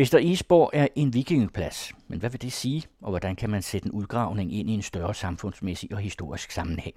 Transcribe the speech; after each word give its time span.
Vester 0.00 0.18
Isborg 0.18 0.70
er 0.72 0.88
en 0.96 1.14
vikingeplads, 1.14 1.92
men 2.08 2.18
hvad 2.18 2.30
vil 2.30 2.42
det 2.42 2.52
sige, 2.52 2.82
og 3.00 3.10
hvordan 3.10 3.36
kan 3.36 3.50
man 3.50 3.62
sætte 3.62 3.86
en 3.86 3.92
udgravning 3.92 4.54
ind 4.54 4.70
i 4.70 4.72
en 4.72 4.82
større 4.82 5.14
samfundsmæssig 5.14 5.92
og 5.92 5.98
historisk 5.98 6.50
sammenhæng? 6.50 6.96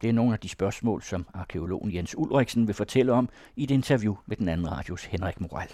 Det 0.00 0.08
er 0.08 0.12
nogle 0.12 0.32
af 0.32 0.38
de 0.38 0.48
spørgsmål, 0.48 1.02
som 1.02 1.26
arkeologen 1.34 1.94
Jens 1.94 2.14
Ulriksen 2.18 2.66
vil 2.66 2.74
fortælle 2.74 3.12
om 3.12 3.28
i 3.56 3.64
et 3.64 3.70
interview 3.70 4.16
med 4.26 4.36
den 4.36 4.48
anden 4.48 4.72
radios 4.72 5.04
Henrik 5.04 5.40
Moral. 5.40 5.68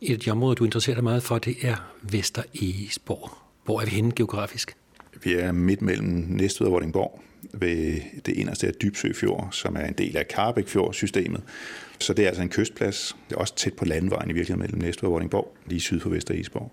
Et 0.00 0.12
af 0.12 0.20
de 0.20 0.30
områder, 0.30 0.54
du 0.54 0.64
interesserer 0.64 0.96
dig 0.96 1.04
meget 1.04 1.22
for, 1.22 1.38
det 1.38 1.56
er 1.62 1.94
Vester 2.02 2.42
Egesborg. 2.54 3.30
Hvor 3.64 3.80
er 3.80 3.84
vi 3.84 3.90
henne 3.90 4.12
geografisk? 4.12 4.76
Vi 5.22 5.34
er 5.34 5.52
midt 5.52 5.82
mellem 5.82 6.08
Næstved 6.08 6.66
og 6.66 6.72
Vordingborg 6.72 7.22
ved 7.52 8.00
det 8.26 8.32
inderste 8.32 8.66
af 8.66 8.72
Dybsø 8.74 9.12
Fjord, 9.12 9.48
som 9.52 9.76
er 9.76 9.84
en 9.84 9.94
del 9.94 10.16
af 10.16 10.28
Karbæk 10.28 10.68
Fjord-systemet. 10.68 11.42
Så 11.98 12.12
det 12.12 12.22
er 12.22 12.26
altså 12.26 12.42
en 12.42 12.48
kystplads. 12.48 13.16
Det 13.28 13.36
er 13.36 13.40
også 13.40 13.54
tæt 13.54 13.74
på 13.74 13.84
landvejen 13.84 14.30
i 14.30 14.32
virkeligheden 14.32 14.60
mellem 14.60 14.80
Næstved 14.82 15.08
og 15.08 15.12
Vordingborg, 15.12 15.56
lige 15.66 15.80
syd 15.80 16.00
for 16.00 16.10
Vester 16.10 16.34
Isborg. 16.34 16.72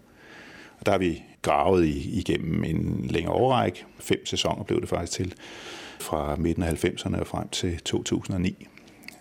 Og 0.79 0.85
der 0.85 0.91
har 0.91 0.99
vi 0.99 1.23
gravet 1.41 1.87
igennem 1.87 2.63
en 2.63 3.07
længere 3.09 3.33
overrække. 3.33 3.85
Fem 3.99 4.25
sæsoner 4.25 4.63
blev 4.63 4.81
det 4.81 4.89
faktisk 4.89 5.11
til, 5.11 5.33
fra 5.99 6.35
midten 6.35 6.63
af 6.63 6.85
90'erne 6.85 7.19
og 7.19 7.27
frem 7.27 7.49
til 7.49 7.79
2009. 7.79 8.67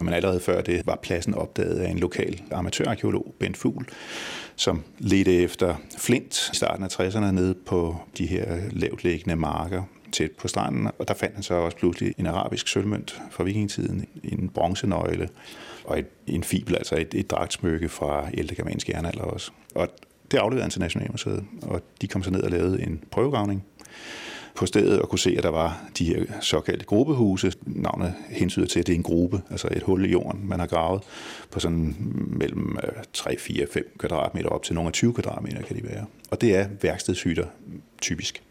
Men 0.01 0.15
allerede 0.15 0.41
før 0.41 0.61
det 0.61 0.87
var 0.87 0.99
pladsen 1.03 1.35
opdaget 1.35 1.79
af 1.79 1.91
en 1.91 1.99
lokal 1.99 2.43
amatørarkeolog, 2.53 3.35
Bent 3.39 3.57
Fugl, 3.57 3.87
som 4.57 4.83
ledte 4.99 5.43
efter 5.43 5.75
flint 5.99 6.51
i 6.53 6.57
starten 6.57 6.85
af 6.85 7.01
60'erne 7.01 7.31
nede 7.31 7.55
på 7.67 7.97
de 8.19 8.27
her 8.27 8.61
lavtliggende 8.71 9.37
marker 9.37 9.83
tæt 10.15 10.31
på 10.31 10.49
stranden, 10.49 10.91
og 10.99 11.09
der 11.09 11.15
fandt 11.15 11.35
han 11.35 11.43
så 11.43 11.55
også 11.55 11.77
pludselig 11.77 12.15
en 12.19 12.27
arabisk 12.27 12.69
sølvmønt 12.69 13.23
fra 13.31 13.45
vikingetiden, 13.45 14.07
en 14.25 14.49
bronzenøgle 14.49 15.29
og 15.85 15.99
et, 15.99 16.07
en 16.27 16.45
fibel, 16.45 16.77
altså 16.77 16.97
et, 16.97 17.15
et 17.15 17.31
dragtsmykke 17.31 17.89
fra 17.89 18.29
ældre 18.35 18.55
germansk 18.57 18.89
jernalder 18.89 19.23
også. 19.23 19.51
Og 19.75 19.89
det 20.31 20.39
afleverede 20.39 20.63
han 20.63 20.71
til 20.71 20.81
Nationalmuseet, 20.81 21.45
og 21.63 21.83
de 22.01 22.09
kom 22.09 22.23
så 22.23 22.31
ned 22.31 22.43
og 22.43 22.51
lavede 22.51 22.83
en 22.83 23.01
prøvegravning 23.11 23.65
på 24.55 24.67
stedet 24.67 25.01
og 25.01 25.09
kunne 25.09 25.19
se, 25.19 25.35
at 25.37 25.43
der 25.43 25.49
var 25.49 25.85
de 25.99 26.05
her 26.05 26.25
såkaldte 26.41 26.85
gruppehuse. 26.85 27.53
Navnet 27.67 28.15
hensyder 28.29 28.67
til, 28.67 28.81
at 28.81 28.87
det 28.87 28.93
er 28.93 28.97
en 28.97 29.03
gruppe, 29.03 29.43
altså 29.51 29.69
et 29.73 29.83
hul 29.83 30.05
i 30.05 30.09
jorden, 30.09 30.49
man 30.49 30.61
har 30.61 30.67
gravet 30.67 31.03
på 31.51 31.61
sådan 31.61 31.97
mellem 32.27 32.79
3, 33.13 33.37
4, 33.39 33.67
5 33.73 33.95
kvadratmeter 33.99 34.49
op 34.49 34.63
til 34.63 34.75
nogle 34.75 34.89
af 34.89 34.93
20 34.93 35.15
kvadratmeter 35.15 35.63
kan 35.63 35.77
de 35.77 35.85
være. 35.85 36.05
Og 36.31 36.41
det 36.41 36.57
er 36.57 36.69
værkstedshytter 36.83 37.47
typisk, 38.01 38.43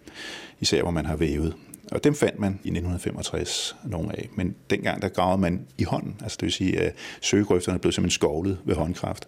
især 0.59 0.81
hvor 0.81 0.92
man 0.92 1.06
har 1.06 1.16
vævet. 1.16 1.53
Og 1.92 2.03
dem 2.03 2.16
fandt 2.16 2.39
man 2.39 2.50
i 2.50 2.69
1965 2.69 3.75
nogle 3.83 4.19
af. 4.19 4.30
Men 4.36 4.56
dengang 4.69 5.02
der 5.02 5.09
gravede 5.09 5.42
man 5.42 5.66
i 5.78 5.83
hånden, 5.83 6.16
altså 6.22 6.38
det 6.39 6.45
vil 6.45 6.52
sige, 6.52 6.80
at 6.80 6.95
søgegrøfterne 7.22 7.80
blev 7.80 7.92
simpelthen 7.92 8.16
skovlet 8.16 8.58
ved 8.66 8.75
håndkraft. 8.75 9.28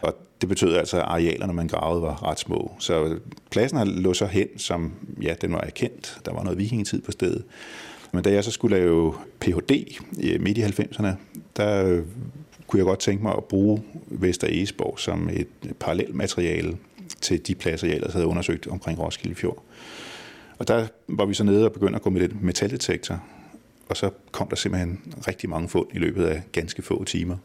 Og 0.00 0.16
det 0.40 0.48
betød 0.48 0.76
altså, 0.76 0.96
at 0.96 1.02
arealerne, 1.02 1.52
man 1.52 1.68
gravede, 1.68 2.02
var 2.02 2.22
ret 2.22 2.38
små. 2.38 2.72
Så 2.78 3.18
pladsen 3.50 3.88
lå 3.88 4.14
så 4.14 4.26
hen, 4.26 4.58
som 4.58 4.92
ja, 5.22 5.34
den 5.40 5.52
var 5.52 5.60
erkendt. 5.60 6.20
Der 6.24 6.32
var 6.32 6.42
noget 6.42 6.58
vikingetid 6.58 7.02
på 7.02 7.12
stedet. 7.12 7.44
Men 8.12 8.24
da 8.24 8.32
jeg 8.32 8.44
så 8.44 8.50
skulle 8.50 8.76
lave 8.76 9.14
Ph.D. 9.40 9.98
Øh, 10.22 10.40
midt 10.40 10.58
i 10.58 10.62
90'erne, 10.62 11.08
der 11.56 11.86
øh, 11.86 12.02
kunne 12.66 12.78
jeg 12.78 12.86
godt 12.86 12.98
tænke 12.98 13.22
mig 13.22 13.34
at 13.36 13.44
bruge 13.44 13.82
Vester 14.06 14.46
Egesborg 14.46 14.98
som 14.98 15.28
et 15.32 15.46
parallelt 15.80 16.14
materiale 16.14 16.76
til 17.20 17.46
de 17.46 17.54
pladser, 17.54 17.86
jeg 17.86 17.96
ellers 17.96 18.12
havde 18.12 18.26
undersøgt 18.26 18.66
omkring 18.66 18.98
Roskilde 18.98 19.34
Fjord. 19.34 19.62
Og 20.62 20.68
der 20.68 20.86
var 21.08 21.24
vi 21.24 21.34
så 21.34 21.44
nede 21.44 21.64
og 21.64 21.72
begyndte 21.72 21.96
at 21.96 22.02
gå 22.02 22.10
med 22.10 22.20
et 22.20 22.42
metaldetektor, 22.42 23.22
og 23.88 23.96
så 23.96 24.10
kom 24.32 24.48
der 24.48 24.56
simpelthen 24.56 25.14
rigtig 25.28 25.50
mange 25.50 25.68
fund 25.68 25.86
i 25.92 25.98
løbet 25.98 26.24
af 26.24 26.42
ganske 26.52 26.82
få 26.82 27.04
timer. 27.04 27.36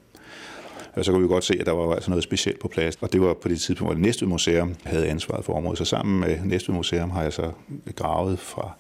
Og 0.94 1.06
så 1.06 1.12
kunne 1.12 1.22
vi 1.22 1.28
godt 1.28 1.44
se, 1.44 1.58
at 1.59 1.66
der 1.66 1.72
var 1.72 1.96
altså 1.96 2.09
noget 2.09 2.24
specielt 2.24 2.59
på 2.59 2.68
plads. 2.68 2.98
Og 3.02 3.14
det 3.14 3.22
var 3.22 3.34
på 3.34 3.48
det 3.48 3.59
tidspunkt, 3.59 3.94
hvor 3.94 4.02
Næstved 4.02 4.28
Museum 4.28 4.76
havde 4.84 5.08
ansvaret 5.08 5.46
for 5.46 5.54
området. 5.54 5.78
Så 5.78 5.86
sammen 5.86 6.20
med 6.20 6.40
Næstved 6.46 6.76
Museum 6.76 7.09
har 7.09 7.24
jeg 7.24 7.34
så 7.34 7.52
gravet 7.96 8.40
fra 8.40 8.72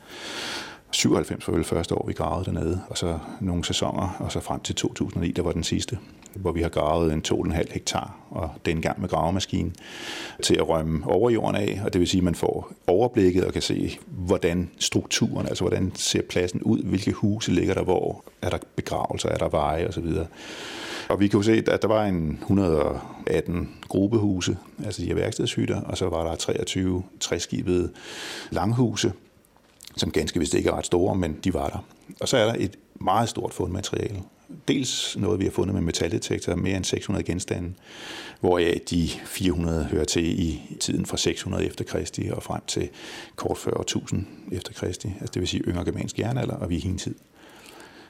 97 0.91 1.47
var 1.47 1.53
vel 1.53 1.63
første 1.63 1.95
år, 1.95 2.07
vi 2.07 2.13
gravede 2.13 2.45
dernede, 2.45 2.81
og 2.89 2.97
så 2.97 3.19
nogle 3.41 3.65
sæsoner, 3.65 4.15
og 4.19 4.31
så 4.31 4.39
frem 4.39 4.59
til 4.59 4.75
2009, 4.75 5.31
der 5.31 5.41
var 5.41 5.51
den 5.51 5.63
sidste, 5.63 5.97
hvor 6.39 6.51
vi 6.51 6.61
har 6.61 6.69
gravet 6.69 7.13
en 7.13 7.23
2,5 7.27 7.73
hektar, 7.73 8.15
og 8.29 8.49
dengang 8.65 9.01
med 9.01 9.09
gravemaskinen, 9.09 9.75
til 10.43 10.55
at 10.55 10.69
rømme 10.69 11.07
over 11.07 11.29
jorden 11.29 11.55
af, 11.55 11.81
og 11.85 11.93
det 11.93 11.99
vil 11.99 12.07
sige, 12.07 12.19
at 12.19 12.23
man 12.23 12.35
får 12.35 12.71
overblikket 12.87 13.45
og 13.45 13.53
kan 13.53 13.61
se, 13.61 13.97
hvordan 14.07 14.69
strukturen, 14.79 15.47
altså 15.47 15.63
hvordan 15.63 15.91
ser 15.95 16.21
pladsen 16.21 16.61
ud, 16.61 16.83
hvilke 16.83 17.11
huse 17.11 17.51
ligger 17.51 17.73
der 17.73 17.83
hvor, 17.83 18.23
er 18.41 18.49
der 18.49 18.57
begravelser, 18.75 19.29
er 19.29 19.37
der 19.37 19.49
veje 19.49 19.87
osv., 19.87 20.07
og 21.09 21.19
vi 21.19 21.27
kunne 21.27 21.43
se, 21.43 21.63
at 21.67 21.81
der 21.81 21.87
var 21.87 22.05
en 22.05 22.37
118 22.41 23.69
gruppehuse, 23.87 24.57
altså 24.85 25.01
de 25.01 25.07
her 25.07 25.15
værkstedshytter, 25.15 25.81
og 25.81 25.97
så 25.97 26.09
var 26.09 26.29
der 26.29 26.35
23 26.35 27.03
træskibede 27.19 27.89
langhuse, 28.49 29.13
som 29.97 30.11
ganske 30.11 30.39
vist 30.39 30.53
ikke 30.53 30.69
er 30.69 30.77
ret 30.77 30.85
store, 30.85 31.15
men 31.15 31.37
de 31.43 31.53
var 31.53 31.69
der. 31.69 31.85
Og 32.21 32.27
så 32.27 32.37
er 32.37 32.45
der 32.45 32.55
et 32.57 32.75
meget 32.95 33.29
stort 33.29 33.53
fundmateriale. 33.53 34.21
Dels 34.67 35.17
noget, 35.17 35.39
vi 35.39 35.43
har 35.43 35.51
fundet 35.51 35.73
med 35.73 35.81
metaldetektorer, 35.81 36.55
mere 36.55 36.77
end 36.77 36.85
600 36.85 37.25
genstande, 37.25 37.73
hvoraf 38.39 38.81
de 38.89 39.09
400 39.25 39.83
hører 39.83 40.05
til 40.05 40.39
i 40.39 40.61
tiden 40.79 41.05
fra 41.05 41.17
600 41.17 41.65
efter 41.65 41.85
Kristi 41.85 42.29
og 42.31 42.43
frem 42.43 42.61
til 42.67 42.89
kort 43.35 43.57
før 43.57 43.71
1000 43.71 44.25
efter 44.51 44.73
Kristi, 44.73 45.07
altså 45.07 45.31
det 45.33 45.39
vil 45.39 45.47
sige 45.47 45.63
yngre 45.67 45.85
germansk 45.85 46.19
jernalder 46.19 46.55
og 46.55 46.69
vikingetid. 46.69 47.15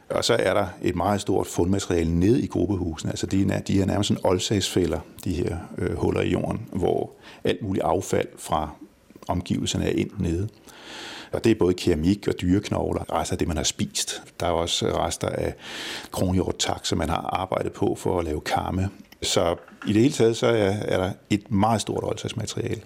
Og 0.10 0.26
så 0.26 0.34
er 0.34 0.54
der 0.54 0.68
et 0.82 0.96
meget 0.96 1.22
stort 1.22 1.48
fundmateriale 1.48 2.20
nede 2.20 2.42
i 2.42 2.48
gruppehusene. 2.48 3.12
Altså 3.12 3.26
de, 3.26 3.48
er, 3.54 3.60
de 3.60 3.82
er 3.82 3.86
nærmest 3.86 4.08
sådan 4.08 4.26
oldsagsfælder, 4.26 5.00
de 5.24 5.34
her 5.34 5.58
øh, 5.78 5.98
huller 5.98 6.22
i 6.22 6.30
jorden, 6.30 6.70
hvor 6.72 7.12
alt 7.44 7.62
muligt 7.62 7.84
affald 7.86 8.28
fra 8.38 8.70
omgivelserne 9.28 9.86
er 9.86 9.92
ind 9.92 10.12
nede. 10.20 10.50
Og 11.32 11.44
det 11.44 11.52
er 11.52 11.56
både 11.56 11.74
keramik 11.74 12.28
og 12.28 12.34
dyreknogler, 12.42 13.14
rester 13.14 13.34
af 13.34 13.38
det, 13.38 13.48
man 13.48 13.58
har 13.58 13.64
spist. 13.64 14.22
Der 14.40 14.46
er 14.46 14.52
også 14.52 14.86
rester 14.86 15.30
af 15.30 15.54
kronhjortak, 16.12 16.86
som 16.86 16.98
man 16.98 17.10
har 17.10 17.30
arbejdet 17.34 17.72
på 17.72 17.96
for 17.96 18.20
at 18.20 18.26
lave 18.26 18.42
karme. 18.42 18.90
Så 19.22 19.56
i 19.88 19.94
det 19.94 20.02
hele 20.02 20.14
taget, 20.14 20.38
så 20.38 20.48
er, 20.48 20.72
er 20.72 20.98
der 20.98 21.12
et 21.30 21.52
meget 21.52 21.82
stort 21.82 22.04
oldtidsmateriale. 22.04 22.82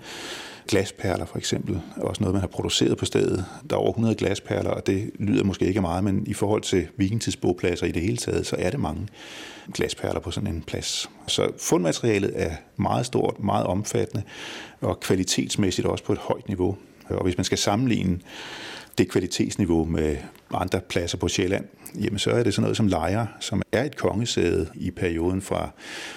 Glasperler 0.68 1.26
for 1.26 1.38
eksempel, 1.38 1.82
er 1.98 2.02
også 2.02 2.24
noget, 2.24 2.34
man 2.34 2.42
har 2.42 2.48
produceret 2.48 2.98
på 2.98 3.06
stedet. 3.06 3.46
Der 3.70 3.76
er 3.76 3.80
over 3.80 3.90
100 3.90 4.16
glasperler, 4.16 4.70
og 4.70 4.88
det 4.88 5.12
lyder 5.20 5.44
måske 5.44 5.66
ikke 5.66 5.82
meget, 5.82 6.04
men 6.04 6.28
i 6.28 6.34
forhold 6.34 6.62
til 6.62 6.88
vikingtidsbogpladser 6.98 7.86
i 7.86 7.92
det 7.92 8.02
hele 8.02 8.18
taget, 8.18 8.48
så 8.48 8.56
er 8.60 8.70
det 8.70 8.80
mange 8.80 9.08
glasperler 9.74 10.20
på 10.20 10.32
sådan 10.32 10.56
en 10.56 10.62
plads. 10.62 11.10
Så 11.28 11.52
fundmaterialet 11.58 12.32
er 12.36 12.52
meget 12.78 13.06
stort, 13.06 13.40
meget 13.40 13.66
omfattende, 13.66 14.24
og 14.82 15.00
kvalitetsmæssigt 15.00 15.88
også 15.88 16.04
på 16.04 16.14
et 16.14 16.20
højt 16.20 16.48
niveau. 16.48 16.78
Og 17.10 17.24
hvis 17.24 17.38
man 17.38 17.46
skal 17.46 17.58
sammenligne 17.58 18.20
det 18.98 19.10
kvalitetsniveau 19.10 19.86
med 19.86 20.18
andre 20.54 20.82
pladser 20.82 21.18
på 21.18 21.28
Sjælland, 21.28 21.66
jamen 21.96 22.20
så 22.20 22.32
er 22.32 22.44
det 22.44 22.54
sådan 22.54 22.64
noget 22.64 22.78
som 22.78 22.88
Lejre, 22.88 23.28
som 23.40 23.62
er 23.72 23.84
et 23.84 23.98
kongesæde 23.98 24.68
i 24.76 24.92
perioden 24.92 25.42
fra 25.42 25.70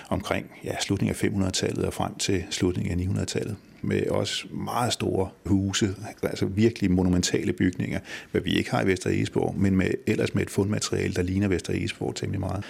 omkring 0.08 0.46
ja, 0.64 0.80
slutningen 0.80 1.16
af 1.22 1.48
500-tallet 1.48 1.84
og 1.84 1.92
frem 1.92 2.14
til 2.14 2.44
slutningen 2.50 3.16
af 3.16 3.22
900-tallet 3.22 3.56
med 3.82 4.06
også 4.06 4.46
meget 4.50 4.92
store 4.92 5.28
huse, 5.44 5.94
altså 6.22 6.46
virkelig 6.46 6.90
monumentale 6.90 7.52
bygninger, 7.52 8.00
hvad 8.30 8.40
vi 8.40 8.54
ikke 8.54 8.70
har 8.70 8.82
i 8.82 8.86
Vester 8.86 9.10
Egesborg, 9.10 9.54
men 9.58 9.76
med, 9.76 9.90
ellers 10.06 10.34
med 10.34 10.42
et 10.42 10.50
fundmateriale, 10.50 11.14
der 11.14 11.22
ligner 11.22 11.48
Vester 11.48 11.72
Egesborg 11.72 12.14
temmelig 12.14 12.40
meget. 12.40 12.64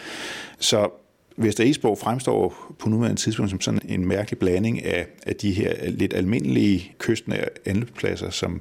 Så 0.59 0.91
Vester 1.37 1.65
Esborg 1.65 1.99
fremstår 1.99 2.75
på 2.79 2.89
nuværende 2.89 3.21
tidspunkt 3.21 3.51
som 3.51 3.61
sådan 3.61 3.81
en 3.89 4.07
mærkelig 4.07 4.39
blanding 4.39 4.85
af, 4.85 5.07
af 5.27 5.37
de 5.37 5.53
her 5.53 5.91
lidt 5.91 6.15
almindelige 6.15 6.93
kystnære 6.99 7.45
anløbspladser, 7.65 8.31
som 8.31 8.61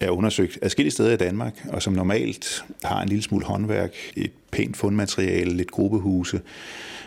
er 0.00 0.10
undersøgt 0.10 0.58
adskillige 0.62 0.92
steder 0.92 1.12
i 1.12 1.16
Danmark, 1.16 1.66
og 1.68 1.82
som 1.82 1.92
normalt 1.92 2.64
har 2.84 3.02
en 3.02 3.08
lille 3.08 3.22
smule 3.22 3.44
håndværk, 3.44 3.94
et 4.16 4.30
pænt 4.50 4.76
fundmateriale, 4.76 5.56
lidt 5.56 5.70
gruppehuse, 5.70 6.40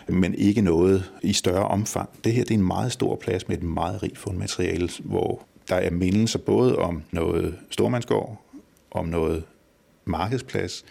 men 0.08 0.34
ikke 0.34 0.60
noget 0.60 1.12
i 1.22 1.32
større 1.32 1.68
omfang. 1.68 2.08
Det 2.24 2.32
her 2.32 2.42
det 2.44 2.50
er 2.50 2.58
en 2.58 2.66
meget 2.66 2.92
stor 2.92 3.16
plads 3.16 3.48
med 3.48 3.56
et 3.56 3.62
meget 3.62 4.02
rigt 4.02 4.18
fundmateriale, 4.18 4.88
hvor 5.00 5.46
der 5.68 5.76
er 5.76 5.90
mindelser 5.90 6.38
både 6.38 6.78
om 6.78 7.02
noget 7.10 7.58
stormandsgård, 7.70 8.44
om 8.90 9.06
noget 9.06 9.44
markedsplads, 10.04 10.84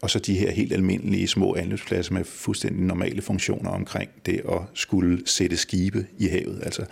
og 0.00 0.10
så 0.10 0.18
de 0.18 0.38
her 0.38 0.50
helt 0.50 0.72
almindelige 0.72 1.28
små 1.28 1.54
anløbspladser 1.54 2.12
med 2.12 2.24
fuldstændig 2.24 2.82
normale 2.82 3.22
funktioner 3.22 3.70
omkring 3.70 4.10
det 4.26 4.40
at 4.48 4.60
skulle 4.74 5.22
sætte 5.26 5.56
skibe 5.56 6.06
i 6.18 6.28
havet, 6.28 6.60
altså 6.62 6.84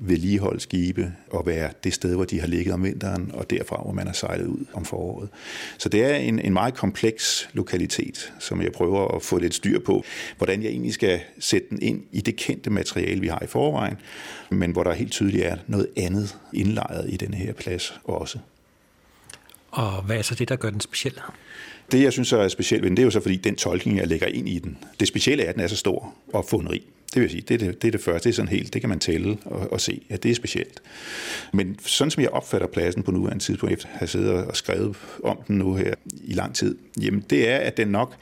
vedligeholde 0.00 0.60
skibe 0.60 1.12
og 1.30 1.46
være 1.46 1.70
det 1.84 1.94
sted, 1.94 2.14
hvor 2.14 2.24
de 2.24 2.40
har 2.40 2.46
ligget 2.46 2.74
om 2.74 2.84
vinteren, 2.84 3.30
og 3.34 3.50
derfra, 3.50 3.82
hvor 3.82 3.92
man 3.92 4.06
har 4.06 4.14
sejlet 4.14 4.46
ud 4.46 4.64
om 4.72 4.84
foråret. 4.84 5.28
Så 5.78 5.88
det 5.88 6.04
er 6.04 6.14
en, 6.14 6.38
en 6.38 6.52
meget 6.52 6.74
kompleks 6.74 7.48
lokalitet, 7.52 8.32
som 8.38 8.62
jeg 8.62 8.72
prøver 8.72 9.16
at 9.16 9.22
få 9.22 9.38
lidt 9.38 9.54
styr 9.54 9.78
på, 9.80 10.04
hvordan 10.36 10.62
jeg 10.62 10.70
egentlig 10.70 10.94
skal 10.94 11.20
sætte 11.38 11.66
den 11.70 11.82
ind 11.82 12.02
i 12.12 12.20
det 12.20 12.36
kendte 12.36 12.70
materiale, 12.70 13.20
vi 13.20 13.28
har 13.28 13.42
i 13.42 13.46
forvejen, 13.46 13.96
men 14.50 14.70
hvor 14.70 14.84
der 14.84 14.92
helt 14.92 15.12
tydeligt 15.12 15.44
er 15.44 15.56
noget 15.66 15.88
andet 15.96 16.36
indlejret 16.52 17.12
i 17.12 17.16
den 17.16 17.34
her 17.34 17.52
plads 17.52 18.00
også. 18.04 18.38
Og 19.70 20.02
hvad 20.02 20.16
er 20.16 20.22
så 20.22 20.34
det, 20.34 20.48
der 20.48 20.56
gør 20.56 20.70
den 20.70 20.80
speciel? 20.80 21.20
Det, 21.92 22.02
jeg 22.02 22.12
synes 22.12 22.32
er 22.32 22.48
specielt 22.48 22.82
ved 22.82 22.90
den, 22.90 22.96
det 22.96 23.02
er 23.02 23.04
jo 23.04 23.10
så 23.10 23.20
fordi 23.20 23.36
den 23.36 23.56
tolkning, 23.56 23.98
jeg 23.98 24.06
lægger 24.06 24.26
ind 24.26 24.48
i 24.48 24.58
den. 24.58 24.78
Det 25.00 25.08
specielle 25.08 25.44
er, 25.44 25.48
at 25.48 25.54
den 25.54 25.62
er 25.62 25.66
så 25.66 25.76
stor 25.76 26.14
og 26.32 26.44
funderi. 26.44 26.82
Det 27.14 27.22
vil 27.22 27.30
sige, 27.30 27.40
det 27.48 27.54
er 27.54 27.58
det, 27.58 27.82
det, 27.82 27.88
er 27.88 27.92
det 27.92 28.00
første. 28.00 28.28
Det 28.28 28.34
er 28.34 28.36
sådan 28.36 28.48
helt, 28.48 28.74
det 28.74 28.80
kan 28.80 28.88
man 28.88 28.98
tælle 28.98 29.38
og, 29.44 29.72
og 29.72 29.80
se, 29.80 30.02
at 30.08 30.22
det 30.22 30.30
er 30.30 30.34
specielt. 30.34 30.82
Men 31.52 31.78
sådan 31.86 32.10
som 32.10 32.22
jeg 32.22 32.30
opfatter 32.30 32.66
pladsen 32.66 33.02
på 33.02 33.10
nuværende 33.10 33.44
tidspunkt, 33.44 33.72
efter 33.72 33.88
at 33.88 33.98
have 33.98 34.08
siddet 34.08 34.32
og 34.32 34.56
skrevet 34.56 34.96
om 35.24 35.38
den 35.48 35.58
nu 35.58 35.74
her 35.74 35.94
i 36.24 36.32
lang 36.32 36.54
tid, 36.54 36.76
jamen 37.00 37.24
det 37.30 37.48
er, 37.48 37.56
at 37.56 37.76
den 37.76 37.88
nok 37.88 38.14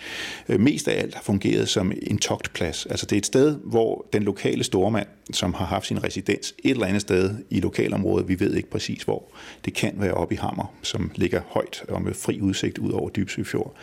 øh, 0.49 0.61
mest 0.61 0.89
af 0.89 1.03
alt 1.03 1.15
har 1.15 1.23
fungeret 1.23 1.69
som 1.69 1.93
en 2.03 2.19
togtplads. 2.19 2.87
Altså 2.87 3.07
det 3.07 3.17
er 3.17 3.19
et 3.19 3.27
sted, 3.27 3.57
hvor 3.65 4.07
den 4.13 4.23
lokale 4.23 4.65
stormand, 4.65 5.07
som 5.33 5.55
har 5.55 5.65
haft 5.65 5.87
sin 5.87 6.05
residens 6.05 6.55
et 6.59 6.71
eller 6.71 6.87
andet 6.87 7.01
sted 7.01 7.35
i 7.51 7.61
lokalområdet, 7.61 8.29
vi 8.29 8.41
ved 8.41 8.55
ikke 8.55 8.71
præcis 8.71 9.03
hvor, 9.03 9.25
det 9.65 9.75
kan 9.75 9.93
være 9.97 10.15
oppe 10.15 10.35
i 10.35 10.39
Hammer, 10.39 10.75
som 10.83 11.11
ligger 11.15 11.41
højt 11.49 11.85
og 11.89 12.03
med 12.03 12.15
fri 12.15 12.41
udsigt 12.41 12.79
ud 12.79 12.91
over 12.91 13.11
Dybsøfjord. 13.11 13.75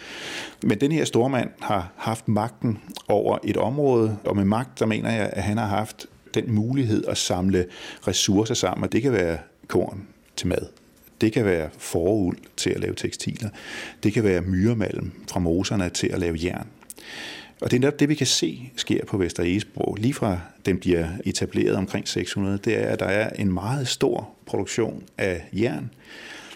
Men 0.64 0.82
den 0.82 0.92
her 0.92 1.06
stormand 1.06 1.50
har 1.60 1.92
haft 1.96 2.28
magten 2.28 2.78
over 3.08 3.38
et 3.44 3.58
område, 3.58 4.18
og 4.24 4.36
med 4.36 4.46
magt, 4.46 4.80
der 4.80 4.86
mener 4.86 5.12
jeg, 5.12 5.30
at 5.34 5.44
han 5.44 5.58
har 5.58 5.68
haft 5.68 6.06
den 6.34 6.54
mulighed 6.54 7.06
at 7.08 7.18
samle 7.18 7.66
ressourcer 8.08 8.54
sammen, 8.54 8.84
og 8.84 8.92
det 8.92 9.02
kan 9.02 9.12
være 9.12 9.38
korn 9.68 10.08
til 10.36 10.48
mad. 10.48 10.68
Det 11.22 11.34
kan 11.34 11.46
være 11.46 11.70
foruld 11.78 12.38
til 12.58 12.70
at 12.70 12.80
lave 12.80 12.96
tekstiler. 12.96 13.50
Det 14.04 14.14
kan 14.14 14.24
være 14.24 14.42
myremalm 14.42 15.12
fra 15.32 15.40
moserne 15.40 15.90
til 15.90 16.08
at 16.08 16.20
lave 16.20 16.40
jern. 16.44 16.68
Og 17.62 17.72
det 17.72 17.78
er 17.78 17.82
netop 17.82 18.00
det, 18.00 18.10
vi 18.10 18.16
kan 18.16 18.28
se 18.28 18.72
sker 18.76 19.06
på 19.06 19.18
Vester 19.18 19.44
Egesbro. 19.44 19.94
Lige 19.94 20.14
fra 20.14 20.40
den 20.66 20.78
bliver 20.78 21.08
etableret 21.26 21.76
omkring 21.76 22.08
600, 22.08 22.58
det 22.58 22.78
er, 22.78 22.88
at 22.88 23.00
der 23.00 23.06
er 23.06 23.30
en 23.30 23.54
meget 23.54 23.88
stor 23.88 24.30
produktion 24.46 25.04
af 25.18 25.46
jern, 25.54 25.92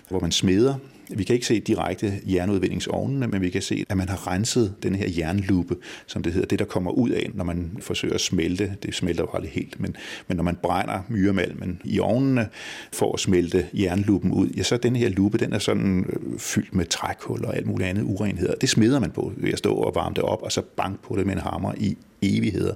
hvor 0.09 0.19
man 0.19 0.31
smeder 0.31 0.75
vi 1.09 1.23
kan 1.23 1.33
ikke 1.33 1.45
se 1.45 1.59
direkte 1.59 2.13
jernudvindingsovnene, 2.25 3.27
men 3.27 3.41
vi 3.41 3.49
kan 3.49 3.61
se, 3.61 3.85
at 3.89 3.97
man 3.97 4.09
har 4.09 4.27
renset 4.27 4.73
den 4.83 4.95
her 4.95 5.09
jernlupe, 5.17 5.75
som 6.07 6.23
det 6.23 6.33
hedder, 6.33 6.47
det 6.47 6.59
der 6.59 6.65
kommer 6.65 6.91
ud 6.91 7.09
af, 7.09 7.29
når 7.33 7.43
man 7.43 7.77
forsøger 7.79 8.13
at 8.13 8.21
smelte. 8.21 8.75
Det 8.83 8.95
smelter 8.95 9.23
jo 9.23 9.29
aldrig 9.33 9.51
helt, 9.51 9.79
men, 9.79 9.95
men 10.27 10.37
når 10.37 10.43
man 10.43 10.55
brænder 10.63 10.99
myremalmen 11.09 11.81
i 11.83 11.99
ovnene 11.99 12.47
for 12.93 13.13
at 13.13 13.19
smelte 13.19 13.65
jernlupen 13.73 14.31
ud, 14.31 14.47
ja, 14.47 14.63
så 14.63 14.77
den 14.77 14.95
her 14.95 15.09
lupe, 15.09 15.37
den 15.37 15.53
er 15.53 15.59
sådan 15.59 16.05
øh, 16.09 16.39
fyldt 16.39 16.75
med 16.75 16.85
trækul 16.85 17.45
og 17.45 17.55
alt 17.57 17.67
muligt 17.67 17.89
andet 17.89 18.03
urenheder. 18.03 18.55
Det 18.55 18.69
smeder 18.69 18.99
man 18.99 19.11
på 19.11 19.31
ved 19.37 19.53
at 19.53 19.57
stå 19.57 19.73
og 19.73 19.95
varme 19.95 20.15
det 20.15 20.23
op, 20.23 20.41
og 20.41 20.51
så 20.51 20.61
bank 20.61 20.99
på 21.03 21.15
det 21.15 21.25
med 21.25 21.33
en 21.33 21.41
hammer 21.41 21.73
i 21.77 21.97
evigheder. 22.21 22.73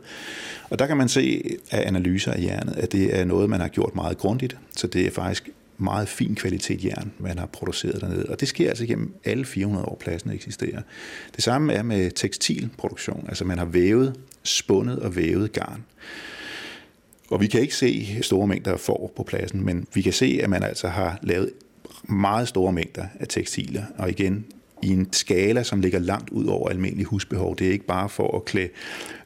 Og 0.69 0.79
der 0.79 0.87
kan 0.87 0.97
man 0.97 1.09
se 1.09 1.43
af 1.71 1.87
analyser 1.87 2.31
af 2.31 2.41
jernet, 2.41 2.73
at 2.73 2.91
det 2.91 3.19
er 3.19 3.25
noget, 3.25 3.49
man 3.49 3.59
har 3.59 3.67
gjort 3.67 3.95
meget 3.95 4.17
grundigt, 4.17 4.57
så 4.75 4.87
det 4.87 5.05
er 5.05 5.11
faktisk 5.11 5.49
meget 5.77 6.07
fin 6.07 6.35
kvalitet 6.35 6.85
jern, 6.85 7.11
man 7.19 7.39
har 7.39 7.45
produceret 7.45 8.01
dernede. 8.01 8.25
Og 8.29 8.39
det 8.39 8.47
sker 8.47 8.69
altså 8.69 8.85
gennem 8.85 9.13
alle 9.25 9.45
400 9.45 9.85
år, 9.85 9.97
pladsen 9.99 10.31
eksisterer. 10.31 10.81
Det 11.35 11.43
samme 11.43 11.73
er 11.73 11.83
med 11.83 12.11
tekstilproduktion. 12.11 13.25
Altså 13.27 13.45
man 13.45 13.57
har 13.57 13.65
vævet, 13.65 14.15
spundet 14.43 14.99
og 14.99 15.15
vævet 15.15 15.51
garn. 15.51 15.83
Og 17.29 17.41
vi 17.41 17.47
kan 17.47 17.61
ikke 17.61 17.75
se 17.75 18.17
store 18.21 18.47
mængder 18.47 18.71
af 18.71 18.79
får 18.79 19.13
på 19.15 19.23
pladsen, 19.23 19.65
men 19.65 19.87
vi 19.93 20.01
kan 20.01 20.13
se, 20.13 20.39
at 20.43 20.49
man 20.49 20.63
altså 20.63 20.87
har 20.87 21.19
lavet 21.23 21.51
meget 22.03 22.47
store 22.47 22.71
mængder 22.71 23.05
af 23.19 23.27
tekstiler. 23.27 23.83
Og 23.97 24.09
igen, 24.09 24.45
i 24.81 24.89
en 24.89 25.13
skala, 25.13 25.63
som 25.63 25.81
ligger 25.81 25.99
langt 25.99 26.29
ud 26.29 26.45
over 26.45 26.69
almindelig 26.69 27.05
husbehov. 27.05 27.55
Det 27.55 27.67
er 27.67 27.71
ikke 27.71 27.85
bare 27.85 28.09
for 28.09 28.35
at 28.35 28.45
klæde 28.45 28.69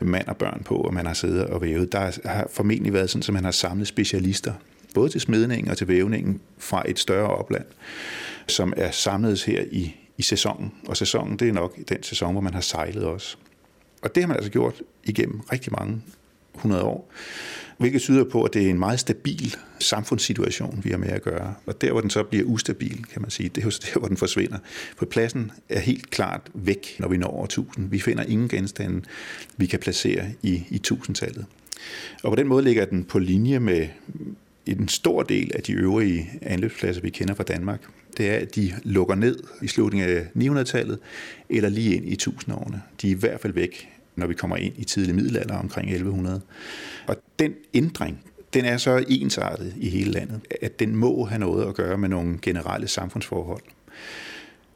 mand 0.02 0.28
og 0.28 0.38
børn 0.38 0.62
på, 0.66 0.76
og 0.76 0.94
man 0.94 1.06
har 1.06 1.14
siddet 1.14 1.46
og 1.46 1.62
vævet. 1.62 1.92
Der 1.92 2.20
har 2.26 2.48
formentlig 2.50 2.94
været 2.94 3.10
sådan, 3.10 3.24
at 3.28 3.34
man 3.34 3.44
har 3.44 3.52
samlet 3.52 3.88
specialister 3.88 4.54
både 4.94 5.10
til 5.10 5.22
smedningen 5.22 5.72
og 5.72 5.78
til 5.78 5.88
vævningen 5.88 6.42
fra 6.58 6.84
et 6.90 7.00
større 7.00 7.28
opland, 7.28 7.66
som 8.48 8.74
er 8.78 8.92
samlet 8.92 9.44
her 9.44 9.64
i, 9.72 9.96
i 10.18 10.22
sæsonen. 10.22 10.74
Og 10.88 10.98
sæsonen, 10.98 11.40
det 11.40 11.50
er 11.50 11.54
nok 11.54 11.78
den 11.90 12.04
sæson, 12.04 12.32
hvor 12.32 12.42
man 12.42 12.54
har 12.54 12.62
sejlet 12.62 13.04
også. 13.04 13.38
Og 14.02 14.16
det 14.16 14.24
har 14.24 14.28
man 14.28 14.38
altså 14.38 14.52
gjort 14.52 14.82
igennem 15.04 15.40
rigtig 15.40 15.74
mange 15.80 16.02
100 16.56 16.84
år, 16.84 17.12
hvilket 17.78 18.02
tyder 18.02 18.24
på, 18.24 18.44
at 18.44 18.54
det 18.54 18.66
er 18.66 18.70
en 18.70 18.80
meget 18.80 19.00
stabil 19.00 19.56
samfundssituation, 19.80 20.82
vi 20.84 20.90
har 20.90 20.98
med 20.98 21.10
at 21.10 21.22
gøre. 21.22 21.54
Og 21.66 21.82
der, 21.82 21.92
hvor 21.92 22.02
den 22.02 22.10
så 22.10 22.24
bliver 22.24 22.46
ustabil, 22.46 23.06
kan 23.06 23.22
man 23.22 23.32
sige, 23.32 23.50
det 23.50 23.62
er 23.62 23.66
jo 23.66 23.72
der, 23.94 24.00
hvor 24.00 24.08
den 24.08 24.18
forsvinder. 24.18 24.58
For 24.98 25.06
pladsen 25.06 25.52
er 25.70 25.80
helt 25.80 26.10
klart 26.10 26.42
væk, 26.54 26.96
når 27.00 27.08
vi 27.08 27.18
når 27.18 27.28
over 27.28 27.46
1000. 27.46 27.90
Vi 27.90 28.00
finder 28.00 28.24
ingen 28.24 28.48
genstande, 28.48 29.02
vi 29.58 29.66
kan 29.66 29.80
placere 29.80 30.26
i, 30.42 30.64
i 30.70 30.82
1000-tallet. 30.88 31.46
Og 32.24 32.32
på 32.32 32.36
den 32.36 32.48
måde 32.48 32.64
ligger 32.64 32.86
den 32.86 33.04
på 33.04 33.20
linje 33.20 33.60
med 33.60 33.88
en 34.66 34.88
stor 34.88 35.24
del 35.24 35.52
af 35.56 35.64
de 35.64 35.74
øvrige 35.74 36.30
anløbspladser, 36.42 37.02
vi 37.02 37.10
kender 37.10 37.34
fra 37.34 37.44
Danmark, 37.44 37.82
det 38.18 38.30
er, 38.30 38.36
at 38.36 38.56
de 38.56 38.74
lukker 38.84 39.16
ned 39.16 39.40
i 39.62 39.68
slutningen 39.68 40.10
af 40.10 40.26
900-tallet 40.38 41.00
eller 41.50 41.70
lige 41.70 41.96
ind 41.96 42.06
i 42.06 42.18
1000-årene. 42.22 42.82
De 43.02 43.08
er 43.08 43.12
i 43.12 43.20
hvert 43.20 43.40
fald 43.40 43.54
væk, 43.54 43.90
når 44.16 44.28
vi 44.28 44.34
kommer 44.34 44.58
ind 44.58 44.74
i 44.78 44.84
tidlig 44.84 45.16
middelalder 45.16 45.58
omkring 45.58 45.90
1100. 45.90 46.42
Og 47.08 47.16
den 47.40 47.54
ændring, 47.74 48.24
den 48.54 48.66
er 48.66 48.78
så 48.78 49.06
ensartet 49.08 49.74
i 49.78 49.90
hele 49.90 50.12
landet, 50.12 50.42
at 50.62 50.80
den 50.80 50.96
må 50.96 51.26
have 51.26 51.40
noget 51.40 51.68
at 51.68 51.76
gøre 51.76 51.98
med 51.98 52.10
nogle 52.10 52.38
generelle 52.42 52.88
samfundsforhold. 52.88 53.64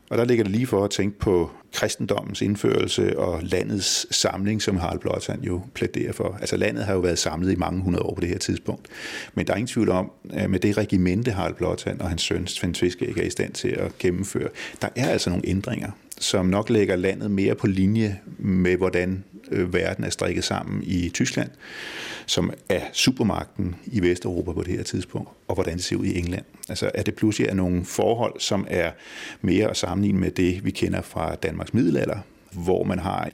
Og 0.10 0.18
der 0.18 0.26
ligger 0.26 0.44
det 0.44 0.52
lige 0.52 0.68
for 0.68 0.84
at 0.84 0.90
tænke 0.90 1.20
på 1.20 1.52
kristendommens 1.74 2.42
indførelse 2.42 3.20
og 3.20 3.40
landets 3.44 4.16
samling, 4.16 4.62
som 4.62 4.78
Harald 4.78 5.00
Blåtand 5.00 5.44
jo 5.44 5.62
plæderer 5.74 6.12
for. 6.12 6.38
Altså 6.40 6.58
landet 6.58 6.86
har 6.86 6.94
jo 6.94 7.00
været 7.00 7.20
samlet 7.20 7.52
i 7.52 7.56
mange 7.56 7.82
hundrede 7.82 8.04
år 8.04 8.16
på 8.16 8.22
det 8.22 8.30
her 8.30 8.38
tidspunkt. 8.38 8.88
Men 9.34 9.48
der 9.48 9.54
er 9.54 9.58
ingen 9.58 9.68
tvivl 9.68 9.90
om, 9.90 10.12
at 10.34 10.50
med 10.50 10.60
det 10.60 10.78
regimente 10.78 11.32
Harald 11.32 11.56
Blåtand 11.56 12.00
og 12.00 12.10
hans 12.10 12.22
søn 12.22 12.48
Svend 12.48 12.84
ikke 12.84 13.22
er 13.22 13.26
i 13.26 13.30
stand 13.30 13.54
til 13.54 13.68
at 13.68 13.98
gennemføre, 13.98 14.50
der 14.82 14.88
er 14.96 15.10
altså 15.10 15.30
nogle 15.30 15.48
ændringer, 15.48 15.92
som 16.20 16.46
nok 16.46 16.70
lægger 16.70 16.96
landet 16.96 17.32
mere 17.32 17.56
på 17.56 17.68
linje 17.68 18.20
med, 18.38 18.78
hvordan 18.78 19.24
øh, 19.52 19.74
verden 19.74 20.04
er 20.04 20.10
strikket 20.10 20.44
sammen 20.44 20.84
i 20.84 21.10
Tyskland, 21.10 21.50
som 22.26 22.54
er 22.70 22.82
supermagten 22.94 23.76
i 23.86 24.02
Vesteuropa 24.02 24.52
på 24.52 24.64
det 24.64 24.74
her 24.74 24.84
tidspunkt, 24.84 25.30
og 25.48 25.56
hvordan 25.56 25.76
det 25.76 25.84
ser 25.84 25.96
ud 25.96 26.06
i 26.06 26.20
England. 26.20 26.46
Altså 26.70 26.92
at 26.94 27.06
det 27.06 27.16
pludselig 27.16 27.50
er 27.50 27.54
nogle 27.54 27.86
forhold, 27.86 28.40
som 28.40 28.68
er 28.70 28.92
mere 29.42 29.70
at 29.70 29.78
sammenligne 29.78 30.20
med 30.20 30.32
det, 30.32 30.66
vi 30.66 30.72
kender 30.72 31.02
fra 31.02 31.36
Danmarks 31.36 31.74
middelalder, 31.74 32.20
hvor 32.52 32.84
man 32.84 33.00
har 33.00 33.30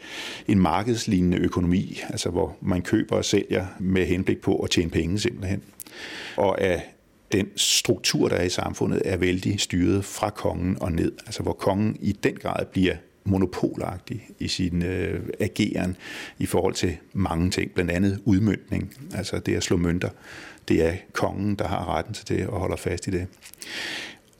en 0.47 0.59
markedslignende 0.59 1.37
økonomi, 1.37 2.01
altså 2.09 2.29
hvor 2.29 2.57
man 2.61 2.81
køber 2.81 3.15
og 3.15 3.25
sælger 3.25 3.65
med 3.79 4.05
henblik 4.05 4.41
på 4.41 4.55
at 4.55 4.69
tjene 4.69 4.89
penge 4.89 5.19
simpelthen. 5.19 5.63
Og 6.37 6.61
at 6.61 6.81
den 7.31 7.47
struktur, 7.55 8.29
der 8.29 8.35
er 8.35 8.43
i 8.43 8.49
samfundet, 8.49 9.01
er 9.05 9.17
vældig 9.17 9.59
styret 9.59 10.05
fra 10.05 10.29
kongen 10.29 10.77
og 10.81 10.91
ned. 10.91 11.11
Altså 11.25 11.43
hvor 11.43 11.53
kongen 11.53 11.97
i 12.01 12.11
den 12.11 12.35
grad 12.35 12.65
bliver 12.65 12.95
monopolagtig 13.23 14.27
i 14.39 14.47
sin 14.47 14.83
øh, 14.83 15.23
ageren 15.39 15.97
i 16.39 16.45
forhold 16.45 16.73
til 16.73 16.97
mange 17.13 17.51
ting, 17.51 17.71
blandt 17.71 17.91
andet 17.91 18.21
udmyndning, 18.25 18.93
altså 19.15 19.39
det 19.39 19.55
at 19.55 19.63
slå 19.63 19.77
mønter. 19.77 20.09
Det 20.67 20.85
er 20.85 20.93
kongen, 21.13 21.55
der 21.55 21.67
har 21.67 21.97
retten 21.97 22.13
til 22.13 22.27
det 22.27 22.47
og 22.47 22.59
holder 22.59 22.75
fast 22.75 23.07
i 23.07 23.11
det. 23.11 23.27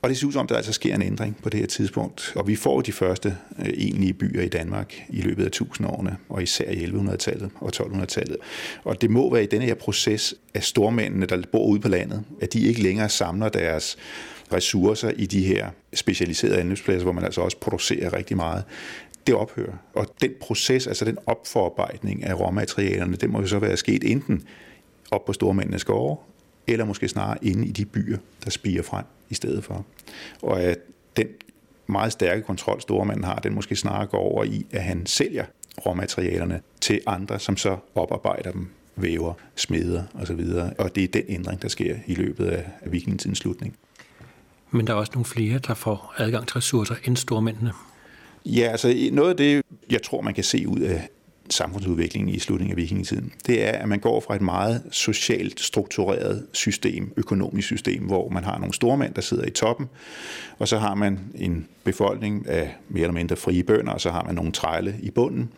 Og 0.02 0.10
det 0.10 0.18
ser 0.18 0.28
ud 0.28 0.32
som, 0.32 0.48
der 0.48 0.56
altså 0.56 0.74
sker 0.74 0.96
en 0.96 1.02
ændring 1.02 1.38
på 1.44 1.50
det 1.50 1.60
her 1.60 1.68
tidspunkt. 1.68 2.34
Og 2.36 2.48
vi 2.48 2.56
får 2.56 2.82
de 2.82 2.92
første 2.92 3.38
øh, 3.60 3.68
egentlige 3.68 4.14
byer 4.14 4.42
i 4.42 4.48
Danmark 4.48 4.94
i 5.10 5.22
løbet 5.22 5.46
af 5.46 5.52
tusindårene, 5.52 6.18
og 6.30 6.44
især 6.44 6.72
i 6.72 6.86
1100-tallet 6.86 7.50
og 7.60 7.72
1200-tallet. 7.76 8.38
Og 8.84 9.02
det 9.02 9.10
må 9.10 9.34
være 9.34 9.44
i 9.44 9.48
denne 9.48 9.66
her 9.66 9.74
proces 9.74 10.36
af 10.54 10.64
stormændene, 10.64 11.26
der 11.26 11.42
bor 11.52 11.66
ude 11.68 11.80
på 11.80 11.88
landet, 11.88 12.24
at 12.42 12.54
de 12.54 12.62
ikke 12.62 12.84
længere 12.84 13.10
samler 13.10 13.50
deres 13.50 13.98
ressourcer 14.54 15.12
i 15.16 15.26
de 15.26 15.44
her 15.44 15.70
specialiserede 15.94 16.60
anløbspladser, 16.60 17.04
hvor 17.04 17.14
man 17.14 17.24
altså 17.24 17.42
også 17.42 17.58
producerer 17.58 18.14
rigtig 18.14 18.38
meget 18.38 18.64
det 19.28 19.36
ophører. 19.36 19.74
Og 19.94 20.08
den 20.22 20.32
proces, 20.42 20.88
altså 20.88 21.06
den 21.06 21.18
opforarbejdning 21.26 22.24
af 22.24 22.40
råmaterialerne, 22.40 23.16
det 23.16 23.30
må 23.30 23.42
jo 23.42 23.48
så 23.48 23.60
være 23.60 23.78
sket 23.78 24.12
enten 24.12 24.44
op 25.12 25.26
på 25.26 25.34
stormændenes 25.34 25.84
gårde, 25.84 26.22
eller 26.68 26.86
måske 26.86 27.08
snarere 27.08 27.38
inde 27.42 27.68
i 27.68 27.72
de 27.72 27.86
byer, 27.86 28.18
der 28.44 28.50
spiger 28.50 28.84
frem 28.84 29.06
i 29.32 29.36
stedet 29.36 29.64
for. 29.64 29.86
Og 30.42 30.62
at 30.62 30.78
den 31.18 31.28
meget 31.88 32.12
stærke 32.12 32.42
kontrol, 32.42 32.82
stormanden 32.82 33.24
har, 33.24 33.36
den 33.36 33.54
måske 33.54 33.76
snarere 33.76 34.08
går 34.08 34.18
over 34.18 34.44
i, 34.44 34.66
at 34.72 34.84
han 34.84 35.06
sælger 35.06 35.46
råmaterialerne 35.86 36.62
til 36.82 37.02
andre, 37.08 37.40
som 37.40 37.58
så 37.58 37.78
oparbejder 37.96 38.52
dem, 38.52 38.68
væver, 38.96 39.34
smeder 39.56 40.04
osv. 40.14 40.42
Og 40.78 40.96
det 40.96 41.04
er 41.04 41.08
den 41.08 41.24
ændring, 41.28 41.62
der 41.62 41.68
sker 41.68 41.96
i 42.08 42.16
løbet 42.16 42.46
af 42.46 42.66
vikingetidens 42.86 43.38
slutning. 43.38 43.76
Men 44.72 44.88
der 44.88 44.94
er 44.94 44.98
også 44.98 45.12
nogle 45.16 45.26
flere, 45.26 45.60
der 45.60 45.74
får 45.74 46.14
adgang 46.18 46.48
til 46.48 46.54
ressourcer 46.54 46.96
end 47.06 47.18
stormændene. 47.18 47.72
Ja, 48.46 48.68
altså 48.72 49.10
noget 49.12 49.30
af 49.30 49.38
det, 49.38 49.62
jeg 49.90 50.02
tror, 50.04 50.22
man 50.22 50.34
kan 50.34 50.44
se 50.44 50.68
ud 50.68 50.80
af 50.80 51.10
samfundsudviklingen 51.52 52.36
i 52.36 52.40
slutningen 52.40 52.72
af 52.72 52.78
vikingetiden, 52.78 53.34
det 53.48 53.64
er, 53.64 53.72
at 53.72 53.88
man 53.88 54.00
går 54.00 54.20
fra 54.20 54.36
et 54.36 54.42
meget 54.42 54.84
socialt 54.92 55.60
struktureret 55.60 56.48
system, 56.52 57.14
økonomisk 57.18 57.66
system, 57.66 58.04
hvor 58.04 58.30
man 58.30 58.44
har 58.44 58.58
nogle 58.58 58.74
stormænd, 58.74 59.14
der 59.14 59.22
sidder 59.22 59.46
i 59.46 59.50
toppen, 59.50 59.90
og 60.60 60.68
så 60.68 60.78
har 60.78 60.96
man 60.96 61.20
en 61.36 61.68
befolkning 61.84 62.48
af 62.48 62.76
mere 62.90 63.04
eller 63.04 63.14
mindre 63.14 63.36
frie 63.36 63.64
bønder, 63.64 63.92
og 63.92 64.02
så 64.02 64.12
har 64.12 64.24
man 64.24 64.36
nogle 64.36 64.52
trælle 64.52 64.96
i 65.02 65.12
bunden. 65.12 65.50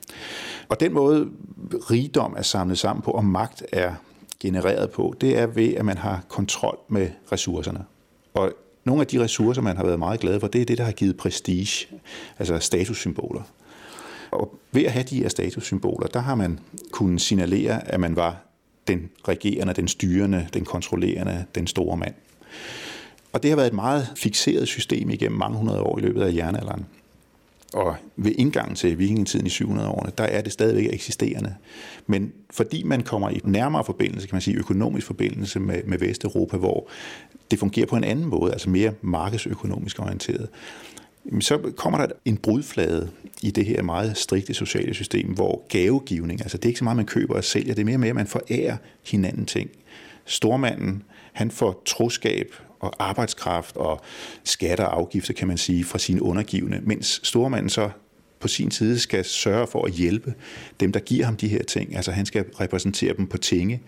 Og 0.69 0.79
den 0.79 0.93
måde 0.93 1.29
rigdom 1.91 2.33
er 2.37 2.41
samlet 2.41 2.77
sammen 2.77 3.03
på, 3.03 3.11
og 3.11 3.25
magt 3.25 3.63
er 3.71 3.93
genereret 4.39 4.91
på, 4.91 5.15
det 5.21 5.37
er 5.37 5.45
ved, 5.45 5.73
at 5.73 5.85
man 5.85 5.97
har 5.97 6.23
kontrol 6.29 6.77
med 6.89 7.09
ressourcerne. 7.31 7.83
Og 8.33 8.53
nogle 8.83 9.01
af 9.01 9.07
de 9.07 9.23
ressourcer, 9.23 9.61
man 9.61 9.77
har 9.77 9.83
været 9.85 9.99
meget 9.99 10.19
glad 10.19 10.39
for, 10.39 10.47
det 10.47 10.61
er 10.61 10.65
det, 10.65 10.77
der 10.77 10.83
har 10.83 10.91
givet 10.91 11.17
prestige, 11.17 11.87
altså 12.39 12.59
statussymboler. 12.59 13.41
Og 14.33 14.59
ved 14.71 14.83
at 14.83 14.91
have 14.91 15.03
de 15.03 15.17
her 15.17 15.29
statussymboler, 15.29 16.07
der 16.07 16.19
har 16.19 16.35
man 16.35 16.59
kunnet 16.91 17.21
signalere, 17.21 17.87
at 17.87 17.99
man 17.99 18.15
var 18.15 18.37
den 18.87 19.09
regerende, 19.27 19.73
den 19.73 19.87
styrende, 19.87 20.47
den 20.53 20.65
kontrollerende, 20.65 21.45
den 21.55 21.67
store 21.67 21.97
mand. 21.97 22.13
Og 23.33 23.43
det 23.43 23.51
har 23.51 23.55
været 23.55 23.67
et 23.67 23.73
meget 23.73 24.07
fixeret 24.15 24.67
system 24.67 25.09
igennem 25.09 25.37
mange 25.37 25.57
hundrede 25.57 25.81
år 25.81 25.99
i 25.99 26.01
løbet 26.01 26.21
af 26.21 26.35
jernalderen. 26.35 26.85
Og 27.73 27.95
ved 28.15 28.31
indgangen 28.37 28.75
til 28.75 28.99
vikingetiden 28.99 29.47
i 29.47 29.49
700-årene, 29.49 30.11
der 30.17 30.23
er 30.23 30.41
det 30.41 30.51
stadigvæk 30.51 30.93
eksisterende. 30.93 31.55
Men 32.07 32.33
fordi 32.49 32.83
man 32.83 33.03
kommer 33.03 33.29
i 33.29 33.41
nærmere 33.43 33.83
forbindelse, 33.83 34.27
kan 34.27 34.35
man 34.35 34.41
sige 34.41 34.57
økonomisk 34.57 35.07
forbindelse 35.07 35.59
med, 35.59 35.83
med 35.83 35.97
Vesteuropa, 35.97 36.57
hvor 36.57 36.87
det 37.51 37.59
fungerer 37.59 37.85
på 37.85 37.95
en 37.95 38.03
anden 38.03 38.25
måde, 38.25 38.51
altså 38.51 38.69
mere 38.69 38.93
markedsøkonomisk 39.01 39.99
orienteret, 39.99 40.49
så 41.39 41.73
kommer 41.77 41.99
der 41.99 42.07
en 42.25 42.37
brudflade 42.37 43.09
i 43.41 43.51
det 43.51 43.65
her 43.65 43.81
meget 43.81 44.17
strikte 44.17 44.53
sociale 44.53 44.93
system, 44.93 45.33
hvor 45.33 45.65
gavegivning, 45.69 46.41
altså 46.41 46.57
det 46.57 46.65
er 46.65 46.69
ikke 46.69 46.79
så 46.79 46.83
meget, 46.83 46.97
man 46.97 47.05
køber 47.05 47.35
og 47.35 47.43
sælger, 47.43 47.73
det 47.73 47.81
er 47.81 47.85
mere 47.85 47.97
med, 47.97 48.09
at 48.09 48.15
man 48.15 48.27
forærer 48.27 48.77
hinanden 49.05 49.45
ting. 49.45 49.69
Stormanden, 50.25 51.03
han 51.33 51.51
får 51.51 51.81
troskab 51.85 52.55
og 52.79 52.93
arbejdskraft 52.99 53.77
og 53.77 54.01
skatter 54.43 54.85
og 54.85 54.97
afgifter, 54.97 55.33
kan 55.33 55.47
man 55.47 55.57
sige, 55.57 55.83
fra 55.83 55.99
sine 55.99 56.21
undergivende, 56.21 56.79
mens 56.83 57.19
stormanden 57.23 57.69
så 57.69 57.89
på 58.39 58.47
sin 58.47 58.71
side 58.71 58.99
skal 58.99 59.25
sørge 59.25 59.67
for 59.67 59.85
at 59.85 59.91
hjælpe 59.91 60.33
dem, 60.79 60.91
der 60.91 60.99
giver 60.99 61.25
ham 61.25 61.37
de 61.37 61.47
her 61.47 61.63
ting. 61.63 61.95
Altså 61.95 62.11
han 62.11 62.25
skal 62.25 62.45
repræsentere 62.59 63.13
dem 63.17 63.27
på 63.27 63.37
tinge. 63.37 63.81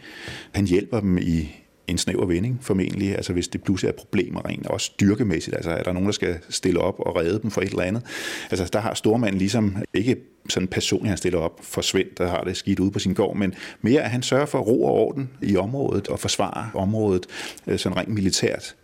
Han 0.51 0.68
hjælper 0.68 1.00
dem 1.00 1.18
i 1.18 1.64
en 1.88 1.98
snæver 1.98 2.25
vending 2.25 2.60
formentlig, 2.62 3.15
altså 3.15 3.34
hvis 3.34 3.48
det 3.48 3.63
pludselig 3.63 3.89
er 3.89 3.94
problemer 3.94 4.46
rent, 4.48 4.68
også 4.68 4.86
styrkemæssigt, 4.86 5.56
altså 5.56 5.72
er 5.72 5.84
der 5.84 5.92
nogen, 5.92 6.06
der 6.06 6.13
skal 6.13 6.38
stille 6.50 6.80
op 6.80 7.00
og 7.00 7.15
redde 7.15 7.39
dem 7.42 7.51
for 7.51 7.62
et 7.62 7.70
eller 7.70 7.84
andet. 7.84 8.04
Altså 8.51 8.70
der 8.74 8.80
har 8.80 8.94
stormanden 8.94 9.38
ligesom 9.38 9.77
ikke 9.94 10.18
sådan 10.50 10.68
personligt, 10.68 11.10
han 11.10 11.18
stiller 11.18 11.39
op 11.39 11.60
for 11.63 11.82
Svend, 11.82 12.08
der 12.18 12.27
har 12.27 12.44
det 12.44 12.58
skidt 12.58 12.80
ude 12.80 12.92
på 12.92 13.00
sin 13.00 13.13
gård, 13.13 13.36
men 13.36 13.54
mere 13.82 14.01
at 14.01 14.10
han 14.10 14.24
sørger 14.24 14.46
for 14.46 14.60
ro 14.60 14.84
og 14.84 14.94
orden 14.94 15.30
i 15.42 15.58
området 15.58 16.08
og 16.08 16.20
forsvarer 16.20 16.72
området 16.74 17.25
øh, 17.68 17.80
sådan 17.80 17.98
rent 17.98 18.10
militært. 18.10 18.75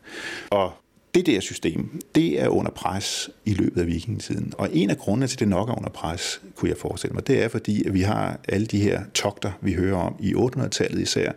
Og 0.49 0.71
det 1.15 1.25
der 1.25 1.39
system, 1.39 2.01
det 2.15 2.41
er 2.41 2.47
under 2.47 2.71
pres 2.71 3.29
i 3.45 3.53
løbet 3.53 3.81
af 3.81 3.87
vikingetiden. 3.87 4.53
Og 4.57 4.69
en 4.73 4.89
af 4.89 4.97
grundene 4.97 5.27
til, 5.27 5.35
at 5.35 5.39
det 5.39 5.47
nok 5.47 5.69
er 5.69 5.73
under 5.77 5.89
pres, 5.89 6.41
kunne 6.55 6.69
jeg 6.69 6.77
forestille 6.77 7.13
mig, 7.13 7.27
det 7.27 7.43
er 7.43 7.47
fordi, 7.47 7.87
at 7.87 7.93
vi 7.93 8.01
har 8.01 8.39
alle 8.47 8.65
de 8.65 8.79
her 8.79 9.01
togter, 9.13 9.51
vi 9.61 9.73
hører 9.73 9.97
om 9.97 10.15
i 10.19 10.33
800-tallet 10.33 11.01
især, 11.01 11.31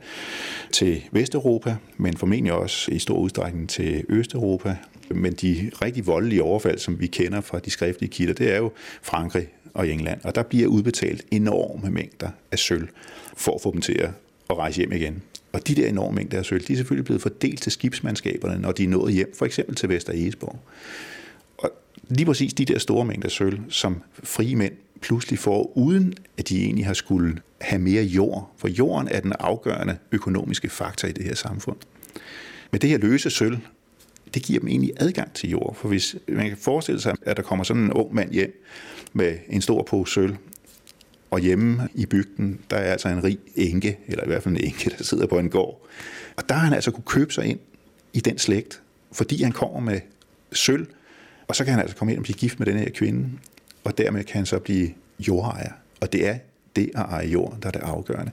til 0.73 1.03
Vesteuropa, 1.13 1.77
men 1.97 2.17
formentlig 2.17 2.53
også 2.53 2.91
i 2.91 2.99
stor 2.99 3.19
udstrækning 3.19 3.69
til 3.69 4.05
Østeuropa. 4.09 4.77
Men 5.11 5.33
de 5.33 5.71
rigtig 5.83 6.07
voldelige 6.07 6.43
overfald, 6.43 6.79
som 6.79 7.01
vi 7.01 7.07
kender 7.07 7.41
fra 7.41 7.59
de 7.59 7.71
skriftlige 7.71 8.11
kilder, 8.11 8.35
det 8.35 8.53
er 8.53 8.57
jo 8.57 8.73
Frankrig 9.03 9.49
og 9.75 9.89
England. 9.89 10.21
Og 10.25 10.35
der 10.35 10.43
bliver 10.43 10.69
udbetalt 10.69 11.25
enorme 11.31 11.91
mængder 11.91 12.29
af 12.53 12.59
sølv 12.59 12.89
for 13.37 13.55
at 13.55 13.61
få 13.61 13.73
dem 13.73 13.81
til 13.81 14.09
at 14.51 14.57
rejse 14.59 14.79
hjem 14.79 14.93
igen. 14.93 15.23
Og 15.55 15.69
de 15.69 15.75
der 15.75 15.89
enorme 15.89 16.17
mængder 16.17 16.39
af 16.39 16.45
sølv, 16.45 16.65
de 16.65 16.73
er 16.73 16.77
selvfølgelig 16.77 17.05
blevet 17.05 17.23
fordelt 17.23 17.63
til 17.63 17.73
skibsmandskaberne, 17.73 18.63
når 18.63 18.73
de 18.73 18.85
er 18.85 18.89
nået 18.89 19.13
hjem, 19.15 19.35
for 19.39 19.47
eksempel 19.47 19.75
til 19.77 19.89
Vester 19.89 20.13
Egesborg. 20.13 20.59
Og 21.59 21.71
lige 22.09 22.27
præcis 22.27 22.55
de 22.55 22.65
der 22.65 22.79
store 22.79 23.05
mængder 23.05 23.29
sølv, 23.29 23.59
som 23.69 24.03
frie 24.23 24.57
mænd 24.57 24.73
pludselig 25.01 25.39
får, 25.39 25.73
uden 25.79 26.15
at 26.39 26.49
de 26.49 26.65
egentlig 26.65 26.87
har 26.87 26.95
skulle 26.95 27.41
have 27.61 27.83
mere 27.83 28.03
jord. 28.03 28.53
For 28.57 28.69
jorden 28.69 29.09
er 29.09 29.21
den 29.21 29.33
afgørende 29.39 29.97
økonomiske 30.13 30.69
faktor 30.69 31.09
i 31.09 31.13
det 31.13 31.25
her 31.25 31.35
samfund. 31.35 31.77
Men 32.71 32.81
det 32.81 32.91
her 32.91 32.99
løse 32.99 33.31
sølv, 33.31 33.59
det 34.35 34.43
giver 34.43 34.61
dem 34.61 34.69
egentlig 34.69 34.93
adgang 34.97 35.33
til 35.33 35.51
jord. 35.51 35.75
For 35.75 35.89
hvis 35.89 36.17
man 36.29 36.49
kan 36.49 36.57
forestille 36.57 37.01
sig, 37.01 37.15
at 37.23 37.37
der 37.37 37.43
kommer 37.43 37.65
sådan 37.65 37.83
en 37.83 37.93
ung 37.93 38.15
mand 38.15 38.33
hjem 38.33 38.65
med 39.13 39.39
en 39.49 39.63
stor 39.63 39.83
pose 39.83 40.13
sølv, 40.13 40.37
og 41.35 41.41
hjemme 41.41 41.89
i 41.95 42.07
bygden, 42.07 42.61
der 42.71 42.77
er 42.77 42.93
altså 42.93 43.09
en 43.09 43.25
rig 43.25 43.39
enke, 43.57 43.99
eller 44.07 44.25
i 44.25 44.27
hvert 44.27 44.43
fald 44.43 44.57
en 44.57 44.65
enke, 44.65 44.91
der 44.99 45.05
sidder 45.05 45.27
på 45.27 45.39
en 45.39 45.51
gård. 45.51 45.87
Og 46.37 46.49
der 46.49 46.55
har 46.55 46.65
han 46.65 46.73
altså 46.73 46.91
kunne 46.91 47.05
købe 47.07 47.33
sig 47.33 47.45
ind 47.45 47.59
i 48.13 48.21
den 48.21 48.39
slægt, 48.39 48.83
fordi 49.13 49.43
han 49.43 49.53
kommer 49.53 49.81
med 49.81 50.01
sølv, 50.53 50.87
og 51.49 51.57
så 51.57 51.65
kan 51.65 51.73
han 51.73 51.83
altså 51.83 51.97
komme 51.97 52.13
ind 52.13 52.19
og 52.19 52.23
blive 52.23 52.37
gift 52.37 52.59
med 52.59 52.67
den 52.67 52.79
her 52.79 52.91
kvinde, 52.91 53.29
og 53.85 53.99
dermed 53.99 54.25
kan 54.25 54.37
han 54.37 54.47
så 54.47 54.59
blive 54.59 54.91
jordejer. 55.19 55.73
Og 56.01 56.13
det 56.13 56.29
er 56.29 56.39
det 56.77 56.91
at 56.95 57.01
eje 57.01 57.27
jorden, 57.27 57.59
der 57.63 57.69
er 57.69 57.73
det 57.73 57.81
afgørende. 57.81 58.33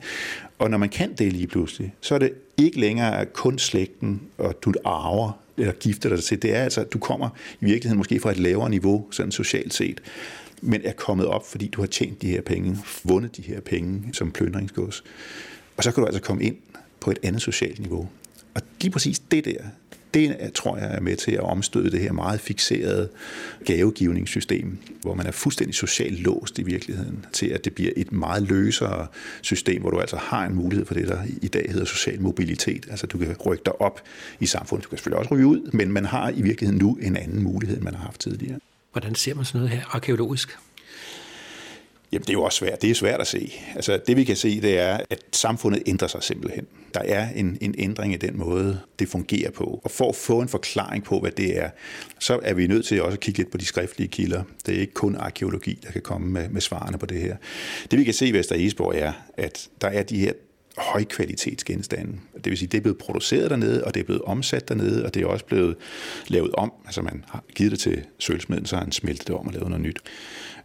Og 0.59 0.69
når 0.69 0.77
man 0.77 0.89
kan 0.89 1.13
det 1.13 1.33
lige 1.33 1.47
pludselig, 1.47 1.93
så 2.01 2.15
er 2.15 2.19
det 2.19 2.33
ikke 2.57 2.79
længere 2.79 3.25
kun 3.25 3.59
slægten, 3.59 4.21
og 4.37 4.55
du 4.61 4.73
arver 4.85 5.41
eller 5.57 5.73
gifter 5.73 6.09
dig 6.09 6.23
til. 6.23 6.41
Det 6.41 6.55
er 6.55 6.63
altså, 6.63 6.81
at 6.81 6.93
du 6.93 6.99
kommer 6.99 7.29
i 7.61 7.65
virkeligheden 7.65 7.97
måske 7.97 8.19
fra 8.19 8.31
et 8.31 8.37
lavere 8.37 8.69
niveau, 8.69 9.07
sådan 9.11 9.31
socialt 9.31 9.73
set 9.73 10.01
men 10.61 10.81
er 10.83 10.93
kommet 10.93 11.25
op, 11.25 11.47
fordi 11.47 11.67
du 11.67 11.81
har 11.81 11.87
tjent 11.87 12.21
de 12.21 12.27
her 12.27 12.41
penge, 12.41 12.77
vundet 13.03 13.37
de 13.37 13.41
her 13.41 13.59
penge 13.59 14.03
som 14.13 14.31
pløndringsgods. 14.31 15.03
Og 15.77 15.83
så 15.83 15.91
kan 15.91 16.01
du 16.01 16.07
altså 16.07 16.21
komme 16.21 16.43
ind 16.43 16.55
på 16.99 17.11
et 17.11 17.19
andet 17.23 17.41
socialt 17.41 17.79
niveau. 17.79 18.09
Og 18.53 18.61
lige 18.81 18.91
præcis 18.91 19.19
det 19.19 19.45
der, 19.45 19.57
det 20.13 20.51
tror 20.55 20.77
jeg 20.77 20.95
er 20.95 20.99
med 20.99 21.15
til 21.15 21.31
at 21.31 21.39
omstøde 21.39 21.91
det 21.91 21.99
her 21.99 22.11
meget 22.11 22.39
fixerede 22.39 23.09
gavegivningssystem, 23.65 24.77
hvor 25.01 25.13
man 25.13 25.27
er 25.27 25.31
fuldstændig 25.31 25.75
socialt 25.75 26.19
låst 26.19 26.59
i 26.59 26.63
virkeligheden, 26.63 27.25
til 27.33 27.45
at 27.45 27.65
det 27.65 27.75
bliver 27.75 27.91
et 27.95 28.11
meget 28.11 28.43
løsere 28.43 29.07
system, 29.41 29.81
hvor 29.81 29.89
du 29.89 29.99
altså 29.99 30.15
har 30.15 30.45
en 30.45 30.55
mulighed 30.55 30.85
for 30.85 30.93
det, 30.93 31.07
der 31.07 31.19
i 31.41 31.47
dag 31.47 31.65
hedder 31.69 31.85
social 31.85 32.21
mobilitet. 32.21 32.87
Altså 32.89 33.07
du 33.07 33.17
kan 33.17 33.35
rykke 33.45 33.63
dig 33.65 33.81
op 33.81 34.01
i 34.39 34.45
samfundet. 34.45 34.83
Du 34.83 34.89
kan 34.89 34.97
selvfølgelig 34.97 35.19
også 35.19 35.33
ryge 35.33 35.45
ud, 35.45 35.71
men 35.73 35.91
man 35.91 36.05
har 36.05 36.29
i 36.29 36.41
virkeligheden 36.41 36.79
nu 36.79 36.97
en 37.01 37.17
anden 37.17 37.43
mulighed, 37.43 37.77
end 37.77 37.83
man 37.83 37.95
har 37.95 38.03
haft 38.03 38.19
tidligere. 38.19 38.59
Hvordan 38.91 39.15
ser 39.15 39.33
man 39.33 39.45
sådan 39.45 39.61
noget 39.61 39.77
her 39.77 39.95
arkeologisk? 39.95 40.57
Jamen, 42.11 42.21
det 42.21 42.29
er 42.29 42.33
jo 42.33 42.43
også 42.43 42.57
svært. 42.57 42.81
Det 42.81 42.89
er 42.89 42.95
svært 42.95 43.21
at 43.21 43.27
se. 43.27 43.53
Altså, 43.75 43.99
det 44.07 44.17
vi 44.17 44.23
kan 44.23 44.35
se, 44.35 44.61
det 44.61 44.79
er, 44.79 44.99
at 45.09 45.19
samfundet 45.31 45.83
ændrer 45.85 46.07
sig 46.07 46.23
simpelthen. 46.23 46.67
Der 46.93 46.99
er 46.99 47.29
en, 47.29 47.57
en 47.61 47.75
ændring 47.77 48.13
i 48.13 48.17
den 48.17 48.37
måde, 48.37 48.79
det 48.99 49.07
fungerer 49.07 49.51
på. 49.51 49.81
Og 49.83 49.91
for 49.91 50.09
at 50.09 50.15
få 50.15 50.41
en 50.41 50.47
forklaring 50.47 51.03
på, 51.03 51.19
hvad 51.19 51.31
det 51.31 51.57
er, 51.57 51.69
så 52.19 52.39
er 52.43 52.53
vi 52.53 52.67
nødt 52.67 52.85
til 52.85 53.01
også 53.01 53.15
at 53.15 53.19
kigge 53.19 53.37
lidt 53.37 53.51
på 53.51 53.57
de 53.57 53.65
skriftlige 53.65 54.07
kilder. 54.07 54.43
Det 54.65 54.75
er 54.75 54.79
ikke 54.79 54.93
kun 54.93 55.15
arkeologi, 55.15 55.79
der 55.83 55.91
kan 55.91 56.01
komme 56.01 56.27
med, 56.27 56.49
med 56.49 56.61
svarene 56.61 56.97
på 56.97 57.05
det 57.05 57.21
her. 57.21 57.35
Det 57.91 57.99
vi 57.99 58.03
kan 58.03 58.13
se 58.13 58.27
i 58.27 58.33
Vester 58.33 58.55
Esborg 58.55 58.95
er, 58.95 59.13
at 59.37 59.69
der 59.81 59.87
er 59.87 60.03
de 60.03 60.19
her 60.19 60.33
højkvalitetsgenstande. 60.81 62.13
Det 62.35 62.49
vil 62.49 62.57
sige, 62.57 62.67
det 62.67 62.77
er 62.77 62.81
blevet 62.81 62.97
produceret 62.97 63.49
dernede, 63.49 63.83
og 63.83 63.93
det 63.93 63.99
er 63.99 64.03
blevet 64.03 64.21
omsat 64.21 64.69
dernede, 64.69 65.05
og 65.05 65.13
det 65.13 65.21
er 65.21 65.27
også 65.27 65.45
blevet 65.45 65.75
lavet 66.27 66.51
om. 66.53 66.73
Altså 66.85 67.01
man 67.01 67.23
har 67.27 67.43
givet 67.55 67.71
det 67.71 67.79
til 67.79 68.03
sølvsmeden, 68.19 68.65
så 68.65 68.75
har 68.75 68.83
han 68.83 68.91
smeltet 68.91 69.27
det 69.27 69.35
om 69.35 69.47
og 69.47 69.53
lavet 69.53 69.69
noget 69.69 69.83
nyt. 69.83 69.99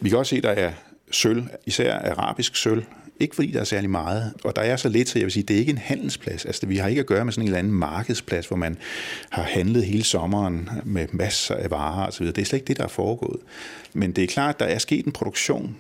Vi 0.01 0.09
kan 0.09 0.19
også 0.19 0.31
se, 0.31 0.37
at 0.37 0.43
der 0.43 0.51
er 0.51 0.73
sølv, 1.11 1.45
især 1.67 1.99
arabisk 1.99 2.57
sølv, 2.57 2.83
ikke 3.21 3.35
fordi 3.35 3.51
der 3.51 3.61
er 3.61 3.65
særlig 3.65 3.91
meget, 3.91 4.33
og 4.45 4.57
der 4.57 4.63
er 4.63 4.77
så 4.77 4.89
lidt, 4.89 5.09
så 5.09 5.19
jeg 5.19 5.25
vil 5.25 5.33
sige, 5.33 5.43
det 5.43 5.55
er 5.55 5.61
ikke 5.61 5.71
en 5.71 5.79
handelsplads. 5.79 6.45
Altså, 6.45 6.67
vi 6.67 6.77
har 6.77 6.89
ikke 6.89 7.01
at 7.01 7.07
gøre 7.07 7.25
med 7.25 7.33
sådan 7.33 7.43
en 7.43 7.49
eller 7.49 7.59
anden 7.59 7.73
markedsplads, 7.73 8.47
hvor 8.47 8.57
man 8.57 8.77
har 9.31 9.43
handlet 9.43 9.85
hele 9.85 10.05
sommeren 10.05 10.71
med 10.85 11.07
masser 11.13 11.55
af 11.55 11.71
varer 11.71 12.07
osv. 12.07 12.27
Det 12.27 12.39
er 12.39 12.45
slet 12.45 12.59
ikke 12.59 12.69
det, 12.69 12.77
der 12.77 12.85
er 12.85 12.89
foregået. 12.89 13.41
Men 13.93 14.13
det 14.13 14.25
er 14.25 14.29
klart, 14.29 14.55
at 14.55 14.61
der 14.61 14.67
er 14.67 14.79
sket 14.79 15.07
en 15.07 15.13
produktion 15.13 15.77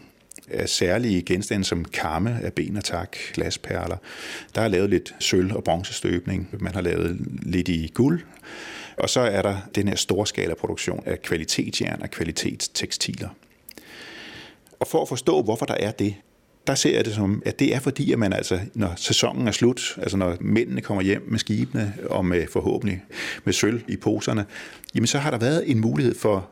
af 0.50 0.68
særlige 0.68 1.22
genstande 1.22 1.64
som 1.64 1.84
kamme 1.84 2.40
af 2.42 2.52
ben 2.52 2.76
og 2.76 2.84
tak, 2.84 3.16
glasperler. 3.34 3.96
Der 4.54 4.60
er 4.60 4.68
lavet 4.68 4.90
lidt 4.90 5.14
sølv- 5.20 5.56
og 5.56 5.64
bronzestøbning. 5.64 6.48
Man 6.60 6.74
har 6.74 6.80
lavet 6.80 7.16
lidt 7.42 7.68
i 7.68 7.90
guld. 7.94 8.20
Og 8.96 9.10
så 9.10 9.20
er 9.20 9.42
der 9.42 9.56
den 9.74 9.88
her 9.88 9.96
storskala 9.96 10.54
produktion 10.54 11.02
af 11.06 11.22
kvalitetsjern 11.22 12.02
og 12.02 12.10
kvalitetstekstiler. 12.10 13.28
Og 14.80 14.86
for 14.86 15.02
at 15.02 15.08
forstå, 15.08 15.42
hvorfor 15.42 15.66
der 15.66 15.74
er 15.74 15.90
det, 15.90 16.14
der 16.66 16.74
ser 16.74 16.94
jeg 16.94 17.04
det 17.04 17.14
som, 17.14 17.42
at 17.46 17.58
det 17.58 17.74
er 17.74 17.80
fordi, 17.80 18.12
at 18.12 18.18
man 18.18 18.32
altså, 18.32 18.60
når 18.74 18.92
sæsonen 18.96 19.48
er 19.48 19.52
slut, 19.52 19.98
altså 20.02 20.16
når 20.16 20.36
mændene 20.40 20.80
kommer 20.80 21.02
hjem 21.02 21.26
med 21.28 21.38
skibene 21.38 21.94
og 22.10 22.26
med 22.26 22.46
forhåbentlig 22.52 23.02
med 23.44 23.52
sølv 23.52 23.82
i 23.88 23.96
poserne, 23.96 24.46
jamen 24.94 25.06
så 25.06 25.18
har 25.18 25.30
der 25.30 25.38
været 25.38 25.70
en 25.70 25.80
mulighed 25.80 26.14
for 26.14 26.50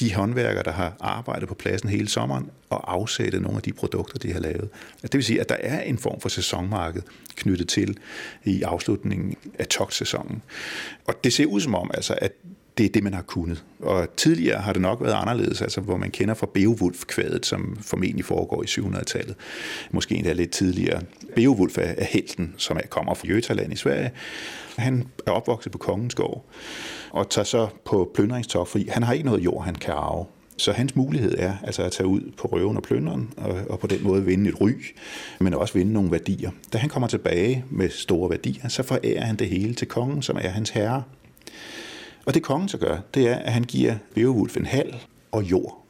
de 0.00 0.14
håndværkere, 0.14 0.62
der 0.62 0.72
har 0.72 0.96
arbejdet 1.00 1.48
på 1.48 1.54
pladsen 1.54 1.88
hele 1.88 2.08
sommeren, 2.08 2.50
og 2.70 2.92
afsætte 2.92 3.40
nogle 3.40 3.56
af 3.56 3.62
de 3.62 3.72
produkter, 3.72 4.18
de 4.18 4.32
har 4.32 4.40
lavet. 4.40 4.68
Det 5.02 5.14
vil 5.14 5.24
sige, 5.24 5.40
at 5.40 5.48
der 5.48 5.56
er 5.60 5.80
en 5.80 5.98
form 5.98 6.20
for 6.20 6.28
sæsonmarked 6.28 7.02
knyttet 7.34 7.68
til 7.68 7.98
i 8.44 8.62
afslutningen 8.62 9.36
af 9.58 9.66
togtsæsonen. 9.66 10.42
Og 11.06 11.24
det 11.24 11.32
ser 11.32 11.46
ud 11.46 11.60
som 11.60 11.74
om, 11.74 11.90
altså, 11.94 12.14
at 12.18 12.32
det 12.80 12.88
er 12.88 12.92
det, 12.92 13.02
man 13.02 13.14
har 13.14 13.22
kunnet. 13.22 13.64
Og 13.80 14.08
tidligere 14.16 14.60
har 14.60 14.72
det 14.72 14.82
nok 14.82 15.02
været 15.02 15.14
anderledes, 15.14 15.62
altså 15.62 15.80
hvor 15.80 15.96
man 15.96 16.10
kender 16.10 16.34
fra 16.34 16.46
Beowulf-kvadet, 16.54 17.46
som 17.46 17.78
formentlig 17.80 18.24
foregår 18.24 18.62
i 18.62 18.66
700-tallet. 18.66 19.36
Måske 19.90 20.14
endda 20.14 20.32
lidt 20.32 20.50
tidligere. 20.50 21.00
Beowulf 21.34 21.78
er 21.78 22.04
helten, 22.04 22.54
som 22.56 22.76
er, 22.76 22.80
kommer 22.90 23.14
fra 23.14 23.28
Jøtaland 23.28 23.72
i 23.72 23.76
Sverige. 23.76 24.10
Han 24.76 25.08
er 25.26 25.30
opvokset 25.30 25.72
på 25.72 25.78
Kongens 25.78 26.14
Gård 26.14 26.44
og 27.10 27.30
tager 27.30 27.44
så 27.44 27.68
på 27.84 28.10
plyndringstog, 28.14 28.68
fordi 28.68 28.88
han 28.88 29.02
har 29.02 29.12
ikke 29.12 29.26
noget 29.26 29.44
jord, 29.44 29.64
han 29.64 29.74
kan 29.74 29.94
arve. 29.94 30.24
Så 30.56 30.72
hans 30.72 30.96
mulighed 30.96 31.34
er 31.38 31.54
altså 31.62 31.82
at 31.82 31.92
tage 31.92 32.06
ud 32.06 32.32
på 32.36 32.48
røven 32.48 32.76
og 32.76 32.82
plønderen, 32.82 33.32
og, 33.36 33.58
og 33.70 33.78
på 33.78 33.86
den 33.86 34.02
måde 34.02 34.24
vinde 34.24 34.50
et 34.50 34.60
ry, 34.60 34.72
men 35.40 35.54
også 35.54 35.74
vinde 35.74 35.92
nogle 35.92 36.10
værdier. 36.10 36.50
Da 36.72 36.78
han 36.78 36.88
kommer 36.88 37.08
tilbage 37.08 37.64
med 37.70 37.90
store 37.90 38.30
værdier, 38.30 38.68
så 38.68 38.82
forærer 38.82 39.24
han 39.24 39.36
det 39.36 39.48
hele 39.48 39.74
til 39.74 39.88
kongen, 39.88 40.22
som 40.22 40.36
er 40.36 40.48
hans 40.48 40.70
herre. 40.70 41.02
Og 42.30 42.34
det 42.34 42.42
kongen 42.42 42.68
så 42.68 42.78
gør, 42.78 42.98
det 43.14 43.28
er, 43.28 43.34
at 43.34 43.52
han 43.52 43.64
giver 43.64 43.94
Beowulf 44.14 44.56
en 44.56 44.66
hal 44.66 44.96
og 45.32 45.42
jord. 45.42 45.86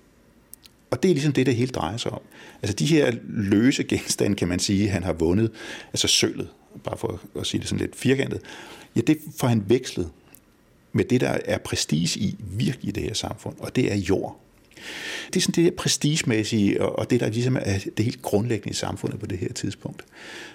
Og 0.90 1.02
det 1.02 1.10
er 1.10 1.14
ligesom 1.14 1.32
det, 1.32 1.46
det 1.46 1.56
hele 1.56 1.70
drejer 1.70 1.96
sig 1.96 2.10
om. 2.12 2.20
Altså 2.62 2.76
de 2.76 2.86
her 2.86 3.12
løse 3.28 3.84
genstande, 3.84 4.36
kan 4.36 4.48
man 4.48 4.58
sige, 4.58 4.88
han 4.88 5.02
har 5.02 5.12
vundet, 5.12 5.50
altså 5.88 6.08
sølvet, 6.08 6.48
bare 6.84 6.98
for 6.98 7.20
at 7.38 7.46
sige 7.46 7.60
det 7.60 7.68
sådan 7.68 7.80
lidt 7.80 7.96
firkantet, 7.96 8.40
ja, 8.96 9.00
det 9.00 9.18
får 9.36 9.48
han 9.48 9.64
vekslet 9.66 10.10
med 10.92 11.04
det, 11.04 11.20
der 11.20 11.38
er 11.44 11.58
prestige 11.58 12.20
i 12.20 12.36
virkelig 12.40 12.88
i 12.88 12.92
det 12.92 13.02
her 13.02 13.14
samfund, 13.14 13.56
og 13.58 13.76
det 13.76 13.92
er 13.92 13.96
jord. 13.96 14.40
Det 15.26 15.36
er 15.36 15.40
sådan 15.40 15.64
det 15.64 15.74
prestigemæssige, 15.74 16.82
og 16.82 17.10
det, 17.10 17.20
der 17.20 17.28
ligesom 17.28 17.56
er 17.56 17.78
det 17.96 18.04
helt 18.04 18.22
grundlæggende 18.22 18.70
i 18.70 18.74
samfundet 18.74 19.20
på 19.20 19.26
det 19.26 19.38
her 19.38 19.52
tidspunkt. 19.52 20.04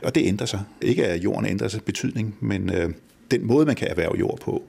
Og 0.03 0.15
det 0.15 0.25
ændrer 0.25 0.47
sig. 0.47 0.61
Ikke 0.81 1.05
at 1.07 1.23
jorden 1.23 1.45
ændrer 1.45 1.67
sig 1.67 1.83
betydning, 1.83 2.35
men 2.39 2.73
øh, 2.73 2.93
den 3.31 3.45
måde, 3.45 3.65
man 3.65 3.75
kan 3.75 3.87
erhverve 3.87 4.17
jord 4.19 4.39
på, 4.39 4.63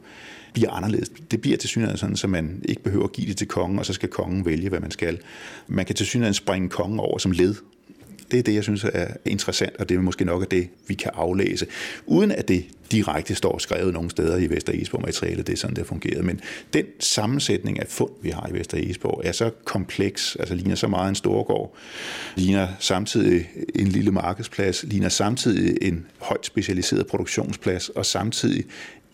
bliver 0.57 0.71
anderledes. 0.71 1.11
Det 1.31 1.41
bliver 1.41 1.57
til 1.57 1.69
synligheden 1.69 1.99
sådan, 1.99 2.17
så 2.17 2.27
man 2.27 2.63
ikke 2.65 2.83
behøver 2.83 3.05
at 3.05 3.13
give 3.13 3.27
det 3.29 3.37
til 3.37 3.49
kongen, 3.49 3.79
og 3.79 3.87
så 3.87 3.93
skal 3.93 4.09
kongen 4.09 4.47
vælge, 4.47 4.69
hvad 4.69 4.81
man 4.81 4.91
skal. 4.91 5.19
Man 5.67 5.87
kan 5.87 5.95
til 5.95 6.07
synligheden 6.07 6.35
springe 6.35 6.69
kongen 6.69 7.01
over 7.01 7.19
som 7.19 7.31
led 7.31 7.55
det 8.31 8.39
er 8.39 8.43
det, 8.43 8.55
jeg 8.55 8.63
synes 8.63 8.85
er 8.85 9.07
interessant, 9.25 9.77
og 9.77 9.89
det 9.89 9.97
er 9.97 10.01
måske 10.01 10.25
nok 10.25 10.43
af 10.43 10.49
det, 10.49 10.69
vi 10.89 10.95
kan 10.95 11.11
aflæse, 11.15 11.67
uden 12.07 12.33
at 12.33 12.49
det 12.49 12.65
direkte 12.91 13.35
står 13.35 13.59
skrevet 13.59 13.93
nogle 13.93 14.11
steder 14.11 14.37
i 14.37 14.51
Vester 14.51 14.73
Esborg 14.73 15.03
materialet, 15.03 15.47
det 15.47 15.53
er 15.53 15.57
sådan, 15.57 15.77
det 15.77 15.83
har 15.83 15.87
fungeret. 15.87 16.25
Men 16.25 16.41
den 16.73 16.85
sammensætning 17.01 17.81
af 17.81 17.87
fund, 17.89 18.11
vi 18.23 18.31
har 18.31 18.49
i 18.51 18.59
Vester 18.59 18.79
Esborg, 18.79 19.23
er 19.25 19.33
så 19.33 19.51
kompleks, 19.65 20.37
altså 20.41 20.55
ligner 20.55 20.75
så 20.75 20.89
meget 20.89 21.09
en 21.09 21.15
storgård, 21.15 21.77
ligner 22.37 22.69
samtidig 22.79 23.49
en 23.75 23.89
lille 23.89 24.11
markedsplads, 24.11 24.85
ligner 24.85 25.09
samtidig 25.09 25.79
en 25.83 26.07
højt 26.19 26.47
specialiseret 26.47 27.07
produktionsplads, 27.07 27.89
og 27.89 28.07
samtidig 28.07 28.65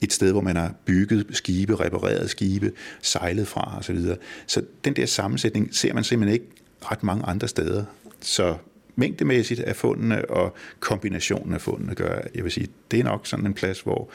et 0.03 0.13
sted, 0.13 0.33
hvor 0.33 0.41
man 0.41 0.57
har 0.57 0.75
bygget 0.85 1.27
skibe, 1.31 1.81
repareret 1.81 2.31
skibe, 2.31 2.73
sejlet 3.03 3.49
fra 3.49 3.79
osv. 3.79 4.03
Så, 4.03 4.17
så 4.47 4.63
den 4.85 4.97
der 4.97 5.07
sammensætning 5.07 5.75
ser 5.75 5.95
man 5.95 6.05
simpelthen 6.05 6.35
ikke 6.35 6.47
ret 6.83 7.03
mange 7.03 7.25
andre 7.25 7.49
steder. 7.49 7.85
Så 8.21 8.57
mængdemæssigt 8.97 9.61
af 9.61 9.77
fundene 9.77 10.31
og 10.31 10.55
kombinationen 10.81 11.55
af 11.55 11.61
fundene 11.61 11.95
gør, 11.95 12.21
jeg 12.35 12.45
vil 12.45 12.53
sige, 12.53 12.69
det 12.91 13.01
er 13.01 13.05
nok 13.05 13.27
sådan 13.27 13.47
en 13.47 13.55
plads, 13.55 13.81
hvor 13.81 14.11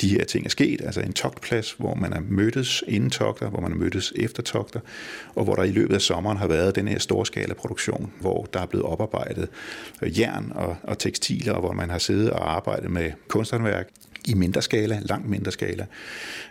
de 0.00 0.08
her 0.08 0.24
ting 0.24 0.44
er 0.44 0.50
sket, 0.50 0.80
altså 0.84 1.00
en 1.00 1.12
togtplads, 1.12 1.72
hvor 1.72 1.94
man 1.94 2.12
har 2.12 2.22
mødtes 2.28 2.84
inden 2.88 3.10
togter, 3.10 3.48
hvor 3.48 3.60
man 3.60 3.72
har 3.72 3.78
mødtes 3.78 4.12
efter 4.16 4.42
togter, 4.42 4.80
og 5.34 5.44
hvor 5.44 5.54
der 5.54 5.62
i 5.62 5.70
løbet 5.70 5.94
af 5.94 6.00
sommeren 6.00 6.38
har 6.38 6.46
været 6.46 6.74
den 6.74 6.88
her 6.88 6.98
storskala 6.98 7.54
produktion, 7.54 8.12
hvor 8.20 8.48
der 8.52 8.60
er 8.60 8.66
blevet 8.66 8.86
oparbejdet 8.86 9.48
jern 10.02 10.52
og, 10.54 10.76
og 10.82 10.98
tekstiler, 10.98 11.52
og 11.52 11.60
hvor 11.60 11.72
man 11.72 11.90
har 11.90 11.98
siddet 11.98 12.30
og 12.30 12.56
arbejdet 12.56 12.90
med 12.90 13.10
kunsthåndværk 13.28 13.88
i 14.28 14.34
mindre 14.34 14.62
skala, 14.62 15.00
langt 15.02 15.28
mindre 15.28 15.52
skala. 15.52 15.86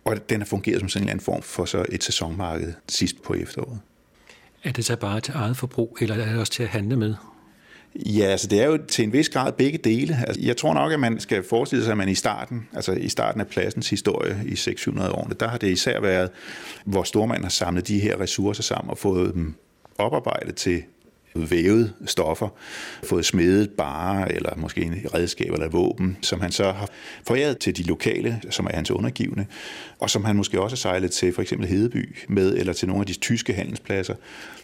Og 0.04 0.30
den 0.30 0.42
har 0.42 0.46
fungeret 0.46 0.80
som 0.80 0.90
sådan 0.90 1.04
en 1.04 1.08
eller 1.08 1.12
anden 1.12 1.24
form 1.24 1.42
for 1.42 1.66
så 1.66 1.86
et 1.90 2.04
sæsonmarked 2.04 2.74
sidst 2.88 3.24
på 3.24 3.34
efteråret. 3.34 3.80
Er 4.63 4.72
det 4.72 4.86
så 4.86 4.96
bare 4.96 5.20
til 5.20 5.34
eget 5.36 5.58
forbrug, 5.58 5.98
eller 6.01 6.16
er 6.16 6.32
det 6.32 6.40
også 6.40 6.54
til 6.54 6.63
at 6.63 6.70
handle 6.70 6.98
med? 6.98 7.13
Ja, 7.96 8.25
altså 8.25 8.48
det 8.48 8.62
er 8.62 8.66
jo 8.66 8.78
til 8.88 9.04
en 9.04 9.13
vis 9.13 9.30
grad 9.30 9.51
begge 9.51 9.78
dele. 9.78 10.18
Altså, 10.28 10.42
jeg 10.42 10.58
tror 10.58 10.74
nok, 10.74 10.92
at 10.92 11.00
man 11.00 11.20
skal 11.20 11.44
forestille 11.44 11.84
sig, 11.84 11.92
at 11.92 11.98
man 11.98 12.10
i 12.10 12.16
starten, 12.16 12.68
altså 12.74 12.92
i 12.92 13.10
starten 13.10 13.42
af 13.42 13.48
pladsens 13.48 13.90
historie 13.90 14.42
i 14.46 14.56
600 14.56 15.12
årene, 15.12 15.36
der 15.40 15.48
har 15.48 15.58
det 15.58 15.70
især 15.70 16.00
været, 16.00 16.30
hvor 16.86 17.04
stormanden 17.04 17.44
har 17.44 17.50
samlet 17.50 17.88
de 17.88 18.00
her 18.00 18.20
ressourcer 18.20 18.63
sammen 18.63 18.90
og 18.90 18.98
fået 18.98 19.34
dem 19.34 19.56
oparbejdet 19.98 20.56
til 20.56 20.84
vævet 21.36 21.94
stoffer, 22.06 22.50
fået 23.04 23.26
smedet 23.26 23.70
bare 23.70 24.36
eller 24.36 24.56
måske 24.56 24.82
en 24.82 24.96
redskab 25.14 25.54
eller 25.54 25.70
våben, 25.70 26.18
som 26.22 26.42
han 26.42 26.52
så 26.52 26.72
har 26.72 26.90
foræret 27.28 27.58
til 27.58 27.78
de 27.78 27.84
lokale, 27.84 28.42
som 28.50 28.66
er 28.66 28.76
hans 28.76 28.92
undergivende, 28.92 29.46
og 30.00 30.10
som 30.10 30.26
han 30.26 30.36
måske 30.36 30.62
også 30.62 30.76
har 30.76 30.78
sejlet 30.78 31.12
til 31.12 31.34
for 31.34 31.42
eksempel 31.42 31.68
Hedeby 31.68 32.18
med, 32.30 32.58
eller 32.58 32.74
til 32.74 32.88
nogle 32.88 33.02
af 33.02 33.08
de 33.08 33.14
tyske 33.14 33.54
handelspladser, 33.54 34.16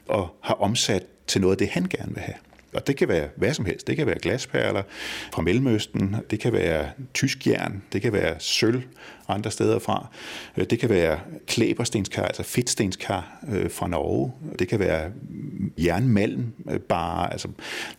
og 0.08 0.36
har 0.44 0.54
omsat 0.54 1.04
til 1.28 1.42
noget 1.42 1.54
af 1.54 1.58
det, 1.58 1.68
han 1.70 1.84
gerne 1.84 2.14
vil 2.14 2.24
have. 2.24 2.36
Og 2.74 2.88
det 2.88 2.98
kan 2.98 3.08
være 3.08 3.28
hvad 3.36 3.54
som 3.54 3.66
helst. 3.66 3.88
Det 3.88 3.96
kan 3.96 4.08
være 4.08 4.20
glasperler 4.20 4.84
fra 5.34 5.42
Mellemøsten, 5.42 6.16
det 6.30 6.40
kan 6.40 6.54
være 6.54 6.90
tysk 7.14 7.48
jern, 7.48 7.84
det 7.94 8.02
kan 8.02 8.14
være 8.14 8.36
sølv 8.40 8.82
andre 9.28 9.52
steder 9.52 9.80
fra. 9.80 10.08
Øh, 10.58 10.66
det 10.70 10.80
kan 10.80 10.90
være 10.90 11.20
klæberstenskar, 11.48 12.24
altså 12.24 12.44
fedtstenskar 12.44 13.40
øh, 13.50 13.72
fra 13.72 13.88
Norge. 13.88 14.34
Det 14.60 14.68
kan 14.68 14.80
være 14.80 15.12
jernmalm, 15.78 16.54
øh, 16.70 16.80
bare, 16.80 17.32
altså, 17.32 17.48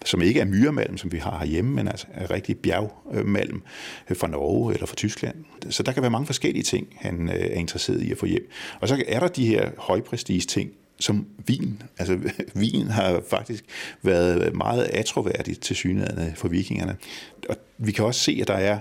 som 0.04 0.22
ikke 0.22 0.40
er 0.40 0.44
myremalm, 0.44 0.96
som 0.96 1.12
vi 1.12 1.18
har 1.18 1.38
herhjemme, 1.38 1.74
men 1.74 1.88
altså 1.88 2.06
er 2.14 2.30
rigtig 2.30 2.58
bjergmalm 2.58 3.62
øh, 4.10 4.16
fra 4.16 4.28
Norge 4.28 4.74
eller 4.74 4.86
fra 4.86 4.96
Tyskland. 4.96 5.44
Så 5.70 5.82
der 5.82 5.92
kan 5.92 6.02
være 6.02 6.10
mange 6.10 6.26
forskellige 6.26 6.62
ting, 6.62 6.86
han 6.96 7.28
øh, 7.28 7.34
er 7.34 7.54
interesseret 7.54 8.02
i 8.02 8.12
at 8.12 8.18
få 8.18 8.26
hjem. 8.26 8.50
Og 8.80 8.88
så 8.88 9.02
er 9.08 9.20
der 9.20 9.28
de 9.28 9.46
her 9.46 9.70
højprestige 9.78 10.40
ting, 10.40 10.70
som 11.00 11.26
vin. 11.46 11.82
Altså, 11.98 12.18
vin 12.54 12.86
har 12.86 13.22
faktisk 13.30 13.64
været 14.02 14.54
meget 14.54 14.82
atroværdigt 14.92 15.60
til 15.60 15.76
synligheden 15.76 16.36
for 16.36 16.48
vikingerne. 16.48 16.96
Og 17.48 17.56
vi 17.78 17.92
kan 17.92 18.04
også 18.04 18.20
se, 18.20 18.38
at 18.40 18.48
der 18.48 18.54
er 18.54 18.78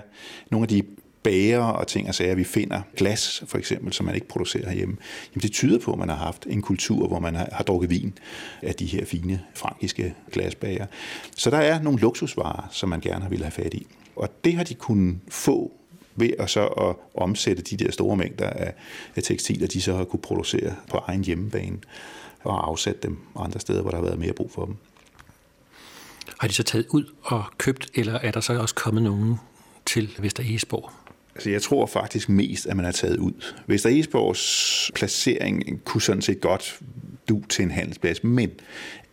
nogle 0.50 0.64
af 0.64 0.68
de 0.68 0.82
bager 1.22 1.60
og 1.60 1.86
ting 1.86 2.08
og 2.08 2.14
sager, 2.14 2.34
vi 2.34 2.44
finder 2.44 2.80
glas 2.96 3.44
for 3.46 3.58
eksempel, 3.58 3.92
som 3.92 4.06
man 4.06 4.14
ikke 4.14 4.28
producerer 4.28 4.68
herhjemme, 4.68 4.96
jamen 5.34 5.42
det 5.42 5.52
tyder 5.52 5.78
på, 5.78 5.92
at 5.92 5.98
man 5.98 6.08
har 6.08 6.16
haft 6.16 6.46
en 6.50 6.62
kultur, 6.62 7.06
hvor 7.06 7.18
man 7.18 7.34
har, 7.34 7.48
har 7.52 7.64
drukket 7.64 7.90
vin 7.90 8.18
af 8.62 8.74
de 8.74 8.86
her 8.86 9.04
fine 9.04 9.40
frankiske 9.54 10.14
glasbager. 10.32 10.86
Så 11.36 11.50
der 11.50 11.58
er 11.58 11.82
nogle 11.82 11.98
luksusvarer, 11.98 12.68
som 12.70 12.88
man 12.88 13.00
gerne 13.00 13.30
ville 13.30 13.44
have 13.44 13.52
fat 13.52 13.74
i. 13.74 13.86
Og 14.16 14.44
det 14.44 14.54
har 14.54 14.64
de 14.64 14.74
kunnet 14.74 15.18
få 15.28 15.77
ved 16.20 16.30
at 16.38 16.50
så 16.50 16.66
at 16.66 16.96
omsætte 17.14 17.62
de 17.62 17.76
der 17.76 17.90
store 17.90 18.16
mængder 18.16 18.50
af, 18.50 18.74
af 19.16 19.22
tekstiler, 19.22 19.66
de 19.66 19.82
så 19.82 19.94
har 19.94 20.04
kunne 20.04 20.20
producere 20.22 20.74
på 20.90 20.96
egen 20.96 21.24
hjemmebane 21.24 21.78
og 22.44 22.68
afsætte 22.68 23.00
dem 23.02 23.18
andre 23.36 23.60
steder, 23.60 23.82
hvor 23.82 23.90
der 23.90 23.98
har 23.98 24.04
været 24.04 24.18
mere 24.18 24.32
brug 24.32 24.50
for 24.50 24.64
dem. 24.64 24.76
Har 26.40 26.48
de 26.48 26.54
så 26.54 26.62
taget 26.62 26.86
ud 26.90 27.04
og 27.22 27.44
købt, 27.58 27.90
eller 27.94 28.14
er 28.14 28.30
der 28.30 28.40
så 28.40 28.60
også 28.60 28.74
kommet 28.74 29.02
nogen 29.02 29.36
til 29.86 30.16
Vester 30.18 30.42
Egesborg? 30.42 30.90
Altså, 31.34 31.50
jeg 31.50 31.62
tror 31.62 31.86
faktisk 31.86 32.28
mest, 32.28 32.66
at 32.66 32.76
man 32.76 32.84
har 32.84 32.92
taget 32.92 33.16
ud. 33.16 33.32
Vester 33.66 33.90
Egesborgs 33.90 34.90
placering 34.94 35.84
kunne 35.84 36.02
sådan 36.02 36.22
set 36.22 36.40
godt 36.40 36.80
du 37.28 37.42
til 37.48 37.62
en 37.62 37.70
handelsplads, 37.70 38.24
men 38.24 38.50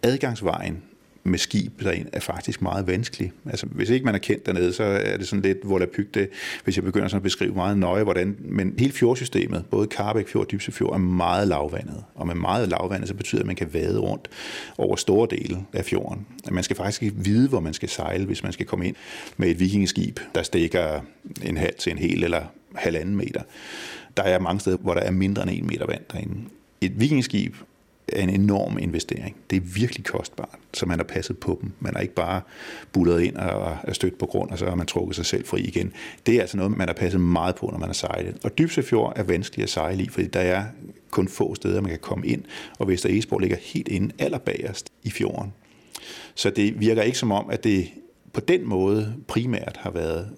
adgangsvejen 0.03 0.83
med 1.25 1.39
skib 1.39 1.83
derind 1.83 2.07
er 2.13 2.19
faktisk 2.19 2.61
meget 2.61 2.87
vanskelig. 2.87 3.31
Altså, 3.45 3.65
hvis 3.65 3.89
ikke 3.89 4.05
man 4.05 4.15
er 4.15 4.19
kendt 4.19 4.45
dernede, 4.45 4.73
så 4.73 4.83
er 4.83 5.17
det 5.17 5.27
sådan 5.27 5.41
lidt 5.41 5.57
volapygte, 5.63 6.27
hvis 6.63 6.75
jeg 6.75 6.83
begynder 6.83 7.07
sådan 7.07 7.17
at 7.17 7.23
beskrive 7.23 7.53
meget 7.53 7.77
nøje, 7.77 8.03
hvordan... 8.03 8.35
Men 8.39 8.73
hele 8.79 8.93
fjordsystemet, 8.93 9.65
både 9.71 9.87
Karbæk 9.87 10.27
Fjord 10.27 10.45
og 10.45 10.51
Dybse 10.51 10.71
Fjord, 10.71 10.93
er 10.93 10.97
meget 10.97 11.47
lavvandet. 11.47 12.03
Og 12.15 12.27
med 12.27 12.35
meget 12.35 12.69
lavvandet, 12.69 13.07
så 13.07 13.13
betyder 13.13 13.39
det, 13.39 13.43
at 13.43 13.47
man 13.47 13.55
kan 13.55 13.73
vade 13.73 13.99
rundt 13.99 14.27
over 14.77 14.95
store 14.95 15.27
dele 15.31 15.65
af 15.73 15.85
fjorden. 15.85 16.25
Man 16.51 16.63
skal 16.63 16.75
faktisk 16.75 17.03
ikke 17.03 17.15
vide, 17.17 17.49
hvor 17.49 17.59
man 17.59 17.73
skal 17.73 17.89
sejle, 17.89 18.25
hvis 18.25 18.43
man 18.43 18.53
skal 18.53 18.65
komme 18.65 18.87
ind 18.87 18.95
med 19.37 19.49
et 19.49 19.59
vikingeskib, 19.59 20.19
der 20.35 20.43
stikker 20.43 20.99
en 21.43 21.57
halv 21.57 21.75
til 21.79 21.91
en 21.91 21.97
hel 21.97 22.23
eller 22.23 22.41
halvanden 22.75 23.15
meter. 23.15 23.41
Der 24.17 24.23
er 24.23 24.39
mange 24.39 24.59
steder, 24.59 24.77
hvor 24.77 24.93
der 24.93 25.01
er 25.01 25.11
mindre 25.11 25.43
end 25.43 25.51
en 25.51 25.67
meter 25.67 25.85
vand 25.85 26.01
derinde. 26.11 26.35
Et 26.81 26.99
vikingeskib 26.99 27.55
er 28.07 28.23
en 28.23 28.29
enorm 28.29 28.77
investering. 28.77 29.35
Det 29.49 29.55
er 29.55 29.61
virkelig 29.61 30.05
kostbart, 30.05 30.59
så 30.73 30.85
man 30.85 30.99
har 30.99 31.03
passet 31.03 31.37
på 31.37 31.59
dem. 31.61 31.71
Man 31.79 31.93
har 31.95 32.01
ikke 32.01 32.13
bare 32.13 32.41
bullet 32.91 33.21
ind 33.21 33.35
og 33.35 33.77
er 33.83 33.93
stødt 33.93 34.17
på 34.17 34.25
grund, 34.25 34.51
og 34.51 34.59
så 34.59 34.65
har 34.65 34.75
man 34.75 34.87
trukket 34.87 35.15
sig 35.15 35.25
selv 35.25 35.45
fri 35.45 35.61
igen. 35.61 35.93
Det 36.25 36.35
er 36.35 36.41
altså 36.41 36.57
noget, 36.57 36.77
man 36.77 36.87
har 36.87 36.93
passet 36.93 37.21
meget 37.21 37.55
på, 37.55 37.69
når 37.71 37.77
man 37.77 37.89
har 37.89 37.93
sejlet. 37.93 38.37
Og 38.43 38.57
Dybsefjord 38.57 39.13
er 39.15 39.23
vanskelig 39.23 39.63
at 39.63 39.69
sejle 39.69 40.03
i, 40.03 40.09
fordi 40.09 40.27
der 40.27 40.39
er 40.39 40.63
kun 41.11 41.27
få 41.27 41.55
steder, 41.55 41.81
man 41.81 41.89
kan 41.89 41.99
komme 41.99 42.27
ind, 42.27 42.43
og 42.79 42.87
Vester 42.87 43.09
Esborg 43.09 43.39
ligger 43.39 43.57
helt 43.57 43.87
inde 43.87 44.13
allerbagerst 44.19 44.89
i 45.03 45.09
fjorden. 45.09 45.53
Så 46.35 46.49
det 46.49 46.79
virker 46.79 47.01
ikke 47.01 47.17
som 47.17 47.31
om, 47.31 47.49
at 47.49 47.63
det 47.63 47.89
på 48.33 48.41
den 48.41 48.67
måde 48.67 49.15
primært 49.27 49.77
har 49.79 49.91
været 49.91 50.29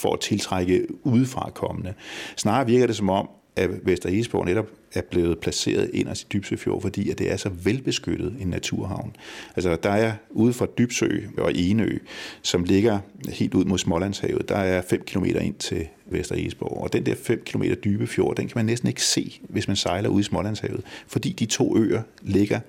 for 0.00 0.12
at 0.12 0.20
tiltrække 0.20 0.86
udefra 1.04 1.50
kommende. 1.54 1.94
Snarere 2.36 2.66
virker 2.66 2.86
det 2.86 2.96
som 2.96 3.10
om, 3.10 3.28
at 3.56 3.70
Vester 3.86 4.08
Isborg 4.08 4.44
netop 4.44 4.66
er 4.94 5.02
blevet 5.10 5.38
placeret 5.38 5.90
ind 5.94 6.08
i 6.08 6.24
Dybsøfjord, 6.32 6.82
fordi 6.82 7.10
at 7.10 7.18
det 7.18 7.32
er 7.32 7.36
så 7.36 7.48
velbeskyttet 7.48 8.36
en 8.40 8.48
naturhavn. 8.48 9.16
Altså 9.56 9.76
der 9.82 9.90
er 9.90 10.12
ude 10.30 10.52
fra 10.52 10.66
Dybsø 10.78 11.08
og 11.38 11.54
Enø, 11.54 11.98
som 12.42 12.64
ligger 12.64 12.98
helt 13.28 13.54
ud 13.54 13.64
mod 13.64 13.78
Smålandshavet, 13.78 14.48
der 14.48 14.56
er 14.56 14.82
5 14.82 15.02
km 15.06 15.24
ind 15.24 15.54
til 15.54 15.88
Vester 16.06 16.34
Isborg. 16.34 16.82
Og 16.82 16.92
den 16.92 17.06
der 17.06 17.14
5 17.14 17.42
km 17.46 17.62
dybe 17.84 18.06
fjord, 18.06 18.36
den 18.36 18.46
kan 18.48 18.52
man 18.58 18.66
næsten 18.66 18.88
ikke 18.88 19.02
se, 19.02 19.40
hvis 19.48 19.68
man 19.68 19.76
sejler 19.76 20.08
ud 20.08 20.20
i 20.20 20.24
Smålandshavet, 20.24 20.84
fordi 21.06 21.32
de 21.32 21.46
to 21.46 21.78
øer 21.78 22.02
ligger 22.22 22.60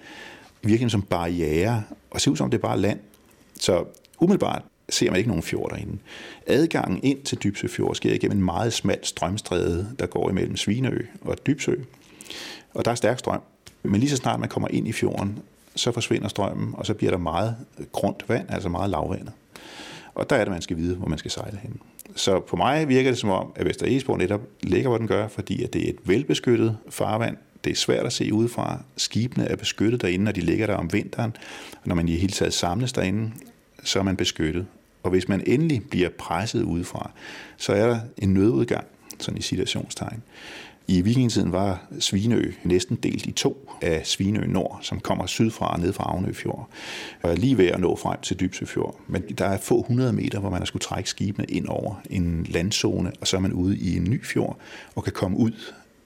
virkelig 0.63 0.91
som 0.91 1.01
barriere, 1.01 1.83
og 2.11 2.21
ser 2.21 2.31
ud 2.31 2.37
som 2.37 2.49
det 2.49 2.57
er 2.57 2.61
bare 2.61 2.79
land. 2.79 2.99
Så 3.59 3.85
umiddelbart 4.19 4.61
ser 4.89 5.11
man 5.11 5.17
ikke 5.17 5.29
nogen 5.29 5.43
fjord 5.43 5.69
derinde. 5.69 5.97
Adgangen 6.47 6.99
ind 7.03 7.23
til 7.23 7.37
Dybsø 7.43 7.67
Fjord 7.67 7.95
sker 7.95 8.13
igennem 8.13 8.37
en 8.37 8.45
meget 8.45 8.73
smal 8.73 8.99
strømstræde, 9.03 9.89
der 9.99 10.05
går 10.05 10.29
imellem 10.29 10.57
Svineø 10.57 10.99
og 11.21 11.47
Dybsø. 11.47 11.75
Og 12.73 12.85
der 12.85 12.91
er 12.91 12.95
stærk 12.95 13.19
strøm. 13.19 13.41
Men 13.83 13.99
lige 13.99 14.09
så 14.09 14.15
snart 14.15 14.39
man 14.39 14.49
kommer 14.49 14.67
ind 14.67 14.87
i 14.87 14.91
fjorden, 14.91 15.39
så 15.75 15.91
forsvinder 15.91 16.27
strømmen, 16.27 16.73
og 16.73 16.85
så 16.85 16.93
bliver 16.93 17.11
der 17.11 17.17
meget 17.17 17.55
grundt 17.91 18.29
vand, 18.29 18.45
altså 18.49 18.69
meget 18.69 18.89
lavvandet. 18.89 19.31
Og 20.15 20.29
der 20.29 20.35
er 20.35 20.43
det, 20.43 20.51
man 20.51 20.61
skal 20.61 20.77
vide, 20.77 20.95
hvor 20.95 21.07
man 21.07 21.17
skal 21.17 21.31
sejle 21.31 21.59
hen. 21.63 21.79
Så 22.15 22.39
på 22.39 22.55
mig 22.55 22.87
virker 22.87 23.11
det 23.11 23.19
som 23.19 23.29
om, 23.29 23.51
at 23.55 23.65
Vester 23.65 23.85
Egesborg 23.85 24.17
netop 24.17 24.41
ligger, 24.61 24.89
hvor 24.89 24.97
den 24.97 25.07
gør, 25.07 25.27
fordi 25.27 25.63
at 25.63 25.73
det 25.73 25.85
er 25.85 25.89
et 25.89 25.99
velbeskyttet 26.03 26.77
farvand 26.89 27.37
Det 27.63 27.71
er 27.71 27.75
svært 27.75 28.05
at 28.05 28.13
se 28.13 28.33
udefra. 28.33 28.79
Skibene 28.97 29.45
er 29.47 29.55
beskyttet 29.55 30.01
derinde, 30.01 30.25
når 30.25 30.31
de 30.31 30.41
ligger 30.41 30.67
der 30.67 30.75
om 30.75 30.93
vinteren. 30.93 31.35
Når 31.85 31.95
man 31.95 32.07
i 32.07 32.15
hele 32.15 32.33
taget 32.33 32.53
samles 32.53 32.93
derinde, 32.93 33.31
så 33.83 33.99
er 33.99 34.03
man 34.03 34.17
beskyttet. 34.17 34.65
Og 35.07 35.11
hvis 35.11 35.29
man 35.29 35.43
endelig 35.45 35.89
bliver 35.89 36.09
presset 36.17 36.63
udefra, 36.63 37.11
så 37.57 37.73
er 37.73 37.87
der 37.87 37.99
en 38.17 38.33
nødudgang, 38.33 38.85
sådan 39.19 39.37
i 39.37 39.41
situationstegn. 39.41 40.23
I 40.87 41.01
vikingetiden 41.01 41.51
var 41.51 41.87
Svinø 41.99 42.51
næsten 42.63 42.95
delt 42.95 43.25
i 43.25 43.31
to 43.31 43.69
af 43.81 44.01
Svinø 44.05 44.45
Nord, 44.47 44.79
som 44.81 44.99
kommer 44.99 45.25
sydfra 45.25 45.73
og 45.73 45.79
ned 45.79 45.93
fra 45.93 46.03
Avnø 46.13 46.33
Fjord. 46.33 46.69
Og 47.21 47.31
er 47.31 47.35
lige 47.35 47.57
ved 47.57 47.67
at 47.67 47.79
nå 47.79 47.95
frem 47.95 48.19
til 48.21 48.39
Dybsø 48.39 48.65
Fjord. 48.65 48.99
Men 49.07 49.21
der 49.21 49.45
er 49.45 49.57
få 49.57 49.81
hundrede 49.81 50.13
meter, 50.13 50.39
hvor 50.39 50.49
man 50.49 50.59
har 50.59 50.65
skulle 50.65 50.83
trække 50.83 51.09
skibene 51.09 51.45
ind 51.45 51.67
over 51.67 51.95
en 52.09 52.45
landzone, 52.49 53.11
og 53.21 53.27
så 53.27 53.37
er 53.37 53.41
man 53.41 53.53
ude 53.53 53.77
i 53.77 53.97
en 53.97 54.03
ny 54.03 54.25
fjord 54.25 54.57
og 54.95 55.03
kan 55.03 55.13
komme 55.13 55.37
ud 55.37 55.51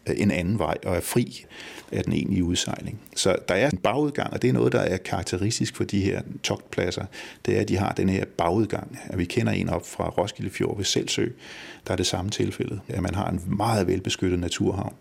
Øh, 0.07 0.15
en 0.17 0.31
anden 0.31 0.59
vej 0.59 0.77
og 0.85 0.95
er 0.95 0.99
fri 0.99 1.45
af 1.91 2.03
den 2.03 2.13
egentlige 2.13 2.43
udsejling. 2.43 3.01
Så 3.15 3.35
der 3.47 3.55
er 3.55 3.69
en 3.69 3.77
bagudgang, 3.77 4.33
og 4.33 4.41
det 4.41 4.47
er 4.47 4.53
noget, 4.53 4.71
der 4.71 4.79
er 4.79 4.97
karakteristisk 4.97 5.75
for 5.75 5.83
de 5.83 6.01
her 6.01 6.21
togtpladser. 6.43 7.05
Det 7.45 7.57
er, 7.57 7.61
at 7.61 7.69
de 7.69 7.77
har 7.77 7.91
den 7.91 8.09
her 8.09 8.25
bagudgang. 8.37 8.99
At 9.05 9.17
vi 9.17 9.25
kender 9.25 9.51
en 9.51 9.69
op 9.69 9.87
fra 9.87 10.09
Roskilde 10.09 10.49
Fjord 10.51 10.77
ved 10.77 10.85
Selsø, 10.85 11.27
der 11.87 11.93
er 11.93 11.97
det 11.97 12.05
samme 12.05 12.31
tilfælde. 12.31 12.79
At 12.87 13.01
man 13.01 13.15
har 13.15 13.29
en 13.29 13.41
meget 13.47 13.87
velbeskyttet 13.87 14.39
naturhavn 14.39 14.93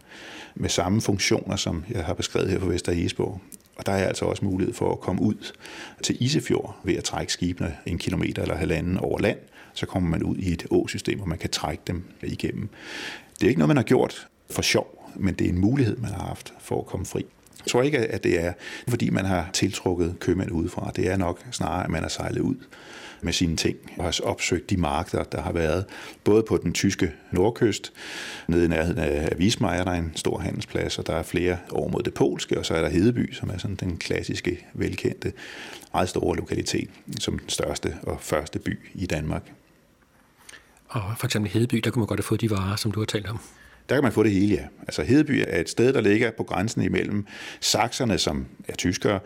med 0.55 0.69
samme 0.69 1.01
funktioner, 1.01 1.57
som 1.57 1.85
jeg 1.91 2.05
har 2.05 2.15
beskrevet 2.15 2.51
her 2.51 2.59
på 2.59 2.67
Vester 2.67 2.93
Esborg. 2.93 3.41
Og 3.77 3.87
der 3.87 3.93
er 3.93 4.07
altså 4.07 4.25
også 4.25 4.45
mulighed 4.45 4.75
for 4.75 4.93
at 4.93 5.01
komme 5.01 5.23
ud 5.23 5.53
til 6.03 6.17
Isefjord 6.21 6.77
ved 6.85 6.95
at 6.95 7.05
trække 7.05 7.33
skibene 7.33 7.77
en 7.87 7.99
kilometer 7.99 8.43
eller 8.43 8.57
halvanden 8.57 8.97
over 8.97 9.19
land. 9.19 9.39
Så 9.75 9.87
kommer 9.87 10.09
man 10.09 10.23
ud 10.23 10.37
i 10.37 10.53
et 10.53 10.67
åsystem, 10.71 11.19
hvor 11.19 11.27
man 11.27 11.39
kan 11.39 11.51
trække 11.51 11.83
dem 11.87 12.05
igennem. 12.23 12.69
Det 13.35 13.47
er 13.47 13.49
ikke 13.49 13.59
noget, 13.59 13.69
man 13.69 13.77
har 13.77 13.85
gjort 13.85 14.29
for 14.51 14.63
sjov, 14.63 15.13
men 15.17 15.35
det 15.35 15.45
er 15.45 15.49
en 15.49 15.59
mulighed, 15.59 15.97
man 15.97 16.11
har 16.11 16.27
haft 16.27 16.55
for 16.61 16.81
at 16.81 16.87
komme 16.87 17.07
fri. 17.07 17.27
Jeg 17.59 17.71
tror 17.71 17.83
ikke, 17.83 17.99
at 17.99 18.25
det 18.25 18.45
er, 18.45 18.53
fordi 18.89 19.11
man 19.11 19.25
har 19.25 19.51
tiltrukket 19.53 20.17
købmænd 20.21 20.51
udefra. 20.51 20.91
Det 20.97 21.09
er 21.09 21.17
nok 21.17 21.47
snarere, 21.51 21.85
at 21.85 21.91
man 21.91 22.03
har 22.03 22.09
sejlet 22.09 22.41
ud 22.41 22.55
med 23.23 23.33
sine 23.33 23.57
ting 23.57 23.77
og 23.99 24.05
har 24.05 24.21
opsøgt 24.25 24.71
de 24.71 24.77
markeder, 24.77 25.25
der 25.25 25.41
har 25.41 25.53
været. 25.53 25.85
Både 26.25 26.43
på 26.43 26.57
den 26.57 26.73
tyske 26.73 27.13
nordkyst, 27.31 27.93
nede 28.49 28.65
i 28.65 28.69
nærheden 28.69 28.99
af 28.99 29.39
Vismeier, 29.39 29.85
der 29.85 29.93
en 29.93 30.13
stor 30.15 30.39
handelsplads, 30.39 30.99
og 30.99 31.07
der 31.07 31.15
er 31.15 31.23
flere 31.23 31.59
over 31.71 31.89
mod 31.89 32.03
det 32.03 32.15
polske, 32.15 32.59
og 32.59 32.67
så 32.67 32.75
er 32.75 32.81
der 32.81 32.89
Hedeby, 32.89 33.35
som 33.35 33.51
er 33.51 33.59
sådan 33.59 33.77
den 33.77 33.97
klassiske, 33.97 34.67
velkendte, 34.75 35.33
meget 35.93 36.09
store 36.09 36.37
lokalitet, 36.37 36.91
som 37.19 37.39
den 37.39 37.49
største 37.49 37.95
og 38.03 38.19
første 38.21 38.59
by 38.59 38.79
i 38.95 39.07
Danmark. 39.07 39.53
Og 40.89 41.03
for 41.19 41.27
eksempel 41.27 41.51
Hedeby, 41.51 41.77
der 41.77 41.91
kunne 41.91 42.01
man 42.01 42.07
godt 42.07 42.21
have 42.21 42.25
fået 42.25 42.41
de 42.41 42.51
varer, 42.51 42.77
som 42.77 42.93
du 42.93 43.01
har 43.01 43.07
talt 43.07 43.27
om. 43.27 43.41
Der 43.91 43.97
kan 43.97 44.03
man 44.03 44.13
få 44.13 44.23
det 44.23 44.33
hele, 44.33 44.55
ja. 44.55 44.65
Altså 44.83 45.03
Hedeby 45.03 45.45
er 45.49 45.61
et 45.61 45.69
sted, 45.69 45.93
der 45.93 46.01
ligger 46.01 46.31
på 46.31 46.43
grænsen 46.43 46.83
imellem 46.83 47.27
sakserne, 47.61 48.19
som 48.19 48.47
er 48.69 48.77
tyskere, 48.77 49.21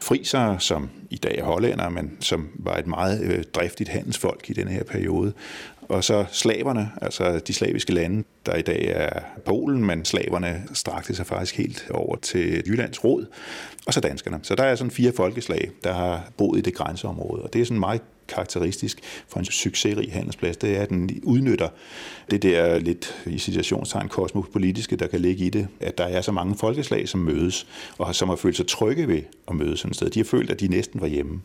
friser, 0.00 0.58
som 0.58 0.90
i 1.10 1.16
dag 1.16 1.38
er 1.38 1.44
hollænder, 1.44 1.88
men 1.88 2.16
som 2.20 2.48
var 2.54 2.76
et 2.76 2.86
meget 2.86 3.22
øh, 3.22 3.44
driftigt 3.54 3.88
handelsfolk 3.88 4.50
i 4.50 4.52
denne 4.52 4.70
her 4.70 4.84
periode, 4.84 5.32
og 5.80 6.04
så 6.04 6.24
slaverne, 6.32 6.90
altså 7.02 7.38
de 7.38 7.52
slaviske 7.52 7.92
lande, 7.92 8.24
der 8.46 8.56
i 8.56 8.62
dag 8.62 8.92
er 8.94 9.20
Polen, 9.46 9.84
men 9.84 10.04
slaverne 10.04 10.62
strakte 10.72 11.14
sig 11.14 11.26
faktisk 11.26 11.56
helt 11.56 11.86
over 11.90 12.16
til 12.16 12.62
Jyllands 12.66 13.04
råd, 13.04 13.26
og 13.86 13.94
så 13.94 14.00
danskerne. 14.00 14.40
Så 14.42 14.54
der 14.54 14.64
er 14.64 14.74
sådan 14.74 14.90
fire 14.90 15.12
folkeslag, 15.12 15.70
der 15.84 15.92
har 15.92 16.30
boet 16.36 16.58
i 16.58 16.62
det 16.62 16.74
grænseområde, 16.74 17.42
og 17.42 17.52
det 17.52 17.60
er 17.60 17.64
sådan 17.64 17.80
meget 17.80 18.02
karakteristisk 18.30 19.00
for 19.28 19.38
en 19.38 19.44
succesrig 19.44 20.12
handelsplads, 20.12 20.56
det 20.56 20.76
er, 20.76 20.82
at 20.82 20.88
den 20.88 21.20
udnytter 21.22 21.68
det 22.30 22.42
der 22.42 22.78
lidt 22.78 23.22
i 23.26 23.38
situationstegn 23.38 24.08
kosmopolitiske, 24.08 24.96
der 24.96 25.06
kan 25.06 25.20
ligge 25.20 25.44
i 25.44 25.50
det, 25.50 25.68
at 25.80 25.98
der 25.98 26.04
er 26.04 26.20
så 26.20 26.32
mange 26.32 26.56
folkeslag, 26.56 27.08
som 27.08 27.20
mødes, 27.20 27.66
og 27.98 28.14
som 28.14 28.28
har 28.28 28.36
følt 28.36 28.56
sig 28.56 28.66
trygge 28.66 29.08
ved 29.08 29.22
at 29.48 29.54
mødes 29.54 29.80
sådan 29.80 29.90
et 29.90 29.96
sted. 29.96 30.10
De 30.10 30.18
har 30.18 30.24
følt, 30.24 30.50
at 30.50 30.60
de 30.60 30.68
næsten 30.68 31.00
var 31.00 31.06
hjemme. 31.06 31.40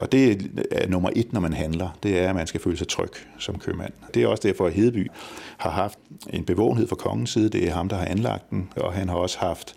Og 0.00 0.12
det 0.12 0.50
er 0.70 0.88
nummer 0.88 1.10
et, 1.16 1.32
når 1.32 1.40
man 1.40 1.52
handler, 1.52 1.98
det 2.02 2.18
er, 2.18 2.28
at 2.28 2.34
man 2.34 2.46
skal 2.46 2.60
føle 2.60 2.76
sig 2.76 2.88
tryg 2.88 3.10
som 3.38 3.58
købmand. 3.58 3.92
Det 4.14 4.22
er 4.22 4.26
også 4.26 4.48
derfor, 4.48 4.66
at 4.66 4.72
Hedeby 4.72 5.10
har 5.56 5.70
haft 5.70 5.98
en 6.32 6.44
bevågenhed 6.44 6.88
fra 6.88 6.96
kongens 6.96 7.30
side. 7.30 7.48
Det 7.48 7.68
er 7.68 7.72
ham, 7.72 7.88
der 7.88 7.96
har 7.96 8.04
anlagt 8.04 8.50
den, 8.50 8.68
og 8.76 8.92
han 8.92 9.08
har 9.08 9.16
også 9.16 9.38
haft 9.38 9.74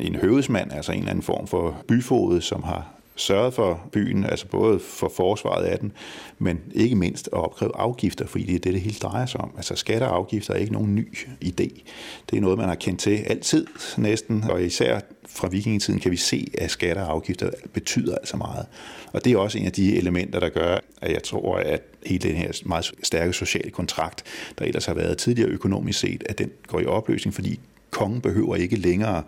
en 0.00 0.14
høvedsmand, 0.14 0.72
altså 0.72 0.92
en 0.92 0.98
eller 0.98 1.10
anden 1.10 1.22
form 1.22 1.46
for 1.46 1.84
byfod, 1.88 2.40
som 2.40 2.62
har 2.62 2.94
sørget 3.16 3.54
for 3.54 3.80
byen, 3.92 4.24
altså 4.24 4.46
både 4.46 4.80
for 4.80 5.12
forsvaret 5.16 5.64
af 5.64 5.78
den, 5.78 5.92
men 6.38 6.60
ikke 6.74 6.96
mindst 6.96 7.26
at 7.26 7.38
opkræve 7.38 7.76
afgifter, 7.76 8.26
fordi 8.26 8.44
det 8.44 8.54
er 8.54 8.58
det, 8.58 8.72
det 8.72 8.80
hele 8.80 8.96
drejer 9.02 9.26
sig 9.26 9.40
om. 9.40 9.50
Altså 9.56 9.76
skatter 9.76 10.06
og 10.06 10.16
afgifter 10.16 10.54
er 10.54 10.58
ikke 10.58 10.72
nogen 10.72 10.94
ny 10.94 11.18
idé. 11.44 11.82
Det 12.30 12.36
er 12.36 12.40
noget, 12.40 12.58
man 12.58 12.68
har 12.68 12.74
kendt 12.74 13.00
til 13.00 13.16
altid 13.16 13.66
næsten, 13.96 14.44
og 14.50 14.62
især 14.62 15.00
fra 15.28 15.48
vikingetiden 15.48 16.00
kan 16.00 16.10
vi 16.10 16.16
se, 16.16 16.50
at 16.58 16.70
skatter 16.70 17.02
og 17.02 17.12
afgifter 17.12 17.50
betyder 17.72 18.14
altså 18.14 18.36
meget. 18.36 18.66
Og 19.12 19.24
det 19.24 19.32
er 19.32 19.36
også 19.36 19.58
en 19.58 19.66
af 19.66 19.72
de 19.72 19.96
elementer, 19.96 20.40
der 20.40 20.48
gør, 20.48 20.78
at 21.02 21.12
jeg 21.12 21.22
tror, 21.22 21.56
at 21.56 21.82
hele 22.06 22.28
den 22.28 22.36
her 22.36 22.52
meget 22.66 22.92
stærke 23.02 23.32
sociale 23.32 23.70
kontrakt, 23.70 24.22
der 24.58 24.64
ellers 24.64 24.86
har 24.86 24.94
været 24.94 25.18
tidligere 25.18 25.48
økonomisk 25.48 25.98
set, 25.98 26.22
at 26.26 26.38
den 26.38 26.50
går 26.66 26.80
i 26.80 26.86
opløsning, 26.86 27.34
fordi 27.34 27.60
kongen 27.90 28.20
behøver 28.20 28.56
ikke 28.56 28.76
længere 28.76 29.22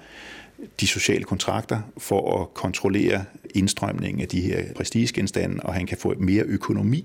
de 0.81 0.87
sociale 0.87 1.25
kontrakter 1.25 1.81
for 1.99 2.41
at 2.41 2.55
kontrollere 2.55 3.25
indstrømningen 3.55 4.23
af 4.23 4.29
de 4.29 4.41
her 4.41 4.73
prestigegenstande, 4.77 5.63
og 5.63 5.75
han 5.75 5.87
kan 5.87 5.99
få 5.99 6.15
mere 6.19 6.43
økonomi 6.43 7.05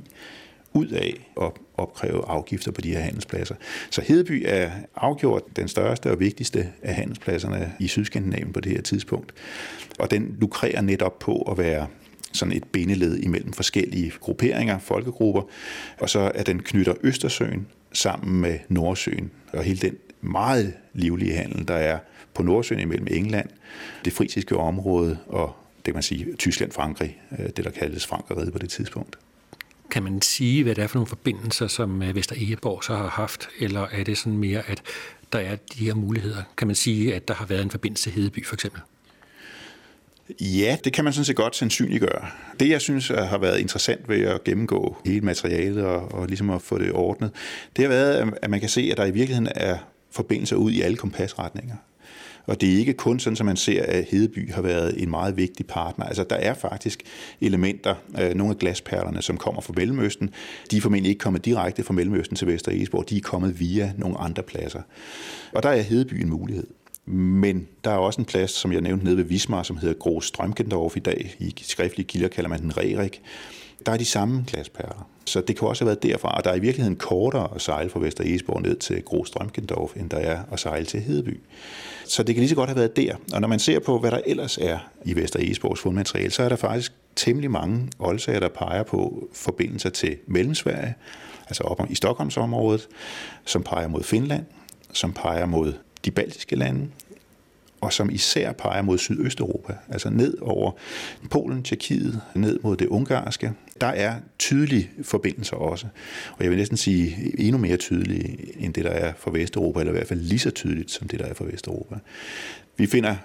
ud 0.73 0.87
af 0.87 1.31
at 1.41 1.51
opkræve 1.77 2.25
afgifter 2.27 2.71
på 2.71 2.81
de 2.81 2.89
her 2.89 2.99
handelspladser. 2.99 3.55
Så 3.89 4.01
Hedeby 4.01 4.43
er 4.47 4.71
afgjort 4.95 5.43
den 5.55 5.67
største 5.67 6.11
og 6.11 6.19
vigtigste 6.19 6.69
af 6.81 6.95
handelspladserne 6.95 7.73
i 7.79 7.87
Sydskandinavien 7.87 8.53
på 8.53 8.59
det 8.59 8.71
her 8.71 8.81
tidspunkt. 8.81 9.33
Og 9.99 10.11
den 10.11 10.37
lukrerer 10.39 10.81
netop 10.81 11.19
på 11.19 11.41
at 11.41 11.57
være 11.57 11.87
sådan 12.33 12.53
et 12.53 12.63
bindeled 12.63 13.17
imellem 13.17 13.53
forskellige 13.53 14.11
grupperinger, 14.19 14.79
folkegrupper, 14.79 15.41
og 15.99 16.09
så 16.09 16.31
er 16.35 16.43
den 16.43 16.59
knytter 16.59 16.93
Østersøen 17.03 17.67
sammen 17.93 18.41
med 18.41 18.59
Nordsøen, 18.69 19.31
og 19.53 19.63
hele 19.63 19.79
den 19.79 19.95
meget 20.21 20.73
livlige 20.93 21.33
handel, 21.33 21.67
der 21.67 21.73
er 21.73 21.99
på 22.33 22.43
Nordsøen 22.43 22.79
imellem 22.79 23.07
England, 23.11 23.49
det 24.05 24.13
frisiske 24.13 24.57
område 24.57 25.17
og 25.27 25.55
det 25.85 25.85
kan 25.85 25.93
man 25.93 26.03
sige, 26.03 26.35
Tyskland-Frankrig, 26.39 27.21
øh, 27.39 27.45
det 27.57 27.65
der 27.65 27.71
kaldes 27.71 28.07
Frankrig 28.07 28.51
på 28.51 28.59
det 28.59 28.69
tidspunkt. 28.69 29.17
Kan 29.91 30.03
man 30.03 30.21
sige, 30.21 30.63
hvad 30.63 30.75
det 30.75 30.83
er 30.83 30.87
for 30.87 30.95
nogle 30.95 31.07
forbindelser, 31.07 31.67
som 31.67 32.03
øh, 32.03 32.15
Vester 32.15 32.35
Egeborg 32.35 32.83
så 32.83 32.95
har 32.95 33.07
haft, 33.07 33.49
eller 33.59 33.87
er 33.91 34.03
det 34.03 34.17
sådan 34.17 34.37
mere, 34.37 34.69
at 34.69 34.81
der 35.33 35.39
er 35.39 35.55
de 35.55 35.85
her 35.85 35.93
muligheder? 35.93 36.43
Kan 36.57 36.67
man 36.67 36.75
sige, 36.75 37.15
at 37.15 37.27
der 37.27 37.33
har 37.33 37.45
været 37.45 37.61
en 37.61 37.71
forbindelse 37.71 38.03
til 38.03 38.11
Hedeby 38.11 38.45
for 38.45 38.55
eksempel? 38.55 38.81
Ja, 40.41 40.77
det 40.83 40.93
kan 40.93 41.03
man 41.03 41.13
sådan 41.13 41.25
set 41.25 41.35
godt 41.35 41.55
sandsynliggøre. 41.55 42.27
Det, 42.59 42.69
jeg 42.69 42.81
synes 42.81 43.07
har 43.07 43.37
været 43.37 43.59
interessant 43.59 44.09
ved 44.09 44.21
at 44.21 44.43
gennemgå 44.43 44.97
hele 45.05 45.21
materialet 45.21 45.85
og, 45.85 46.11
og 46.11 46.27
ligesom 46.27 46.49
at 46.49 46.61
få 46.61 46.77
det 46.77 46.91
ordnet, 46.91 47.31
det 47.75 47.83
har 47.83 47.89
været, 47.89 48.33
at 48.41 48.49
man 48.49 48.59
kan 48.59 48.69
se, 48.69 48.89
at 48.91 48.97
der 48.97 49.05
i 49.05 49.11
virkeligheden 49.11 49.49
er 49.55 49.77
forbindelser 50.11 50.55
ud 50.55 50.71
i 50.71 50.81
alle 50.81 50.97
kompasretninger. 50.97 51.75
Og 52.45 52.61
det 52.61 52.73
er 52.73 52.77
ikke 52.77 52.93
kun 52.93 53.19
sådan, 53.19 53.35
som 53.35 53.45
man 53.45 53.57
ser, 53.57 53.83
at 53.83 54.05
Hedeby 54.05 54.51
har 54.51 54.61
været 54.61 55.03
en 55.03 55.09
meget 55.09 55.37
vigtig 55.37 55.65
partner. 55.67 56.05
Altså, 56.05 56.23
der 56.23 56.35
er 56.35 56.53
faktisk 56.53 57.03
elementer, 57.41 57.95
øh, 58.21 58.33
nogle 58.35 58.53
af 58.53 58.57
glasperlerne, 58.57 59.21
som 59.21 59.37
kommer 59.37 59.61
fra 59.61 59.73
Mellemøsten. 59.77 60.29
De 60.71 60.77
er 60.77 60.81
formentlig 60.81 61.09
ikke 61.09 61.19
kommet 61.19 61.45
direkte 61.45 61.83
fra 61.83 61.93
Mellemøsten 61.93 62.37
til 62.37 62.47
Vester 62.47 62.71
Esborg. 62.71 63.09
De 63.09 63.17
er 63.17 63.21
kommet 63.21 63.59
via 63.59 63.93
nogle 63.97 64.17
andre 64.17 64.43
pladser. 64.43 64.81
Og 65.53 65.63
der 65.63 65.69
er 65.69 65.81
Hedeby 65.81 66.13
en 66.13 66.29
mulighed. 66.29 66.67
Men 67.05 67.67
der 67.83 67.91
er 67.91 67.97
også 67.97 68.21
en 68.21 68.25
plads, 68.25 68.51
som 68.51 68.73
jeg 68.73 68.81
nævnte 68.81 69.05
nede 69.05 69.17
ved 69.17 69.23
Vismar, 69.23 69.63
som 69.63 69.77
hedder 69.77 69.95
Gros 69.95 70.25
Strømkendorf 70.25 70.97
i 70.97 70.99
dag. 70.99 71.35
I 71.39 71.53
skriftlige 71.61 72.07
kilder 72.07 72.27
kalder 72.27 72.49
man 72.49 72.61
den 72.61 72.77
Rerik. 72.77 73.21
Der 73.85 73.91
er 73.91 73.97
de 73.97 74.05
samme 74.05 74.43
glasperler. 74.47 75.07
Så 75.25 75.41
det 75.41 75.57
kan 75.57 75.67
også 75.67 75.83
have 75.83 75.87
været 75.87 76.03
derfra, 76.03 76.35
at 76.37 76.43
der 76.43 76.51
er 76.51 76.55
i 76.55 76.59
virkeligheden 76.59 76.95
kortere 76.95 77.49
at 77.55 77.61
sejle 77.61 77.89
fra 77.89 77.99
Vester 77.99 78.23
Esborg 78.27 78.61
ned 78.61 78.75
til 78.75 79.03
Gro 79.03 79.25
Strømkendorf, 79.25 79.95
end 79.95 80.09
der 80.09 80.17
er 80.17 80.43
at 80.51 80.59
sejle 80.59 80.85
til 80.85 81.01
Hedeby. 81.01 81.39
Så 82.05 82.23
det 82.23 82.35
kan 82.35 82.39
lige 82.41 82.49
så 82.49 82.55
godt 82.55 82.69
have 82.69 82.77
været 82.77 82.95
der. 82.95 83.15
Og 83.33 83.41
når 83.41 83.47
man 83.47 83.59
ser 83.59 83.79
på, 83.79 83.99
hvad 83.99 84.11
der 84.11 84.21
ellers 84.25 84.57
er 84.57 84.79
i 85.05 85.15
Vester 85.15 85.39
Esborgs 85.41 85.81
fundmateriale, 85.81 86.31
så 86.31 86.43
er 86.43 86.49
der 86.49 86.55
faktisk 86.55 86.93
temmelig 87.15 87.51
mange 87.51 87.89
oldsager, 87.99 88.39
der 88.39 88.49
peger 88.49 88.83
på 88.83 89.27
forbindelser 89.33 89.89
til 89.89 90.17
Mellemsverige, 90.27 90.95
altså 91.47 91.63
op 91.63 91.81
i 91.89 91.95
Stockholmsområdet, 91.95 92.87
som 93.45 93.63
peger 93.63 93.87
mod 93.87 94.03
Finland, 94.03 94.45
som 94.93 95.13
peger 95.13 95.45
mod 95.45 95.73
de 96.05 96.11
baltiske 96.11 96.55
lande, 96.55 96.87
og 97.81 97.93
som 97.93 98.09
især 98.09 98.51
peger 98.51 98.81
mod 98.81 98.97
Sydøsteuropa, 98.97 99.73
altså 99.89 100.09
ned 100.09 100.37
over 100.41 100.71
Polen, 101.29 101.63
Tjekkiet, 101.63 102.21
ned 102.35 102.59
mod 102.63 102.77
det 102.77 102.87
ungarske. 102.87 103.53
Der 103.81 103.87
er 103.87 104.15
tydelige 104.39 104.89
forbindelser 105.03 105.55
også, 105.55 105.87
og 106.37 106.43
jeg 106.43 106.49
vil 106.49 106.57
næsten 106.57 106.77
sige 106.77 107.33
endnu 107.37 107.57
mere 107.57 107.77
tydelige 107.77 108.53
end 108.59 108.73
det, 108.73 108.83
der 108.83 108.89
er 108.89 109.13
for 109.17 109.31
Vesteuropa, 109.31 109.79
eller 109.79 109.93
i 109.93 109.95
hvert 109.95 110.07
fald 110.07 110.19
lige 110.19 110.39
så 110.39 110.51
tydeligt 110.51 110.91
som 110.91 111.07
det, 111.07 111.19
der 111.19 111.25
er 111.25 111.33
for 111.33 111.45
Vesteuropa. 111.45 111.95
Vi 112.77 112.87
finder 112.87 113.15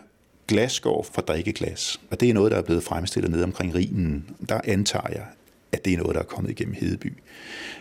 glasskår 0.49 1.07
fra 1.13 1.23
drikkeglas, 1.23 2.01
og 2.11 2.21
det 2.21 2.31
er 2.31 2.35
noget, 2.35 2.53
der 2.53 2.59
er 2.59 2.63
blevet 2.63 2.83
fremstillet 2.83 3.31
ned 3.31 3.43
omkring 3.43 3.75
Rhinen. 3.75 4.25
Der 4.49 4.61
antager 4.65 5.09
jeg, 5.13 5.25
at 5.73 5.85
det 5.85 5.93
er 5.93 5.97
noget, 5.97 6.15
der 6.15 6.21
er 6.21 6.25
kommet 6.25 6.51
igennem 6.51 6.75
Hedeby. 6.75 7.13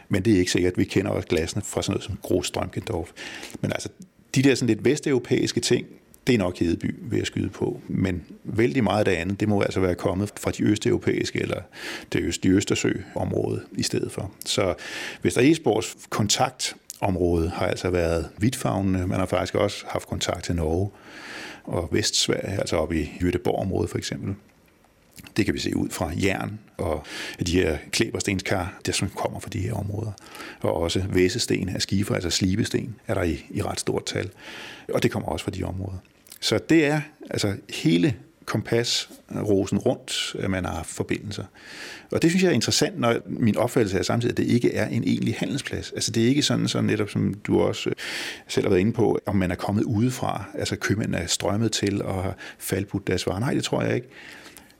Men 0.09 0.25
det 0.25 0.33
er 0.33 0.39
ikke 0.39 0.51
sikkert. 0.51 0.77
Vi 0.77 0.83
kender 0.83 1.11
også 1.11 1.27
glasene 1.27 1.61
fra 1.61 1.81
sådan 1.81 1.91
noget 1.91 2.03
som 2.03 2.17
Gros 2.21 2.51
Men 3.61 3.71
altså, 3.71 3.89
de 4.35 4.41
der 4.41 4.55
sådan 4.55 4.67
lidt 4.67 4.85
vesteuropæiske 4.85 5.59
ting, 5.59 5.87
det 6.27 6.35
er 6.35 6.39
nok 6.39 6.59
Hedeby 6.59 6.95
vil 7.01 7.17
jeg 7.17 7.27
skyde 7.27 7.49
på. 7.49 7.81
Men 7.87 8.23
vældig 8.43 8.83
meget 8.83 8.99
af 8.99 9.05
det 9.05 9.11
andet, 9.11 9.39
det 9.39 9.49
må 9.49 9.61
altså 9.61 9.79
være 9.79 9.95
kommet 9.95 10.31
fra 10.39 10.51
de 10.51 10.63
østeuropæiske 10.63 11.41
eller 11.41 11.61
det 12.13 12.21
øst, 12.21 12.43
de 12.43 12.49
Østersø-område 12.49 13.61
i 13.71 13.83
stedet 13.83 14.11
for. 14.11 14.31
Så 14.45 14.73
Vester 15.21 15.41
Esborgs 15.41 15.95
kontaktområde 16.09 17.49
har 17.49 17.67
altså 17.67 17.89
været 17.89 18.29
vidtfavnende. 18.37 19.07
Man 19.07 19.19
har 19.19 19.25
faktisk 19.25 19.55
også 19.55 19.85
haft 19.87 20.07
kontakt 20.07 20.43
til 20.43 20.55
Norge 20.55 20.89
og 21.63 21.89
Vestsverige, 21.91 22.59
altså 22.59 22.75
oppe 22.75 23.01
i 23.01 23.11
Jødeborg-området 23.23 23.89
for 23.89 23.97
eksempel. 23.97 24.35
Det 25.37 25.45
kan 25.45 25.53
vi 25.53 25.59
se 25.59 25.75
ud 25.75 25.89
fra 25.89 26.11
jern 26.23 26.59
og 26.77 27.05
de 27.45 27.51
her 27.51 27.77
klæberstenskar, 27.91 28.79
der 28.85 28.91
som 28.91 29.09
kommer 29.09 29.39
fra 29.39 29.49
de 29.49 29.59
her 29.59 29.73
områder. 29.73 30.11
Og 30.61 30.73
også 30.73 31.03
væsesten 31.09 31.69
af 31.69 31.81
skifer, 31.81 32.15
altså 32.15 32.29
slibesten, 32.29 32.95
er 33.07 33.13
der 33.13 33.23
i, 33.23 33.45
i 33.49 33.61
ret 33.61 33.79
stort 33.79 34.05
tal. 34.05 34.29
Og 34.93 35.03
det 35.03 35.11
kommer 35.11 35.29
også 35.29 35.43
fra 35.43 35.51
de 35.51 35.63
områder. 35.63 35.97
Så 36.39 36.59
det 36.69 36.85
er 36.85 37.01
altså 37.29 37.53
hele 37.69 38.15
kompasrosen 38.45 39.77
rundt, 39.77 40.35
at 40.39 40.49
man 40.49 40.65
har 40.65 40.75
haft 40.75 40.89
forbindelser. 40.89 41.43
Og 42.11 42.21
det 42.21 42.29
synes 42.29 42.43
jeg 42.43 42.49
er 42.49 42.53
interessant, 42.53 42.99
når 42.99 43.15
min 43.25 43.57
opfattelse 43.57 43.97
er 43.97 44.03
samtidig, 44.03 44.33
at 44.33 44.37
det 44.37 44.43
ikke 44.43 44.73
er 44.73 44.87
en 44.87 45.03
egentlig 45.03 45.35
handelsplads. 45.37 45.91
Altså 45.91 46.11
det 46.11 46.23
er 46.23 46.27
ikke 46.27 46.43
sådan, 46.43 46.67
så 46.67 46.81
netop 46.81 47.09
som 47.09 47.33
du 47.33 47.59
også 47.59 47.89
øh, 47.89 47.95
selv 48.47 48.65
har 48.65 48.69
været 48.69 48.79
inde 48.79 48.93
på, 48.93 49.19
om 49.25 49.35
man 49.35 49.51
er 49.51 49.55
kommet 49.55 49.83
udefra, 49.83 50.43
altså 50.53 50.75
købmændene 50.75 51.17
er 51.17 51.27
strømmet 51.27 51.71
til 51.71 52.01
og 52.01 52.23
har 52.23 52.35
faldbudt 52.59 53.07
deres 53.07 53.27
varer. 53.27 53.39
Nej, 53.39 53.53
det 53.53 53.63
tror 53.63 53.81
jeg 53.81 53.95
ikke. 53.95 54.07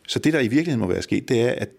Så 0.07 0.19
det, 0.19 0.33
der 0.33 0.39
i 0.39 0.47
virkeligheden 0.47 0.79
må 0.79 0.87
være 0.87 1.01
sket, 1.01 1.29
det 1.29 1.41
er, 1.41 1.51
at 1.51 1.69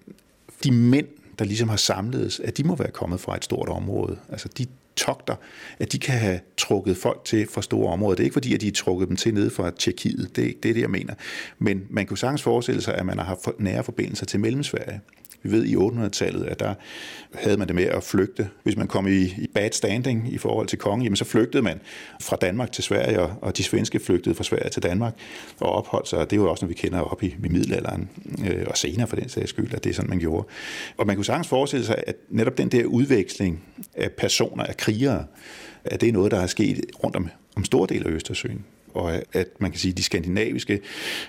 de 0.65 0.73
mænd, 0.73 1.07
der 1.39 1.45
ligesom 1.45 1.69
har 1.69 1.77
samledes, 1.77 2.41
at 2.41 2.57
de 2.57 2.65
må 2.65 2.77
være 2.77 2.91
kommet 2.91 3.21
fra 3.21 3.37
et 3.37 3.45
stort 3.45 3.69
område. 3.69 4.19
Altså 4.29 4.49
de 4.59 4.67
togter, 4.97 5.35
at 5.79 5.93
de 5.93 5.99
kan 5.99 6.15
have 6.15 6.41
trukket 6.57 6.97
folk 6.97 7.25
til 7.25 7.49
fra 7.51 7.63
store 7.63 7.93
områder. 7.93 8.15
Det 8.15 8.23
er 8.23 8.25
ikke 8.25 8.33
fordi, 8.33 8.55
at 8.55 8.61
de 8.61 8.67
har 8.67 8.73
trukket 8.73 9.09
dem 9.09 9.17
til 9.17 9.35
ned 9.35 9.51
fra 9.51 9.71
Tjekkiet. 9.71 10.37
Det, 10.37 10.63
det 10.63 10.69
er 10.69 10.75
det, 10.75 10.81
jeg 10.81 10.91
mener. 10.91 11.15
Men 11.59 11.87
man 11.91 12.07
kunne 12.07 12.19
sagtens 12.19 12.43
forestille 12.43 12.83
sig, 12.83 12.95
at 12.95 13.07
man 13.07 13.19
har 13.19 13.25
haft 13.25 13.49
nære 13.59 13.85
forbindelser 13.85 14.27
til 14.27 14.41
Mellemsverige. 14.41 15.01
Vi 15.47 15.53
ved 15.53 15.65
i 15.65 15.77
800-tallet, 15.77 16.45
at 16.45 16.61
der 16.61 16.75
havde 17.35 17.57
man 17.57 17.67
det 17.67 17.75
med 17.77 17.85
at 17.85 18.03
flygte. 18.03 18.49
Hvis 18.63 18.77
man 18.77 18.89
kom 18.89 19.07
i, 19.07 19.23
i 19.23 19.47
bad 19.55 19.71
standing 19.73 20.33
i 20.33 20.39
forhold 20.39 20.67
til 20.67 20.79
kongen, 20.79 21.03
jamen 21.03 21.17
så 21.17 21.25
flygtede 21.25 21.63
man 21.63 21.81
fra 22.21 22.37
Danmark 22.37 22.73
til 22.73 22.85
Sverige, 22.85 23.21
og 23.21 23.57
de 23.57 23.63
svenske 23.63 24.01
flygtede 24.01 24.35
fra 24.35 24.45
Sverige 24.45 24.71
til 24.71 24.83
Danmark 24.83 25.15
og 25.61 25.73
opholdt 25.73 26.09
sig. 26.09 26.31
Det 26.31 26.37
er 26.37 26.41
jo 26.41 26.51
også, 26.51 26.65
når 26.65 26.69
vi 26.69 26.75
kender 26.75 27.01
op 27.01 27.23
i, 27.23 27.27
i 27.27 27.49
middelalderen, 27.49 28.09
øh, 28.51 28.65
og 28.67 28.77
senere 28.77 29.07
for 29.07 29.17
den 29.17 29.29
sags 29.29 29.51
skyld, 29.51 29.75
at 29.75 29.85
det 29.85 29.91
er 29.91 29.95
sådan, 29.95 30.11
man 30.11 30.19
gjorde. 30.19 30.47
Og 30.97 31.07
man 31.07 31.17
kunne 31.17 31.25
sagtens 31.25 31.49
forestille 31.49 31.87
sig, 31.87 32.05
at 32.07 32.17
netop 32.29 32.59
den 32.59 32.69
der 32.69 32.85
udveksling 32.85 33.63
af 33.95 34.13
personer, 34.13 34.65
af 34.65 34.77
krigere, 34.77 35.25
at 35.85 36.01
det 36.01 36.09
er 36.09 36.13
noget, 36.13 36.31
der 36.31 36.41
er 36.41 36.47
sket 36.47 36.85
rundt 37.05 37.17
om, 37.17 37.29
om 37.57 37.65
store 37.65 37.87
dele 37.91 38.07
af 38.07 38.11
Østersøen 38.11 38.65
og 38.97 39.23
at 39.33 39.49
man 39.59 39.71
kan 39.71 39.81
sige, 39.81 39.93
at 39.93 39.99
de 39.99 40.03
skandinaviske 40.03 40.81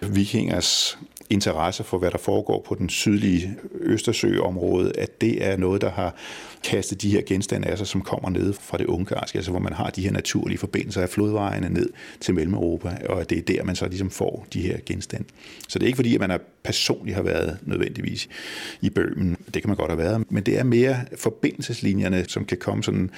vikingers 0.02 1.00
interesse 1.30 1.84
for, 1.84 1.98
hvad 1.98 2.12
der 2.12 2.18
foregår 2.18 2.66
på 2.68 2.76
den 2.76 2.90
sydlige 2.90 3.58
Østersøområde, 3.80 4.92
at 4.98 5.22
det 5.22 5.46
er 5.46 5.58
noget, 5.58 5.82
der 5.82 5.90
har 5.90 6.16
kastet 6.64 7.02
de 7.02 7.10
her 7.10 7.22
genstande 7.26 7.68
af 7.68 7.78
sig, 7.78 7.88
som 7.88 8.02
kommer 8.02 8.30
ned 8.30 8.54
fra 8.54 8.78
det 8.78 8.86
ungarske, 8.86 9.38
altså 9.38 9.52
hvor 9.52 9.60
man 9.60 9.74
har 9.74 9.90
de 9.90 10.02
her 10.02 10.12
naturlige 10.12 10.58
forbindelser 10.58 11.02
af 11.02 11.10
flodvejene 11.10 11.70
ned 11.70 11.90
til 12.20 12.34
Mellem-Europa, 12.34 12.98
og 13.10 13.22
at 13.22 13.30
det 13.30 13.38
er 13.38 13.42
der, 13.42 13.64
man 13.64 13.76
så 13.76 13.88
ligesom 13.88 14.10
får 14.10 14.48
de 14.54 14.62
her 14.62 14.78
genstande. 14.86 15.26
Så 15.68 15.80
det 15.80 15.86
er 15.86 15.88
ikke 15.88 15.96
fordi, 15.96 16.16
at 16.16 16.22
man 16.22 16.32
er 16.32 16.38
personligt 16.64 17.16
har 17.16 17.24
været 17.24 17.58
nødvendigvis 17.62 18.30
i 18.82 18.90
Bøhmen. 18.90 19.38
Det 19.54 19.62
kan 19.62 19.70
man 19.70 19.78
godt 19.78 19.92
have 19.92 19.98
været, 19.98 20.32
men 20.32 20.44
det 20.44 20.60
er 20.60 20.64
mere 20.64 20.98
forbindelseslinjerne, 21.18 22.26
som 22.28 22.46
kan 22.46 22.58
komme 22.58 22.84
sådan 22.84 23.10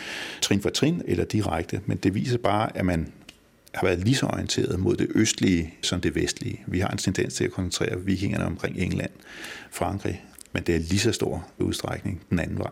trin 0.41 0.61
for 0.61 0.69
trin 0.69 1.01
eller 1.05 1.23
direkte, 1.25 1.81
men 1.85 1.97
det 1.97 2.15
viser 2.15 2.37
bare, 2.37 2.77
at 2.77 2.85
man 2.85 3.11
har 3.73 3.87
været 3.87 3.99
lige 3.99 4.15
så 4.15 4.25
orienteret 4.25 4.79
mod 4.79 4.95
det 4.95 5.07
østlige 5.15 5.73
som 5.81 6.01
det 6.01 6.15
vestlige. 6.15 6.63
Vi 6.67 6.79
har 6.79 6.87
en 6.87 6.97
tendens 6.97 7.33
til 7.33 7.43
at 7.43 7.51
koncentrere 7.51 8.01
vikingerne 8.01 8.45
omkring 8.45 8.77
England, 8.77 9.11
Frankrig, 9.71 10.23
men 10.53 10.63
det 10.63 10.75
er 10.75 10.79
lige 10.79 10.99
så 10.99 11.11
stor 11.11 11.47
udstrækning 11.57 12.21
den 12.29 12.39
anden 12.39 12.57
vej. 12.57 12.71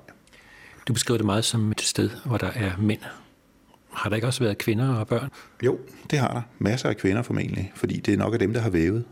Du 0.87 0.93
beskriver 0.93 1.17
det 1.17 1.25
meget 1.25 1.45
som 1.45 1.71
et 1.71 1.81
sted, 1.81 2.09
hvor 2.25 2.37
der 2.37 2.51
er 2.55 2.71
mænd. 2.79 3.01
Har 3.93 4.09
der 4.09 4.15
ikke 4.15 4.27
også 4.27 4.43
været 4.43 4.57
kvinder 4.57 4.95
og 4.95 5.07
børn? 5.07 5.29
Jo, 5.63 5.79
det 6.11 6.19
har 6.19 6.33
der. 6.33 6.41
Masser 6.59 6.89
af 6.89 6.97
kvinder 6.97 7.21
formentlig, 7.21 7.71
fordi 7.75 7.99
det 7.99 8.13
er 8.13 8.17
nok 8.17 8.33
af 8.33 8.39
dem, 8.39 8.53
der 8.53 8.61
har 8.61 8.69
vævet. 8.69 9.05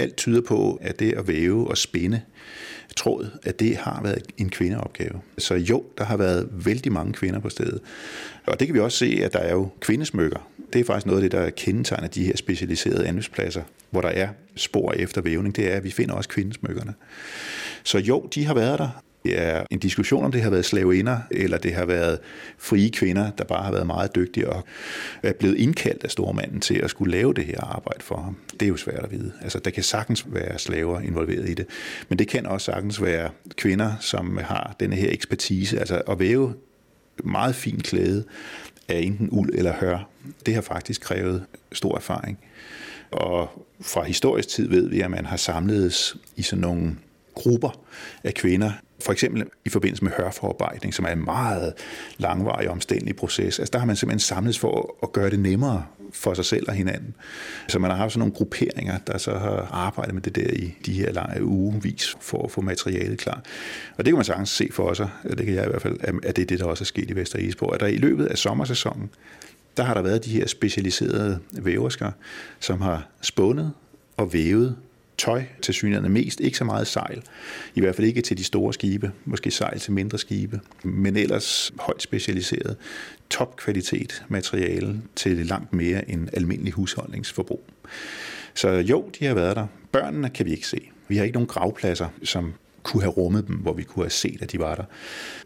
Alt 0.00 0.16
tyder 0.16 0.40
på, 0.40 0.78
at 0.82 1.00
det 1.00 1.12
at 1.12 1.28
væve 1.28 1.68
og 1.68 1.78
spænde 1.78 2.20
tråd, 2.96 3.30
at 3.42 3.60
det 3.60 3.76
har 3.76 4.02
været 4.02 4.22
en 4.38 4.48
kvindeopgave. 4.48 5.20
Så 5.38 5.54
jo, 5.54 5.84
der 5.98 6.04
har 6.04 6.16
været 6.16 6.48
vældig 6.52 6.92
mange 6.92 7.12
kvinder 7.12 7.40
på 7.40 7.48
stedet. 7.48 7.80
Og 8.46 8.60
det 8.60 8.68
kan 8.68 8.74
vi 8.74 8.80
også 8.80 8.98
se, 8.98 9.20
at 9.24 9.32
der 9.32 9.38
er 9.38 9.52
jo 9.52 9.68
kvindesmykker. 9.80 10.48
Det 10.72 10.80
er 10.80 10.84
faktisk 10.84 11.06
noget 11.06 11.22
af 11.22 11.30
det, 11.30 11.32
der 11.32 11.50
kendetegner 11.50 12.08
de 12.08 12.24
her 12.24 12.36
specialiserede 12.36 13.06
andelspladser, 13.06 13.62
hvor 13.90 14.00
der 14.00 14.08
er 14.08 14.28
spor 14.56 14.92
efter 14.92 15.20
vævning. 15.20 15.56
Det 15.56 15.72
er, 15.72 15.76
at 15.76 15.84
vi 15.84 15.90
finder 15.90 16.14
også 16.14 16.28
kvindesmykkerne. 16.28 16.94
Så 17.84 17.98
jo, 17.98 18.28
de 18.34 18.44
har 18.44 18.54
været 18.54 18.78
der 18.78 19.02
ja, 19.24 19.30
er 19.30 19.64
en 19.70 19.78
diskussion, 19.78 20.24
om 20.24 20.32
det 20.32 20.42
har 20.42 20.50
været 20.50 20.64
slaveinder, 20.64 21.18
eller 21.30 21.58
det 21.58 21.74
har 21.74 21.84
været 21.84 22.18
frie 22.58 22.90
kvinder, 22.90 23.30
der 23.30 23.44
bare 23.44 23.62
har 23.62 23.72
været 23.72 23.86
meget 23.86 24.14
dygtige 24.14 24.48
og 24.48 24.64
er 25.22 25.32
blevet 25.32 25.56
indkaldt 25.56 26.04
af 26.04 26.10
stormanden 26.10 26.60
til 26.60 26.74
at 26.74 26.90
skulle 26.90 27.12
lave 27.12 27.34
det 27.34 27.44
her 27.44 27.60
arbejde 27.60 28.04
for 28.04 28.16
ham. 28.16 28.36
Det 28.52 28.62
er 28.62 28.68
jo 28.68 28.76
svært 28.76 29.04
at 29.04 29.10
vide. 29.10 29.32
Altså, 29.40 29.58
der 29.58 29.70
kan 29.70 29.82
sagtens 29.82 30.26
være 30.28 30.58
slaver 30.58 31.00
involveret 31.00 31.48
i 31.48 31.54
det, 31.54 31.66
men 32.08 32.18
det 32.18 32.28
kan 32.28 32.46
også 32.46 32.64
sagtens 32.64 33.02
være 33.02 33.30
kvinder, 33.56 33.92
som 34.00 34.36
har 34.36 34.76
denne 34.80 34.96
her 34.96 35.10
ekspertise, 35.12 35.78
altså 35.78 36.02
at 36.08 36.18
væve 36.18 36.54
meget 37.24 37.54
fin 37.54 37.80
klæde 37.80 38.24
af 38.88 38.98
enten 38.98 39.28
uld 39.30 39.50
eller 39.54 39.72
hør. 39.72 40.08
Det 40.46 40.54
har 40.54 40.62
faktisk 40.62 41.00
krævet 41.00 41.44
stor 41.72 41.96
erfaring. 41.96 42.38
Og 43.10 43.66
fra 43.80 44.04
historisk 44.04 44.48
tid 44.48 44.68
ved 44.68 44.88
vi, 44.88 45.00
at 45.00 45.10
man 45.10 45.26
har 45.26 45.36
samledes 45.36 46.16
i 46.36 46.42
sådan 46.42 46.60
nogle 46.60 46.96
grupper 47.34 47.80
af 48.24 48.34
kvinder, 48.34 48.72
for 49.00 49.12
eksempel 49.12 49.44
i 49.64 49.68
forbindelse 49.68 50.04
med 50.04 50.12
hørforarbejdning, 50.16 50.94
som 50.94 51.04
er 51.04 51.08
en 51.08 51.24
meget 51.24 51.72
langvarig 52.18 52.68
og 52.68 52.72
omstændelig 52.72 53.16
proces. 53.16 53.58
Altså 53.58 53.70
der 53.72 53.78
har 53.78 53.86
man 53.86 53.96
simpelthen 53.96 54.20
samlet 54.20 54.58
for 54.58 54.96
at 55.02 55.12
gøre 55.12 55.30
det 55.30 55.38
nemmere 55.38 55.84
for 56.12 56.34
sig 56.34 56.44
selv 56.44 56.68
og 56.68 56.74
hinanden. 56.74 57.14
Så 57.68 57.78
man 57.78 57.90
har 57.90 57.98
haft 57.98 58.12
sådan 58.12 58.18
nogle 58.18 58.34
grupperinger, 58.34 58.98
der 58.98 59.18
så 59.18 59.38
har 59.38 59.68
arbejdet 59.70 60.14
med 60.14 60.22
det 60.22 60.34
der 60.34 60.50
i 60.52 60.74
de 60.86 60.92
her 60.92 61.12
lange 61.12 61.38
øh, 61.38 61.46
ugevis 61.46 62.16
for 62.20 62.44
at 62.44 62.50
få 62.50 62.60
materialet 62.60 63.18
klar. 63.18 63.42
Og 63.98 64.04
det 64.04 64.06
kan 64.06 64.14
man 64.14 64.24
sagtens 64.24 64.50
se 64.50 64.68
for 64.72 64.94
sig, 64.94 65.08
det 65.22 65.46
kan 65.46 65.54
jeg 65.54 65.66
i 65.66 65.68
hvert 65.68 65.82
fald, 65.82 65.98
at 66.22 66.36
det 66.36 66.42
er 66.42 66.46
det, 66.46 66.58
der 66.58 66.64
også 66.64 66.82
er 66.82 66.86
sket 66.86 67.10
i 67.10 67.16
Vester 67.16 67.38
Isborg, 67.38 67.74
at 67.74 67.80
der 67.80 67.86
i 67.86 67.96
løbet 67.96 68.26
af 68.26 68.38
sommersæsonen, 68.38 69.10
der 69.76 69.82
har 69.82 69.94
der 69.94 70.02
været 70.02 70.24
de 70.24 70.30
her 70.30 70.46
specialiserede 70.46 71.38
væversker, 71.52 72.10
som 72.60 72.80
har 72.80 73.08
spundet 73.20 73.72
og 74.16 74.32
vævet 74.32 74.76
tøj 75.20 75.42
til 75.62 75.74
synligheden 75.74 76.12
mest, 76.12 76.40
ikke 76.40 76.58
så 76.58 76.64
meget 76.64 76.86
sejl. 76.86 77.22
I 77.74 77.80
hvert 77.80 77.94
fald 77.94 78.06
ikke 78.06 78.22
til 78.22 78.38
de 78.38 78.44
store 78.44 78.72
skibe, 78.72 79.12
måske 79.24 79.50
sejl 79.50 79.78
til 79.78 79.92
mindre 79.92 80.18
skibe, 80.18 80.60
men 80.82 81.16
ellers 81.16 81.72
højt 81.80 82.02
specialiseret 82.02 82.76
topkvalitet 83.30 84.24
materiale 84.28 85.02
til 85.16 85.46
langt 85.46 85.72
mere 85.72 86.10
end 86.10 86.28
almindelig 86.32 86.72
husholdningsforbrug. 86.72 87.64
Så 88.54 88.68
jo, 88.68 89.10
de 89.20 89.26
har 89.26 89.34
været 89.34 89.56
der. 89.56 89.66
Børnene 89.92 90.30
kan 90.30 90.46
vi 90.46 90.50
ikke 90.50 90.66
se. 90.66 90.90
Vi 91.08 91.16
har 91.16 91.24
ikke 91.24 91.34
nogen 91.34 91.48
gravpladser, 91.48 92.08
som 92.22 92.54
kunne 92.82 93.02
have 93.02 93.12
rummet 93.12 93.46
dem, 93.46 93.56
hvor 93.56 93.72
vi 93.72 93.82
kunne 93.82 94.04
have 94.04 94.10
set, 94.10 94.42
at 94.42 94.52
de 94.52 94.58
var 94.58 94.74
der. 94.74 94.84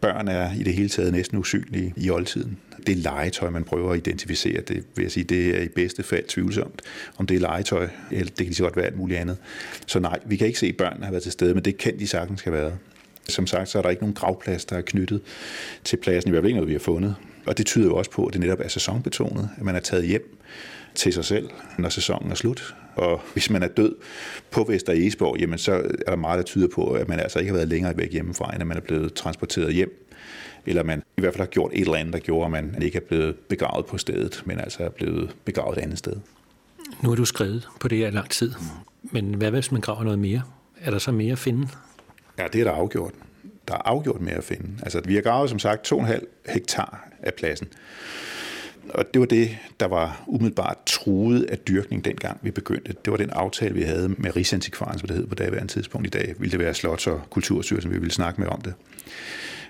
Børn 0.01 0.27
er 0.27 0.53
i 0.53 0.63
det 0.63 0.73
hele 0.73 0.89
taget 0.89 1.13
næsten 1.13 1.37
usynlige 1.37 1.93
i 1.97 2.09
oldtiden. 2.09 2.57
Det 2.87 2.97
legetøj, 2.97 3.49
man 3.49 3.63
prøver 3.63 3.91
at 3.91 3.97
identificere. 3.97 4.61
Det 4.61 4.83
vil 4.95 5.03
jeg 5.03 5.11
sige, 5.11 5.23
det 5.23 5.57
er 5.57 5.61
i 5.61 5.67
bedste 5.67 6.03
fald 6.03 6.23
tvivlsomt, 6.27 6.81
om 7.17 7.27
det 7.27 7.35
er 7.35 7.39
legetøj, 7.39 7.89
eller 8.11 8.25
det 8.25 8.37
kan 8.37 8.45
lige 8.45 8.55
så 8.55 8.63
godt 8.63 8.75
være 8.75 8.85
alt 8.85 8.97
muligt 8.97 9.19
andet. 9.19 9.37
Så 9.87 9.99
nej, 9.99 10.19
vi 10.25 10.35
kan 10.35 10.47
ikke 10.47 10.59
se, 10.59 10.67
at 10.67 10.77
børnene 10.77 11.05
har 11.05 11.11
været 11.11 11.23
til 11.23 11.31
stede, 11.31 11.53
men 11.53 11.65
det 11.65 11.77
kan 11.77 11.99
de 11.99 12.07
sagtens 12.07 12.41
have 12.41 12.53
været. 12.53 12.73
Som 13.29 13.47
sagt, 13.47 13.69
så 13.69 13.77
er 13.77 13.81
der 13.81 13.89
ikke 13.89 14.01
nogen 14.01 14.15
gravplads, 14.15 14.65
der 14.65 14.77
er 14.77 14.81
knyttet 14.81 15.21
til 15.83 15.97
pladsen, 15.97 16.29
i 16.29 16.31
hvert 16.31 16.41
fald 16.41 16.47
ikke 16.47 16.57
noget, 16.57 16.67
vi 16.67 16.73
har 16.73 16.79
fundet. 16.79 17.15
Og 17.47 17.57
det 17.57 17.65
tyder 17.65 17.85
jo 17.85 17.95
også 17.95 18.11
på, 18.11 18.25
at 18.25 18.33
det 18.33 18.41
netop 18.41 18.59
er 18.59 18.67
sæsonbetonet, 18.67 19.49
at 19.57 19.63
man 19.63 19.75
er 19.75 19.79
taget 19.79 20.07
hjem 20.07 20.37
til 20.95 21.13
sig 21.13 21.25
selv, 21.25 21.49
når 21.77 21.89
sæsonen 21.89 22.31
er 22.31 22.35
slut. 22.35 22.75
Og 22.95 23.21
hvis 23.33 23.49
man 23.49 23.63
er 23.63 23.67
død 23.67 23.95
på 24.51 24.63
Vester 24.63 24.93
Esborg, 24.93 25.37
jamen 25.39 25.57
så 25.57 25.73
er 25.73 26.09
der 26.09 26.15
meget, 26.15 26.37
der 26.37 26.43
tyder 26.43 26.67
på, 26.75 26.91
at 26.91 27.07
man 27.07 27.19
altså 27.19 27.39
ikke 27.39 27.49
har 27.49 27.57
været 27.57 27.69
længere 27.69 27.97
væk 27.97 28.11
hjemmefra, 28.11 28.53
end 28.53 28.61
at 28.61 28.67
man 28.67 28.77
er 28.77 28.81
blevet 28.81 29.13
transporteret 29.13 29.73
hjem. 29.73 30.11
Eller 30.65 30.83
man 30.83 31.03
i 31.17 31.21
hvert 31.21 31.33
fald 31.33 31.41
har 31.41 31.51
gjort 31.51 31.71
et 31.73 31.81
eller 31.81 31.95
andet, 31.95 32.13
der 32.13 32.19
gjorde, 32.19 32.45
at 32.45 32.51
man 32.51 32.81
ikke 32.81 32.97
er 32.97 33.01
blevet 33.07 33.35
begravet 33.35 33.85
på 33.85 33.97
stedet, 33.97 34.43
men 34.45 34.59
altså 34.59 34.83
er 34.83 34.89
blevet 34.89 35.35
begravet 35.45 35.77
et 35.77 35.81
andet 35.81 35.97
sted. 35.97 36.15
Nu 37.01 37.09
har 37.09 37.15
du 37.15 37.25
skrevet 37.25 37.67
på 37.79 37.87
det 37.87 37.97
her 37.97 38.09
lang 38.09 38.29
tid, 38.29 38.53
men 39.01 39.33
hvad 39.33 39.51
hvis 39.51 39.71
man 39.71 39.81
graver 39.81 40.03
noget 40.03 40.19
mere? 40.19 40.41
Er 40.81 40.91
der 40.91 40.97
så 40.97 41.11
mere 41.11 41.31
at 41.31 41.39
finde? 41.39 41.67
Ja, 42.37 42.47
det 42.53 42.61
er 42.61 42.65
der 42.65 42.71
afgjort. 42.71 43.13
Der 43.67 43.73
er 43.73 43.81
afgjort 43.85 44.21
mere 44.21 44.35
at 44.35 44.43
finde. 44.43 44.69
Altså, 44.83 45.01
vi 45.05 45.15
har 45.15 45.21
gravet 45.21 45.49
som 45.49 45.59
sagt 45.59 45.91
2,5 45.93 46.25
hektar 46.49 47.04
af 47.23 47.33
pladsen. 47.33 47.67
Og 48.89 49.13
det 49.13 49.19
var 49.19 49.25
det, 49.25 49.57
der 49.79 49.85
var 49.85 50.23
umiddelbart 50.27 50.77
truet 50.85 51.43
af 51.43 51.57
dyrkning 51.57 52.05
dengang 52.05 52.39
vi 52.41 52.51
begyndte. 52.51 52.95
Det 53.05 53.11
var 53.11 53.17
den 53.17 53.29
aftale, 53.29 53.75
vi 53.75 53.81
havde 53.81 54.09
med 54.09 54.35
Rigsantikvaren, 54.35 54.99
som 54.99 55.07
det 55.07 55.17
hed 55.17 55.27
på 55.27 55.35
daværende 55.35 55.73
tidspunkt 55.73 56.07
i 56.07 56.09
dag. 56.09 56.35
Ville 56.37 56.51
det 56.51 56.59
være 56.59 56.73
Slots- 56.73 57.07
og 57.07 57.21
Kulturstyrelsen, 57.29 57.91
vi 57.91 57.97
ville 57.97 58.13
snakke 58.13 58.41
med 58.41 58.49
om 58.49 58.61
det. 58.61 58.73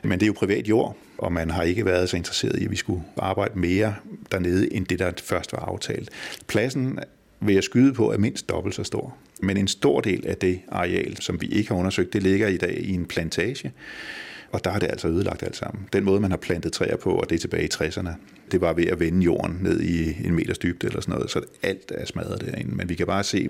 Men 0.03 0.11
det 0.11 0.23
er 0.23 0.27
jo 0.27 0.33
privat 0.33 0.67
jord, 0.67 0.97
og 1.17 1.33
man 1.33 1.49
har 1.49 1.63
ikke 1.63 1.85
været 1.85 2.09
så 2.09 2.17
interesseret 2.17 2.59
i, 2.59 2.65
at 2.65 2.71
vi 2.71 2.75
skulle 2.75 3.03
arbejde 3.17 3.59
mere 3.59 3.95
dernede, 4.31 4.73
end 4.73 4.85
det, 4.85 4.99
der 4.99 5.11
først 5.23 5.53
var 5.53 5.59
aftalt. 5.59 6.09
Pladsen 6.47 6.99
vil 7.39 7.53
jeg 7.53 7.63
skyde 7.63 7.93
på, 7.93 8.11
er 8.11 8.17
mindst 8.17 8.49
dobbelt 8.49 8.75
så 8.75 8.83
stor. 8.83 9.15
Men 9.41 9.57
en 9.57 9.67
stor 9.67 10.01
del 10.01 10.27
af 10.27 10.37
det 10.37 10.61
areal, 10.71 11.21
som 11.21 11.41
vi 11.41 11.47
ikke 11.47 11.69
har 11.69 11.75
undersøgt, 11.75 12.13
det 12.13 12.23
ligger 12.23 12.47
i 12.47 12.57
dag 12.57 12.77
i 12.77 12.93
en 12.93 13.05
plantage. 13.05 13.71
Og 14.55 14.63
der 14.63 14.71
er 14.71 14.79
det 14.79 14.87
altså 14.87 15.07
ødelagt 15.07 15.43
alt 15.43 15.55
sammen. 15.55 15.87
Den 15.93 16.03
måde, 16.03 16.19
man 16.19 16.31
har 16.31 16.37
plantet 16.37 16.73
træer 16.73 16.97
på, 16.97 17.15
og 17.15 17.29
det 17.29 17.35
er 17.35 17.39
tilbage 17.39 17.63
i 17.63 17.69
60'erne, 17.73 18.09
det 18.51 18.61
var 18.61 18.73
ved 18.73 18.85
at 18.85 18.99
vende 18.99 19.23
jorden 19.23 19.59
ned 19.61 19.81
i 19.81 20.27
en 20.27 20.35
meters 20.35 20.57
dybde 20.57 20.87
eller 20.87 21.01
sådan 21.01 21.15
noget, 21.15 21.31
så 21.31 21.41
alt 21.63 21.91
er 21.95 22.05
smadret 22.05 22.41
derinde. 22.41 22.75
Men 22.75 22.89
vi 22.89 22.95
kan 22.95 23.07
bare 23.07 23.23
se 23.23 23.49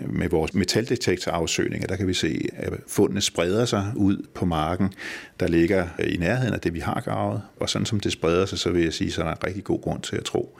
med 0.00 0.28
vores 0.28 0.54
metaldetektorafsøgninger, 0.54 1.86
der 1.86 1.96
kan 1.96 2.06
vi 2.06 2.14
se, 2.14 2.48
at 2.52 2.72
fundene 2.86 3.20
spreder 3.20 3.64
sig 3.64 3.92
ud 3.96 4.26
på 4.34 4.44
marken, 4.44 4.92
der 5.40 5.46
ligger 5.46 5.86
i 6.04 6.16
nærheden 6.16 6.54
af 6.54 6.60
det, 6.60 6.74
vi 6.74 6.80
har 6.80 7.00
gravet. 7.04 7.42
Og 7.60 7.68
sådan 7.68 7.86
som 7.86 8.00
det 8.00 8.12
spreder 8.12 8.46
sig, 8.46 8.58
så 8.58 8.70
vil 8.70 8.82
jeg 8.82 8.92
sige, 8.92 9.12
så 9.12 9.20
er 9.20 9.24
der 9.24 9.32
en 9.32 9.44
rigtig 9.46 9.64
god 9.64 9.80
grund 9.80 10.02
til 10.02 10.16
at 10.16 10.24
tro, 10.24 10.58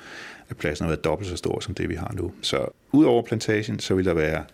at 0.51 0.57
pladsen 0.57 0.85
har 0.85 0.91
været 0.91 1.05
dobbelt 1.05 1.31
så 1.31 1.37
stor 1.37 1.61
som 1.61 1.75
det, 1.75 1.89
vi 1.89 1.95
har 1.95 2.13
nu. 2.15 2.33
Så 2.41 2.67
ud 2.93 3.05
over 3.05 3.23
plantagen, 3.23 3.79
så 3.79 3.95
vil 3.95 4.05
der 4.05 4.15
være 4.15 4.45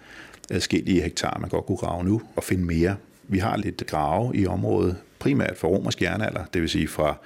adskillige 0.51 1.03
hektar, 1.03 1.39
man 1.41 1.51
godt 1.51 1.67
kunne 1.67 1.79
grave 1.79 2.05
nu 2.05 2.23
og 2.37 2.45
finde 2.45 2.65
mere. 2.65 2.97
Vi 3.29 3.39
har 3.39 3.57
lidt 3.57 3.87
grave 3.87 4.37
i 4.37 4.47
området, 4.47 4.97
primært 5.21 5.57
fra 5.57 5.69
romersk 5.69 6.03
jernalder, 6.03 6.45
det 6.55 6.63
vil 6.63 6.71
sige 6.71 6.89
fra 6.89 7.17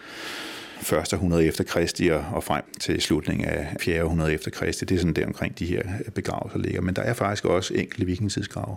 første 0.84 1.16
100 1.16 1.44
efter 1.44 1.64
Kristi 1.64 2.08
og 2.08 2.44
frem 2.44 2.64
til 2.80 3.00
slutningen 3.00 3.48
af 3.48 3.76
4. 3.80 4.04
århundrede 4.04 4.32
efter 4.32 4.50
Kristi. 4.50 4.84
Det 4.84 4.94
er 4.94 4.98
sådan 4.98 5.14
der 5.14 5.26
omkring 5.26 5.58
de 5.58 5.66
her 5.66 5.82
øh, 6.06 6.12
begravelser 6.12 6.58
ligger. 6.58 6.80
Men 6.80 6.96
der 6.96 7.02
er 7.02 7.14
faktisk 7.14 7.44
også 7.44 7.74
enkelte 7.74 8.06
vikingtidsgrave 8.06 8.76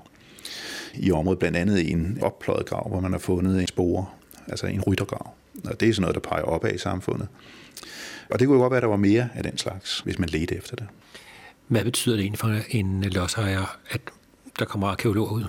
i 0.94 1.12
området, 1.12 1.40
blandt 1.40 1.58
andet 1.58 1.92
en 1.92 2.18
oppløjet 2.22 2.66
grav, 2.66 2.90
hvor 2.90 3.00
man 3.00 3.12
har 3.12 3.20
fundet 3.20 3.62
en 3.62 3.68
spore, 3.68 4.06
altså 4.48 4.68
en 4.68 4.82
ryttergrav. 4.82 5.34
Og 5.66 5.80
det 5.80 5.90
er 5.90 5.94
sådan 5.94 6.02
noget, 6.02 6.16
der 6.16 6.30
peger 6.30 6.44
opad 6.44 6.74
i 6.74 6.78
samfundet. 6.78 7.28
Og 8.30 8.40
det 8.40 8.48
kunne 8.48 8.60
godt 8.60 8.72
være, 8.72 8.78
at 8.78 8.82
der 8.84 8.90
var 8.90 8.98
mere 8.98 9.30
af 9.36 9.44
den 9.44 9.58
slags, 9.58 10.00
hvis 10.00 10.20
man 10.20 10.30
ledte 10.30 10.56
efter 10.56 10.76
det. 10.76 10.86
Hvad 11.68 11.84
betyder 11.84 12.16
det 12.16 12.24
egentlig 12.24 12.40
for 12.40 12.56
en 12.70 13.04
lodsejer, 13.04 13.78
at 13.90 14.02
der 14.60 14.66
kommer 14.66 14.88
arkeologer 14.88 15.32
ud? 15.32 15.46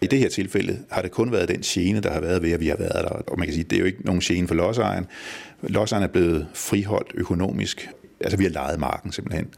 I 0.00 0.06
det 0.06 0.18
her 0.18 0.28
tilfælde 0.28 0.78
har 0.90 1.02
det 1.02 1.10
kun 1.10 1.32
været 1.32 1.48
den 1.48 1.60
gene, 1.60 2.00
der 2.00 2.12
har 2.12 2.20
været 2.20 2.42
ved, 2.42 2.52
at 2.52 2.60
vi 2.60 2.68
har 2.68 2.76
været 2.76 3.04
der. 3.04 3.08
Og 3.08 3.38
man 3.38 3.46
kan 3.46 3.54
sige, 3.54 3.64
det 3.64 3.76
er 3.76 3.80
jo 3.80 3.86
ikke 3.86 4.02
nogen 4.04 4.20
gene 4.20 4.48
for 4.48 4.54
lodsejeren. 4.54 5.06
Lodsejeren 5.62 6.04
er 6.04 6.12
blevet 6.12 6.46
friholdt 6.54 7.12
økonomisk. 7.14 7.90
Altså 8.20 8.36
vi 8.36 8.44
har 8.44 8.50
lejet 8.50 8.80
marken 8.80 9.12
simpelthen. 9.12 9.48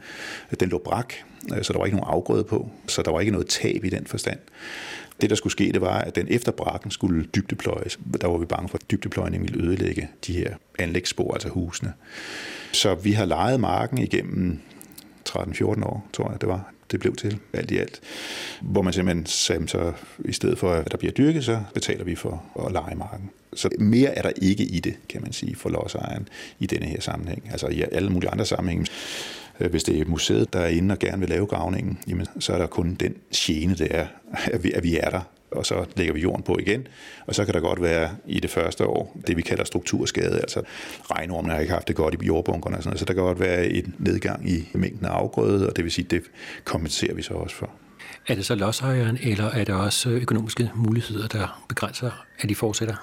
Den 0.59 0.69
lå 0.69 0.81
brak, 0.85 1.13
øh, 1.55 1.63
så 1.63 1.73
der 1.73 1.79
var 1.79 1.85
ikke 1.85 1.97
nogen 1.97 2.13
afgrøde 2.13 2.43
på, 2.43 2.69
så 2.87 3.01
der 3.01 3.11
var 3.11 3.19
ikke 3.19 3.31
noget 3.31 3.47
tab 3.47 3.85
i 3.85 3.89
den 3.89 4.05
forstand. 4.05 4.39
Det, 5.21 5.29
der 5.29 5.35
skulle 5.35 5.51
ske, 5.51 5.71
det 5.71 5.81
var, 5.81 5.97
at 5.99 6.15
den 6.15 6.27
efter 6.29 6.51
brakken 6.51 6.91
skulle 6.91 7.25
dybdepløjes. 7.35 7.99
Der 8.21 8.27
var 8.27 8.37
vi 8.37 8.45
bange 8.45 8.69
for, 8.69 8.77
at 8.77 8.91
dybdepløjningen 8.91 9.49
ville 9.49 9.67
ødelægge 9.67 10.09
de 10.27 10.33
her 10.33 10.55
anlægsspor, 10.79 11.33
altså 11.33 11.49
husene. 11.49 11.93
Så 12.71 12.95
vi 12.95 13.11
har 13.11 13.25
lejet 13.25 13.59
marken 13.59 13.97
igennem 13.97 14.59
13-14 15.29 15.65
år, 15.65 16.07
tror 16.13 16.31
jeg 16.31 16.41
det 16.41 16.49
var 16.49 16.73
det 16.91 16.99
blev 16.99 17.15
til, 17.15 17.37
alt 17.53 17.71
i 17.71 17.77
alt. 17.77 18.01
Hvor 18.61 18.81
man 18.81 18.93
simpelthen 18.93 19.25
sagde, 19.25 19.67
så 19.67 19.93
i 20.25 20.33
stedet 20.33 20.57
for, 20.57 20.73
at 20.73 20.91
der 20.91 20.97
bliver 20.97 21.11
dyrket, 21.11 21.45
så 21.45 21.61
betaler 21.73 22.03
vi 22.03 22.15
for 22.15 22.43
at 22.65 22.71
lege 22.71 22.95
marken. 22.95 23.29
Så 23.53 23.69
mere 23.79 24.17
er 24.17 24.21
der 24.21 24.31
ikke 24.41 24.63
i 24.63 24.79
det, 24.79 24.95
kan 25.09 25.21
man 25.21 25.33
sige, 25.33 25.55
for 25.55 25.69
lodsejeren 25.69 26.27
i 26.59 26.65
denne 26.65 26.85
her 26.85 27.01
sammenhæng. 27.01 27.49
Altså 27.51 27.67
i 27.67 27.81
alle 27.91 28.09
mulige 28.09 28.29
andre 28.29 28.45
sammenhænge. 28.45 28.87
Øh, 29.59 29.71
hvis 29.71 29.83
det 29.83 29.99
er 29.99 30.05
museet, 30.05 30.53
der 30.53 30.59
er 30.59 30.67
inde 30.67 30.93
og 30.93 30.99
gerne 30.99 31.19
vil 31.19 31.29
lave 31.29 31.45
gravningen, 31.45 31.99
jamen, 32.07 32.27
så 32.39 32.53
er 32.53 32.57
der 32.57 32.67
kun 32.67 32.95
den 32.99 33.15
gene, 33.35 33.75
det 33.75 33.87
er, 33.95 34.07
at 34.51 34.63
vi, 34.63 34.71
at 34.71 34.83
vi 34.83 34.97
er 34.97 35.09
der 35.09 35.21
og 35.51 35.65
så 35.65 35.85
lægger 35.95 36.13
vi 36.13 36.19
jorden 36.19 36.43
på 36.43 36.57
igen. 36.59 36.87
Og 37.27 37.35
så 37.35 37.45
kan 37.45 37.53
der 37.53 37.59
godt 37.59 37.81
være 37.81 38.09
i 38.27 38.39
det 38.39 38.49
første 38.49 38.85
år, 38.85 39.17
det 39.27 39.37
vi 39.37 39.41
kalder 39.41 39.63
strukturskade, 39.63 40.39
altså 40.39 40.61
regnormene 41.11 41.53
har 41.53 41.61
ikke 41.61 41.73
haft 41.73 41.87
det 41.87 41.95
godt 41.95 42.13
i 42.21 42.25
jordbunkerne 42.25 42.77
og 42.77 42.83
sådan 42.83 42.89
noget, 42.89 42.99
så 42.99 43.05
der 43.05 43.13
kan 43.13 43.23
godt 43.23 43.39
være 43.39 43.69
en 43.69 43.95
nedgang 43.99 44.49
i 44.49 44.67
mængden 44.73 45.05
af 45.05 45.09
afgrøde, 45.09 45.69
og 45.69 45.75
det 45.75 45.83
vil 45.83 45.91
sige, 45.91 46.07
det 46.09 46.23
kompenserer 46.63 47.13
vi 47.13 47.21
så 47.21 47.33
også 47.33 47.55
for. 47.55 47.69
Er 48.27 48.35
det 48.35 48.45
så 48.45 48.55
lodsejeren, 48.55 49.17
eller 49.21 49.45
er 49.45 49.63
der 49.63 49.73
også 49.73 50.09
økonomiske 50.09 50.71
muligheder, 50.75 51.27
der 51.27 51.63
begrænser, 51.69 52.25
at 52.39 52.49
de 52.49 52.55
fortsætter? 52.55 52.95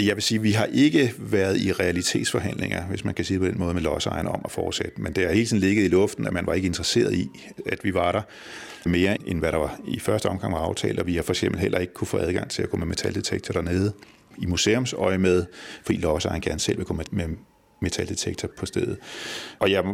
Jeg 0.00 0.14
vil 0.16 0.22
sige, 0.22 0.38
at 0.38 0.44
vi 0.44 0.52
har 0.52 0.68
ikke 0.72 1.12
været 1.18 1.60
i 1.60 1.72
realitetsforhandlinger, 1.72 2.86
hvis 2.86 3.04
man 3.04 3.14
kan 3.14 3.24
sige 3.24 3.38
på 3.38 3.44
den 3.46 3.58
måde, 3.58 3.74
med 3.74 3.82
lodsejeren 3.82 4.26
om 4.26 4.40
at 4.44 4.50
fortsætte. 4.50 5.00
Men 5.00 5.12
det 5.12 5.26
har 5.26 5.32
hele 5.32 5.46
tiden 5.46 5.60
ligget 5.60 5.84
i 5.84 5.88
luften, 5.88 6.26
at 6.26 6.32
man 6.32 6.46
var 6.46 6.52
ikke 6.52 6.66
interesseret 6.66 7.14
i, 7.14 7.28
at 7.66 7.84
vi 7.84 7.94
var 7.94 8.12
der 8.12 8.22
mere, 8.86 9.16
end 9.26 9.38
hvad 9.38 9.52
der 9.52 9.58
var 9.58 9.80
i 9.86 9.98
første 9.98 10.26
omgang 10.26 10.52
var 10.52 10.58
aftalt, 10.58 11.00
og 11.00 11.06
vi 11.06 11.14
har 11.16 11.22
for 11.22 11.32
eksempel 11.32 11.60
heller 11.60 11.78
ikke 11.78 11.94
kunne 11.94 12.06
få 12.06 12.18
adgang 12.18 12.50
til 12.50 12.62
at 12.62 12.70
gå 12.70 12.76
med 12.76 12.86
metaldetektor 12.86 13.52
dernede 13.52 13.92
i 14.38 14.46
museumsøje 14.46 15.18
med, 15.18 15.46
fordi 15.84 15.98
lodsejeren 15.98 16.40
gerne 16.40 16.60
selv 16.60 16.78
vil 16.78 16.86
gå 16.86 17.00
med 17.10 17.24
metaldetektor 17.80 18.48
på 18.58 18.66
stedet. 18.66 18.98
Og 19.58 19.70
jeg 19.70 19.84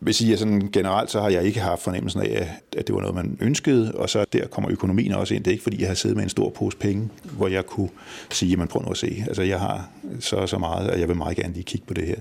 vil 0.00 0.14
sige, 0.14 0.32
at 0.32 0.38
sådan 0.38 0.68
generelt 0.72 1.10
så 1.10 1.20
har 1.20 1.28
jeg 1.28 1.44
ikke 1.44 1.60
haft 1.60 1.82
fornemmelsen 1.82 2.20
af, 2.20 2.48
at 2.76 2.86
det 2.86 2.94
var 2.94 3.00
noget, 3.00 3.14
man 3.14 3.38
ønskede, 3.40 3.92
og 3.94 4.10
så 4.10 4.24
der 4.32 4.46
kommer 4.46 4.70
økonomien 4.70 5.12
også 5.12 5.34
ind. 5.34 5.44
Det 5.44 5.50
er 5.50 5.52
ikke, 5.52 5.62
fordi 5.62 5.80
jeg 5.80 5.88
har 5.88 5.94
siddet 5.94 6.16
med 6.16 6.24
en 6.24 6.30
stor 6.30 6.50
pose 6.50 6.76
penge, 6.76 7.08
hvor 7.22 7.48
jeg 7.48 7.66
kunne 7.66 7.88
sige, 8.30 8.56
man 8.56 8.68
prøver 8.68 8.90
at 8.90 8.96
se. 8.96 9.24
Altså, 9.26 9.42
jeg 9.42 9.60
har 9.60 9.90
så 10.20 10.46
så 10.46 10.58
meget, 10.58 10.90
og 10.90 11.00
jeg 11.00 11.08
vil 11.08 11.16
meget 11.16 11.36
gerne 11.36 11.54
lige 11.54 11.64
kigge 11.64 11.86
på 11.86 11.94
det 11.94 12.06
her. 12.06 12.16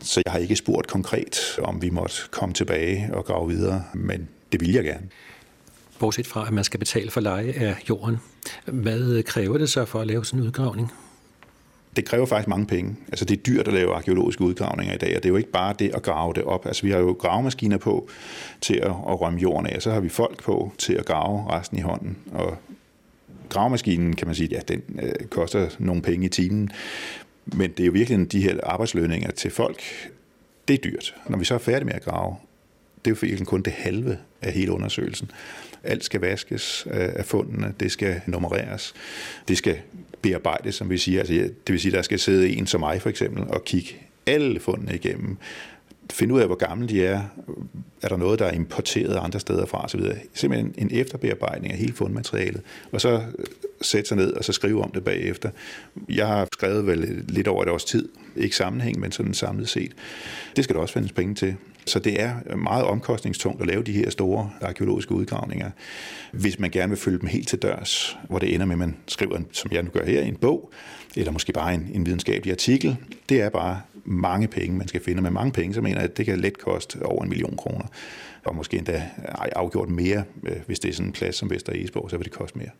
Så 0.00 0.22
jeg 0.26 0.32
har 0.32 0.38
ikke 0.38 0.56
spurgt 0.56 0.86
konkret, 0.86 1.58
om 1.62 1.82
vi 1.82 1.90
måtte 1.90 2.16
komme 2.30 2.54
tilbage 2.54 3.10
og 3.12 3.24
grave 3.24 3.48
videre, 3.48 3.84
men 3.94 4.28
det 4.52 4.60
vil 4.60 4.72
jeg 4.72 4.84
gerne. 4.84 5.08
Bortset 5.98 6.26
fra, 6.26 6.46
at 6.46 6.52
man 6.52 6.64
skal 6.64 6.78
betale 6.78 7.10
for 7.10 7.20
leje 7.20 7.52
af 7.52 7.76
jorden. 7.88 8.16
Hvad 8.64 9.22
kræver 9.22 9.58
det 9.58 9.70
så 9.70 9.84
for 9.84 10.00
at 10.00 10.06
lave 10.06 10.24
sådan 10.24 10.40
en 10.40 10.46
udgravning? 10.46 10.92
det 11.96 12.04
kræver 12.04 12.26
faktisk 12.26 12.48
mange 12.48 12.66
penge. 12.66 12.96
Altså 13.08 13.24
det 13.24 13.38
er 13.38 13.42
dyrt 13.42 13.68
at 13.68 13.74
lave 13.74 13.94
arkeologiske 13.94 14.42
udgravninger 14.42 14.94
i 14.94 14.98
dag, 14.98 15.16
og 15.16 15.22
det 15.22 15.28
er 15.28 15.32
jo 15.32 15.36
ikke 15.36 15.50
bare 15.50 15.74
det 15.78 15.94
at 15.94 16.02
grave 16.02 16.34
det 16.34 16.44
op. 16.44 16.66
Altså 16.66 16.82
vi 16.82 16.90
har 16.90 16.98
jo 16.98 17.12
gravemaskiner 17.12 17.78
på 17.78 18.08
til 18.60 18.74
at, 18.74 18.90
at 18.90 19.20
rømme 19.20 19.38
jorden 19.38 19.66
af, 19.66 19.76
og 19.76 19.82
så 19.82 19.90
har 19.90 20.00
vi 20.00 20.08
folk 20.08 20.42
på 20.42 20.72
til 20.78 20.92
at 20.92 21.04
grave 21.04 21.50
resten 21.50 21.78
i 21.78 21.80
hånden. 21.80 22.16
Og 22.32 22.58
gravemaskinen, 23.48 24.16
kan 24.16 24.26
man 24.26 24.34
sige, 24.34 24.48
ja, 24.52 24.60
den 24.68 24.82
øh, 25.02 25.26
koster 25.30 25.68
nogle 25.78 26.02
penge 26.02 26.26
i 26.26 26.28
timen, 26.28 26.70
men 27.46 27.70
det 27.70 27.80
er 27.80 27.86
jo 27.86 27.92
virkelig 27.92 28.32
de 28.32 28.42
her 28.42 28.60
arbejdslønninger 28.62 29.30
til 29.30 29.50
folk, 29.50 29.82
det 30.68 30.74
er 30.74 30.78
dyrt. 30.78 31.14
Når 31.28 31.38
vi 31.38 31.44
så 31.44 31.54
er 31.54 31.58
færdige 31.58 31.84
med 31.84 31.94
at 31.94 32.02
grave, 32.04 32.36
det 33.04 33.10
er 33.10 33.14
jo 33.14 33.16
virkelig 33.20 33.46
kun 33.46 33.62
det 33.62 33.72
halve 33.72 34.18
af 34.46 34.52
hele 34.52 34.72
undersøgelsen. 34.72 35.30
Alt 35.84 36.04
skal 36.04 36.20
vaskes 36.20 36.86
af 36.90 37.24
fundene, 37.24 37.74
det 37.80 37.92
skal 37.92 38.20
nummereres, 38.26 38.94
det 39.48 39.58
skal 39.58 39.76
bearbejdes, 40.22 40.74
som 40.74 40.90
vi 40.90 40.98
siger. 40.98 41.18
Altså, 41.18 41.34
det 41.34 41.72
vil 41.72 41.80
sige, 41.80 41.92
der 41.92 42.02
skal 42.02 42.18
sidde 42.18 42.48
en 42.48 42.66
som 42.66 42.80
mig 42.80 43.02
for 43.02 43.08
eksempel 43.08 43.44
og 43.48 43.64
kigge 43.64 43.96
alle 44.26 44.60
fundene 44.60 44.94
igennem, 44.94 45.36
finde 46.12 46.34
ud 46.34 46.40
af, 46.40 46.46
hvor 46.46 46.56
gamle 46.56 46.88
de 46.88 47.04
er, 47.04 47.22
er 48.02 48.08
der 48.08 48.16
noget, 48.16 48.38
der 48.38 48.46
er 48.46 48.52
importeret 48.52 49.16
andre 49.16 49.40
steder 49.40 49.66
fra 49.66 49.84
osv. 49.84 50.00
Simpelthen 50.34 50.74
en 50.78 50.88
efterbearbejdning 50.92 51.72
af 51.72 51.78
hele 51.78 51.92
fundmaterialet, 51.92 52.62
og 52.92 53.00
så 53.00 53.22
sætte 53.82 54.08
sig 54.08 54.16
ned 54.16 54.32
og 54.32 54.44
så 54.44 54.52
skrive 54.52 54.82
om 54.82 54.90
det 54.90 55.04
bagefter. 55.04 55.50
Jeg 56.08 56.26
har 56.26 56.48
skrevet 56.52 56.86
vel 56.86 57.24
lidt 57.28 57.48
over 57.48 57.62
et 57.62 57.68
års 57.68 57.84
tid, 57.84 58.08
ikke 58.36 58.56
sammenhæng, 58.56 59.00
men 59.00 59.12
sådan 59.12 59.34
samlet 59.34 59.68
set. 59.68 59.92
Det 60.56 60.64
skal 60.64 60.76
der 60.76 60.82
også 60.82 60.94
findes 60.94 61.12
penge 61.12 61.34
til. 61.34 61.56
Så 61.86 61.98
det 61.98 62.20
er 62.22 62.56
meget 62.56 62.84
omkostningstungt 62.84 63.60
at 63.60 63.66
lave 63.66 63.82
de 63.82 63.92
her 63.92 64.10
store 64.10 64.50
arkeologiske 64.60 65.12
udgravninger, 65.12 65.70
hvis 66.32 66.58
man 66.58 66.70
gerne 66.70 66.88
vil 66.88 66.98
følge 66.98 67.18
dem 67.18 67.26
helt 67.26 67.48
til 67.48 67.58
dørs, 67.58 68.18
hvor 68.28 68.38
det 68.38 68.54
ender 68.54 68.66
med, 68.66 68.74
at 68.74 68.78
man 68.78 68.96
skriver, 69.06 69.40
som 69.52 69.70
jeg 69.72 69.82
nu 69.82 69.90
gør 69.90 70.04
her, 70.04 70.22
en 70.22 70.36
bog, 70.36 70.72
eller 71.16 71.32
måske 71.32 71.52
bare 71.52 71.74
en, 71.74 71.90
en 71.94 72.06
videnskabelig 72.06 72.52
artikel. 72.52 72.96
Det 73.28 73.40
er 73.40 73.48
bare 73.48 73.80
mange 74.04 74.48
penge, 74.48 74.78
man 74.78 74.88
skal 74.88 75.02
finde. 75.02 75.22
Med 75.22 75.30
mange 75.30 75.52
penge, 75.52 75.74
så 75.74 75.80
mener 75.80 75.96
jeg, 75.96 76.10
at 76.10 76.16
det 76.16 76.26
kan 76.26 76.40
let 76.40 76.58
koste 76.58 77.02
over 77.02 77.22
en 77.22 77.28
million 77.28 77.56
kroner. 77.56 77.84
Og 78.44 78.56
måske 78.56 78.78
endda 78.78 79.02
afgjort 79.36 79.88
mere, 79.88 80.24
øh, 80.42 80.56
hvis 80.66 80.78
det 80.78 80.88
er 80.88 80.92
sådan 80.92 81.06
en 81.06 81.12
plads 81.12 81.36
som 81.36 81.50
Vester 81.50 81.72
Esborg, 81.74 82.10
så 82.10 82.16
vil 82.16 82.24
det 82.24 82.32
koste 82.32 82.58
mere. 82.58 82.70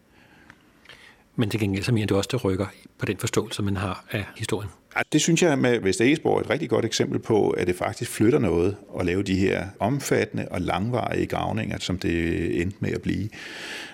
Men 1.37 1.51
til 1.51 1.61
gengæld 1.61 1.85
så 1.85 1.93
mener 1.93 2.07
du 2.07 2.17
også, 2.17 2.29
det 2.33 2.45
rykker 2.45 2.67
på 2.99 3.07
den 3.07 3.17
forståelse, 3.17 3.63
man 3.63 3.77
har 3.77 4.05
af 4.11 4.25
historien. 4.37 4.71
Ja, 4.97 5.01
det 5.13 5.21
synes 5.21 5.43
jeg 5.43 5.59
med 5.59 5.81
Vester 5.81 6.05
Egesborg 6.05 6.37
er 6.37 6.41
et 6.41 6.51
rigtig 6.51 6.69
godt 6.69 6.85
eksempel 6.85 7.19
på, 7.19 7.51
at 7.51 7.67
det 7.67 7.77
faktisk 7.77 8.11
flytter 8.11 8.39
noget 8.39 8.77
at 9.01 9.07
lave 9.07 9.23
de 9.23 9.35
her 9.35 9.67
omfattende 9.79 10.49
og 10.51 10.61
langvarige 10.61 11.27
gravninger, 11.27 11.79
som 11.79 11.99
det 11.99 12.63
endte 12.63 12.77
med 12.81 12.91
at 12.91 13.03
blive. 13.03 13.29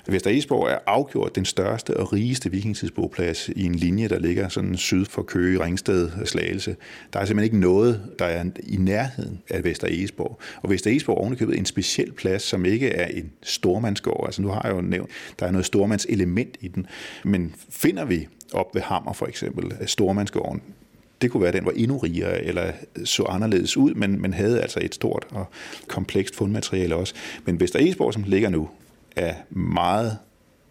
Vester 0.07 0.31
Egesborg 0.31 0.69
er 0.69 0.79
afgjort 0.87 1.35
den 1.35 1.45
største 1.45 1.97
og 1.97 2.13
rigeste 2.13 2.51
vikingtidsboplads 2.51 3.49
i 3.49 3.65
en 3.65 3.75
linje, 3.75 4.09
der 4.09 4.19
ligger 4.19 4.49
sådan 4.49 4.77
syd 4.77 5.05
for 5.05 5.23
Køge, 5.23 5.65
Ringsted 5.65 6.11
og 6.21 6.29
Slagelse. 6.29 6.77
Der 7.13 7.21
er 7.21 7.25
simpelthen 7.25 7.45
ikke 7.45 7.59
noget, 7.59 8.03
der 8.19 8.25
er 8.25 8.45
i 8.63 8.77
nærheden 8.77 9.43
af 9.51 9.65
Vester 9.65 9.87
Egesborg. 9.87 10.39
Og 10.63 10.71
Vester 10.71 10.91
Egesborg 10.91 11.17
er 11.17 11.21
ovenikøbet 11.21 11.59
en 11.59 11.67
speciel 11.67 12.13
plads, 12.13 12.43
som 12.43 12.65
ikke 12.65 12.89
er 12.89 13.07
en 13.07 13.33
stormandsgård. 13.43 14.27
Altså 14.27 14.43
nu 14.43 14.49
har 14.49 14.63
jeg 14.65 14.77
jo 14.77 14.81
nævnt, 14.81 15.11
der 15.41 15.47
er 15.47 15.51
noget 15.51 15.67
stormandselement 15.67 16.57
i 16.61 16.69
den. 16.69 16.87
Men 17.25 17.55
finder 17.71 18.05
vi 18.05 18.29
op 18.53 18.75
ved 18.75 18.83
Hammer 18.83 19.13
for 19.13 19.27
eksempel, 19.27 19.73
stormandsgården, 19.87 20.63
det 21.23 21.31
kunne 21.31 21.41
være, 21.41 21.49
at 21.49 21.55
den 21.55 21.65
var 21.65 21.73
endnu 21.77 21.99
rigere 21.99 22.45
eller 22.45 22.73
så 23.05 23.23
anderledes 23.23 23.77
ud, 23.77 23.95
men, 23.95 24.23
men 24.23 24.35
havde 24.35 24.61
altså 24.61 24.81
et 24.83 24.95
stort 24.95 25.27
og 25.31 25.47
komplekst 25.87 26.37
fundmateriale 26.37 26.97
også. 26.97 27.15
Men 27.45 27.61
Vester 27.61 27.79
Esborg, 27.79 28.15
som 28.15 28.23
ligger 28.23 28.49
nu, 28.49 28.69
er 29.17 29.35
meget 29.51 30.19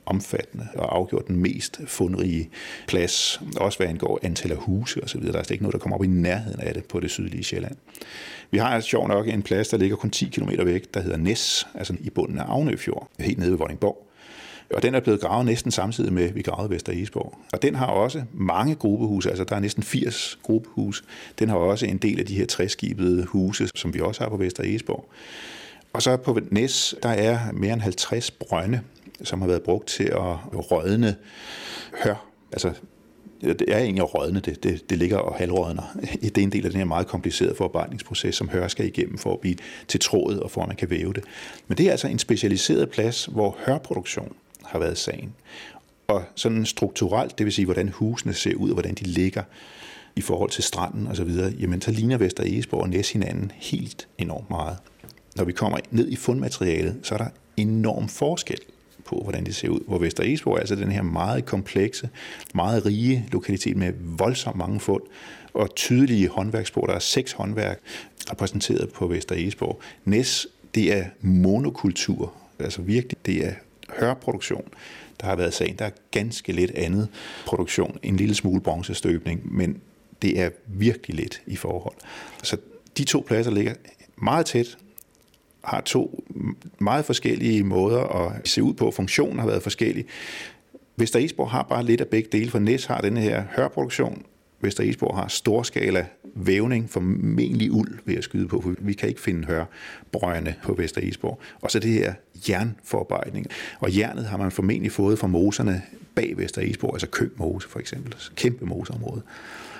omfattende 0.06 0.68
og 0.76 0.96
afgjort 0.96 1.28
den 1.28 1.36
mest 1.36 1.82
fundrige 1.86 2.50
plads, 2.88 3.42
også 3.58 3.78
hvad 3.78 3.88
angår 3.88 4.20
antal 4.24 4.52
af 4.52 4.58
huse 4.58 5.04
osv. 5.04 5.22
Der 5.22 5.28
er 5.28 5.44
slet 5.44 5.52
ikke 5.52 5.64
noget, 5.64 5.74
der 5.74 5.80
kommer 5.80 5.98
op 5.98 6.04
i 6.04 6.08
nærheden 6.08 6.60
af 6.60 6.74
det 6.74 6.86
på 6.86 7.00
det 7.00 7.12
sydlige 7.12 7.44
Sjælland. 7.44 7.76
Vi 8.52 8.58
har 8.58 8.68
altså 8.68 8.90
sjovt 8.90 9.08
nok 9.08 9.28
en 9.28 9.44
plads, 9.44 9.68
der 9.68 9.78
ligger 9.78 9.96
kun 9.96 10.10
10 10.10 10.26
km 10.26 10.50
væk, 10.66 10.94
der 10.94 11.02
hedder 11.02 11.18
Næs, 11.18 11.68
altså 11.76 11.96
i 12.00 12.10
bunden 12.10 12.38
af 12.38 12.44
Avnøfjord, 12.48 13.10
helt 13.20 13.38
nede 13.40 13.52
ved 13.52 13.58
Vordingborg. 13.58 14.11
Og 14.74 14.84
den 14.84 14.96
er 14.96 15.00
blevet 15.00 15.22
gravet 15.22 15.46
næsten 15.46 15.72
samtidig 15.72 16.14
med, 16.14 16.24
at 16.24 16.36
vi 16.36 16.42
gravede 16.42 16.70
Vester 16.70 16.92
Isborg. 16.92 17.38
Og 17.54 17.62
den 17.62 17.76
har 17.76 17.86
også 17.86 18.24
mange 18.34 18.76
gruppehuse, 18.76 19.30
altså 19.30 19.44
der 19.44 19.56
er 19.56 19.60
næsten 19.60 19.84
80 19.84 20.40
gruppehus. 20.44 21.04
Den 21.40 21.50
har 21.50 21.56
også 21.56 21.86
en 21.86 21.98
del 21.98 22.20
af 22.20 22.26
de 22.26 22.36
her 22.36 22.46
træskibede 22.46 23.26
huse, 23.26 23.68
som 23.76 23.94
vi 23.94 24.00
også 24.00 24.24
har 24.24 24.30
på 24.30 24.38
Vester 24.38 24.64
Isborg. 24.64 25.10
Og 25.94 26.02
så 26.02 26.18
på 26.18 26.40
Næs, 26.52 26.96
der 27.04 27.10
er 27.10 27.40
mere 27.54 27.74
end 27.74 27.82
50 27.82 28.32
brønde, 28.32 28.82
som 29.24 29.42
har 29.42 29.48
været 29.48 29.62
brugt 29.62 29.88
til 29.88 30.04
at 30.04 30.38
rødne 30.54 31.16
hør. 32.04 32.26
Altså, 32.52 32.74
det 33.42 33.64
er 33.68 33.78
egentlig 33.78 34.04
at 34.04 34.16
rådne 34.16 34.40
det. 34.40 34.64
det. 34.64 34.90
Det 34.90 34.98
ligger 34.98 35.18
og 35.18 35.36
halvrådner. 35.36 35.98
Det 36.22 36.38
er 36.38 36.42
en 36.42 36.52
del 36.52 36.66
af 36.66 36.72
den 36.72 36.80
her 36.80 36.86
meget 36.86 37.08
komplicerede 37.08 37.56
forarbejdningsproces, 37.56 38.36
som 38.36 38.50
hør 38.50 38.68
skal 38.68 38.86
igennem 38.86 39.18
for 39.18 39.34
at 39.34 39.40
blive 39.40 39.56
til 39.88 40.00
trådet 40.00 40.40
og 40.40 40.52
for 40.52 40.62
at 40.62 40.68
man 40.68 40.78
kan 40.78 40.90
væve 40.90 41.14
det. 41.14 41.24
Men 41.68 41.78
det 41.78 41.88
er 41.88 41.92
altså 41.92 42.08
en 42.08 42.20
specialiseret 42.20 42.90
plads, 42.90 43.26
hvor 43.26 43.58
hørproduktion 43.66 44.36
har 44.66 44.80
været 44.80 44.98
sagen. 44.98 45.34
Og 46.08 46.24
sådan 46.36 46.66
strukturelt, 46.66 47.38
det 47.38 47.46
vil 47.46 47.54
sige, 47.54 47.66
hvordan 47.66 47.90
husene 47.90 48.34
ser 48.34 48.56
ud 48.56 48.70
og 48.70 48.74
hvordan 48.74 48.94
de 48.94 49.04
ligger 49.04 49.44
i 50.16 50.22
forhold 50.22 50.50
til 50.50 50.64
stranden 50.64 51.08
og 51.08 51.16
så 51.16 51.24
videre, 51.24 51.54
jamen 51.60 51.82
så 51.82 51.92
ligner 51.92 52.18
Vester 52.18 52.44
Egesborg 52.44 52.82
og 52.82 52.90
Næs 52.90 53.12
hinanden 53.12 53.52
helt 53.56 54.08
enormt 54.18 54.50
meget. 54.50 54.78
Når 55.36 55.44
vi 55.44 55.52
kommer 55.52 55.78
ned 55.92 56.10
i 56.10 56.16
fundmaterialet, 56.16 57.00
så 57.04 57.14
er 57.14 57.18
der 57.18 57.28
enorm 57.58 58.08
forskel 58.08 58.60
på, 59.06 59.20
hvordan 59.24 59.46
det 59.46 59.56
ser 59.56 59.70
ud. 59.70 59.80
Hvor 59.88 59.98
Vester 59.98 60.24
Egesborg 60.24 60.56
er 60.56 60.60
altså 60.60 60.76
den 60.76 60.92
her 60.92 61.02
meget 61.02 61.46
komplekse, 61.46 62.10
meget 62.54 62.86
rige 62.86 63.26
lokalitet 63.32 63.78
med 63.78 63.94
voldsomt 64.00 64.58
mange 64.58 64.80
fund 64.80 65.04
og 65.54 65.76
tydelige 65.76 66.28
håndværksspor. 66.28 66.86
Der 66.86 66.94
er 66.94 67.00
seks 67.00 67.32
håndværk 67.32 67.80
repræsenteret 68.32 68.90
på 68.90 69.08
Vester 69.08 69.36
Egesborg. 69.36 69.82
Næs, 70.06 70.48
det 70.76 70.94
er 70.94 71.06
monokultur. 71.22 72.34
Altså 72.60 72.82
virkelig, 72.82 73.18
det 73.26 73.46
er 73.46 73.54
hørproduktion, 74.00 74.68
der 75.22 75.28
har 75.28 75.36
været 75.36 75.54
sagen. 75.54 75.76
Der 75.80 75.86
er 75.86 75.92
ganske 76.12 76.52
lidt 76.52 76.72
andet 76.72 77.08
produktion, 77.46 77.98
en 78.04 78.18
lille 78.18 78.36
smule 78.36 78.62
bronzestøbning, 78.62 79.56
men 79.56 79.82
det 80.22 80.40
er 80.40 80.50
virkelig 80.68 81.16
lidt 81.16 81.42
i 81.48 81.56
forhold. 81.56 81.96
Så 82.44 82.58
de 82.98 83.04
to 83.04 83.24
pladser 83.28 83.52
ligger 83.52 83.74
meget 84.16 84.46
tæt, 84.46 84.78
har 85.64 85.82
to 85.82 86.24
meget 86.80 87.06
forskellige 87.06 87.64
måder 87.64 88.04
at 88.04 88.48
se 88.48 88.64
ud 88.64 88.74
på. 88.74 88.92
Funktionen 88.92 89.40
har 89.40 89.48
været 89.48 89.64
forskellig. 89.64 90.06
Vester 90.96 91.20
Isborg 91.20 91.52
har 91.52 91.64
bare 91.64 91.86
lidt 91.86 92.02
af 92.02 92.08
begge 92.08 92.30
dele, 92.32 92.50
for 92.50 92.60
Næs 92.60 92.86
har 92.86 93.02
den 93.02 93.18
her 93.18 93.44
hørproduktion, 93.56 94.26
Vester 94.62 94.84
Esborg 94.84 95.16
har 95.16 95.28
storskala 95.28 96.06
vævning, 96.36 96.90
formentlig 96.90 97.72
uld, 97.72 98.00
ved 98.06 98.16
at 98.16 98.24
skyde 98.24 98.48
på, 98.48 98.62
for 98.62 98.74
vi 98.80 98.94
kan 98.94 99.10
ikke 99.10 99.22
finde 99.22 99.48
hørbrøjne 99.48 100.56
på 100.64 100.74
Vester 100.74 101.02
Esborg. 101.04 101.40
Og 101.62 101.72
så 101.72 101.80
det 101.80 101.92
her 101.92 102.14
jernforarbejdning. 102.50 103.48
Og 103.80 103.98
jernet 103.98 104.26
har 104.26 104.38
man 104.38 104.52
formentlig 104.52 104.92
fået 104.92 105.20
fra 105.20 105.28
moserne 105.28 105.82
bag 106.16 106.38
Vester 106.38 106.62
Esborg, 106.62 106.96
altså 106.96 107.08
Køng 107.08 107.32
Mose 107.36 107.70
for 107.70 107.80
eksempel, 107.80 108.16
kæmpe 108.36 108.66
moseområde, 108.66 109.22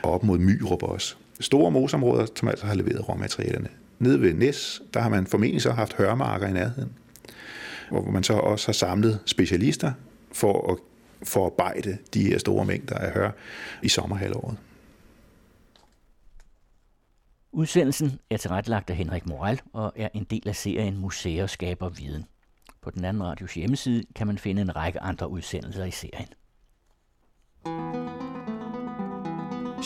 og 0.04 0.12
op 0.12 0.24
mod 0.24 0.38
Myrup 0.38 0.84
også. 0.84 1.16
Store 1.40 1.72
moseområder, 1.72 2.26
som 2.36 2.48
altså 2.48 2.66
har 2.66 2.76
leveret 2.76 3.10
råmaterialerne. 3.10 3.68
Nede 4.00 4.22
ved 4.22 4.34
Næs, 4.34 4.82
der 4.94 5.00
har 5.00 5.10
man 5.10 5.28
formentlig 5.28 5.62
så 5.62 5.72
haft 5.72 5.94
hørmarker 5.94 6.48
i 6.48 6.54
nærheden, 6.54 6.92
hvor 7.90 8.12
man 8.12 8.24
så 8.24 8.34
også 8.34 8.68
har 8.68 8.74
samlet 8.74 9.20
specialister 9.26 9.92
for 10.32 10.72
at 10.72 10.78
forarbejde 11.28 11.98
de 12.14 12.24
her 12.24 12.38
store 12.38 12.66
mængder 12.66 12.96
af 12.96 13.12
hør 13.12 13.32
i 13.82 13.90
sommerhalvåret. 13.90 14.58
Udsendelsen 17.54 18.20
er 18.30 18.38
tilrettelagt 18.38 18.90
af 18.90 18.96
Henrik 18.96 19.26
Moral 19.26 19.62
og 19.74 19.94
er 19.96 20.10
en 20.14 20.24
del 20.24 20.48
af 20.48 20.56
serien 20.56 20.98
Museer 20.98 21.48
skaber 21.48 21.90
viden. 21.90 22.26
På 22.82 22.92
den 22.92 23.06
anden 23.06 23.24
radios 23.24 23.54
hjemmeside 23.54 24.04
kan 24.16 24.28
man 24.28 24.38
finde 24.38 24.62
en 24.62 24.76
række 24.76 25.00
andre 25.00 25.30
udsendelser 25.30 25.86
i 25.86 25.92
serien. 25.92 26.28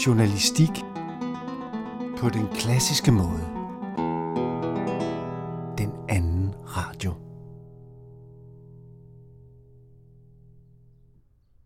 Journalistik 0.08 0.70
på 2.18 2.30
den 2.30 2.48
klassiske 2.56 3.12
måde. 3.12 3.55